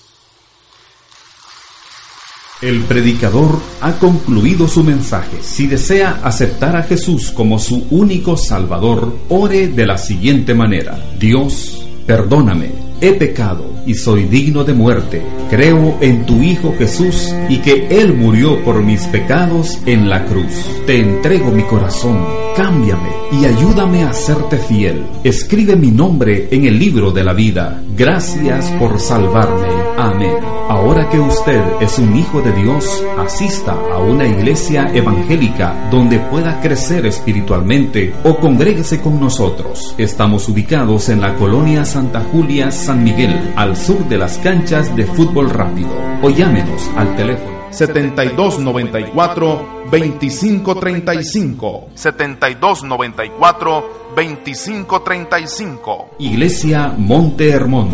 El 2.62 2.84
predicador 2.84 3.58
ha 3.80 3.98
concluido 3.98 4.68
su 4.68 4.84
mensaje. 4.84 5.38
Si 5.42 5.66
desea 5.66 6.20
aceptar 6.22 6.76
a 6.76 6.84
Jesús 6.84 7.32
como 7.32 7.58
su 7.58 7.88
único 7.90 8.36
Salvador, 8.36 9.18
ore 9.30 9.66
de 9.66 9.84
la 9.84 9.98
siguiente 9.98 10.54
manera. 10.54 10.96
Dios, 11.18 11.84
perdóname, 12.06 12.70
he 13.02 13.12
pecado 13.14 13.72
y 13.84 13.94
soy 13.94 14.24
digno 14.24 14.64
de 14.64 14.72
muerte. 14.72 15.22
Creo 15.50 15.98
en 16.00 16.24
tu 16.24 16.40
Hijo 16.40 16.72
Jesús 16.78 17.34
y 17.48 17.58
que 17.58 17.88
Él 17.90 18.14
murió 18.14 18.62
por 18.64 18.82
mis 18.82 19.02
pecados 19.08 19.78
en 19.86 20.08
la 20.08 20.24
cruz. 20.24 20.66
Te 20.86 21.00
entrego 21.00 21.50
mi 21.50 21.64
corazón, 21.64 22.24
cámbiame 22.56 23.10
y 23.32 23.44
ayúdame 23.44 24.04
a 24.04 24.12
serte 24.12 24.56
fiel. 24.56 25.04
Escribe 25.24 25.74
mi 25.74 25.90
nombre 25.90 26.48
en 26.50 26.64
el 26.64 26.78
libro 26.78 27.10
de 27.10 27.24
la 27.24 27.32
vida. 27.32 27.82
Gracias 27.96 28.70
por 28.78 28.98
salvarme. 29.00 29.68
Amén. 29.98 30.36
Ahora 30.68 31.08
que 31.10 31.18
usted 31.18 31.60
es 31.80 31.98
un 31.98 32.16
hijo 32.16 32.40
de 32.40 32.52
Dios, 32.52 33.04
asista 33.18 33.72
a 33.72 33.98
una 33.98 34.26
iglesia 34.26 34.90
evangélica 34.94 35.88
donde 35.90 36.18
pueda 36.18 36.60
crecer 36.60 37.04
espiritualmente 37.04 38.14
o 38.24 38.36
congréguese 38.36 39.00
con 39.00 39.20
nosotros. 39.20 39.94
Estamos 39.98 40.48
ubicados 40.48 41.08
en 41.08 41.20
la 41.20 41.34
colonia 41.34 41.84
Santa 41.84 42.22
Julia, 42.32 42.70
San 42.92 43.02
Miguel, 43.02 43.54
al 43.56 43.74
sur 43.74 44.06
de 44.06 44.18
las 44.18 44.36
canchas 44.36 44.94
de 44.94 45.06
fútbol 45.06 45.48
rápido. 45.48 45.88
O 46.20 46.28
llámenos 46.28 46.90
al 46.94 47.16
teléfono 47.16 47.56
7294 47.70 49.84
2535 49.90 51.88
7294 51.94 54.02
2535 54.14 56.10
Iglesia 56.18 56.92
Monte 56.98 57.48
Hermón. 57.48 57.88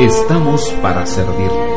Estamos 0.00 0.68
para 0.82 1.06
servirle. 1.06 1.70